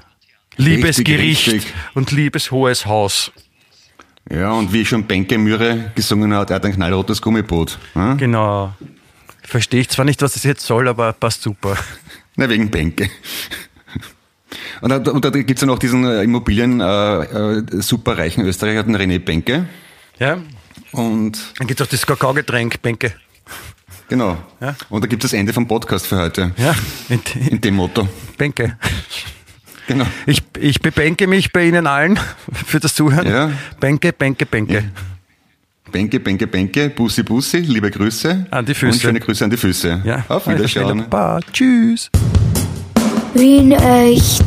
Liebes 0.57 0.99
Richtig, 0.99 1.05
Gericht 1.05 1.47
richtig. 1.47 1.73
und 1.95 2.11
liebes 2.11 2.51
Hohes 2.51 2.85
Haus. 2.85 3.31
Ja, 4.29 4.51
und 4.51 4.71
wie 4.71 4.85
schon 4.85 5.05
Benke 5.05 5.37
Mühre 5.37 5.91
gesungen 5.95 6.33
hat, 6.33 6.51
er 6.51 6.57
hat 6.57 6.65
ein 6.65 6.73
knallrotes 6.73 7.21
Gummiboot. 7.21 7.79
Hm? 7.93 8.17
Genau. 8.17 8.73
Verstehe 9.41 9.81
ich 9.81 9.89
zwar 9.89 10.05
nicht, 10.05 10.21
was 10.21 10.33
das 10.33 10.43
jetzt 10.43 10.65
soll, 10.65 10.87
aber 10.87 11.11
passt 11.13 11.41
super. 11.41 11.77
Na, 12.35 12.49
wegen 12.49 12.69
Benke. 12.69 13.09
Und 14.81 14.89
da, 14.89 14.97
und 15.11 15.25
da 15.25 15.29
gibt's 15.29 15.61
ja 15.61 15.67
noch 15.67 15.79
diesen 15.79 16.05
äh, 16.05 16.23
Immobilien 16.23 16.79
äh, 16.79 17.23
äh, 17.23 17.81
superreichen 17.81 18.45
Österreicher, 18.45 18.83
den 18.83 18.95
René 18.95 19.19
Benke. 19.19 19.67
Ja? 20.19 20.37
Und 20.91 21.39
Dann 21.57 21.67
gibt's 21.67 21.81
auch 21.81 21.87
das 21.87 22.05
Kakaogetränk, 22.05 22.81
Bänke. 22.81 23.13
Genau. 24.13 24.37
Ja. 24.61 24.75
Und 24.89 25.03
da 25.03 25.07
gibt 25.07 25.23
es 25.23 25.31
das 25.31 25.39
Ende 25.39 25.53
vom 25.53 25.67
Podcast 25.67 26.05
für 26.05 26.17
heute. 26.17 26.51
Ja, 26.57 26.75
in, 27.09 27.19
in, 27.49 27.59
dem 27.59 27.75
Motto. 27.75 28.07
Bänke. 28.37 28.77
Genau. 29.87 30.05
Ich, 30.27 30.43
ich 30.59 30.81
bebänke 30.81 31.25
mich 31.25 31.51
bei 31.51 31.65
Ihnen 31.65 31.87
allen 31.87 32.19
für 32.53 32.79
das 32.79 32.93
Zuhören. 32.93 33.27
Ja. 33.27 33.51
Bänke, 33.79 34.13
Bänke, 34.13 34.45
Bänke. 34.45 34.83
Benke, 35.91 36.19
Benke, 36.19 36.47
Benke, 36.47 36.89
Bussi, 36.89 37.23
Bussi, 37.23 37.57
liebe 37.57 37.89
Grüße. 37.89 38.45
An 38.51 38.65
die 38.65 38.73
Füße. 38.73 38.93
Und 38.93 39.01
schöne 39.01 39.19
Grüße 39.19 39.43
an 39.43 39.49
die 39.49 39.57
Füße. 39.57 40.01
Ja. 40.05 40.23
Auf 40.27 40.47
Wiederschauen. 40.47 41.09
Baba, 41.09 41.39
tschüss. 41.51 42.09
Wien 43.33 43.71
echt. 43.71 44.45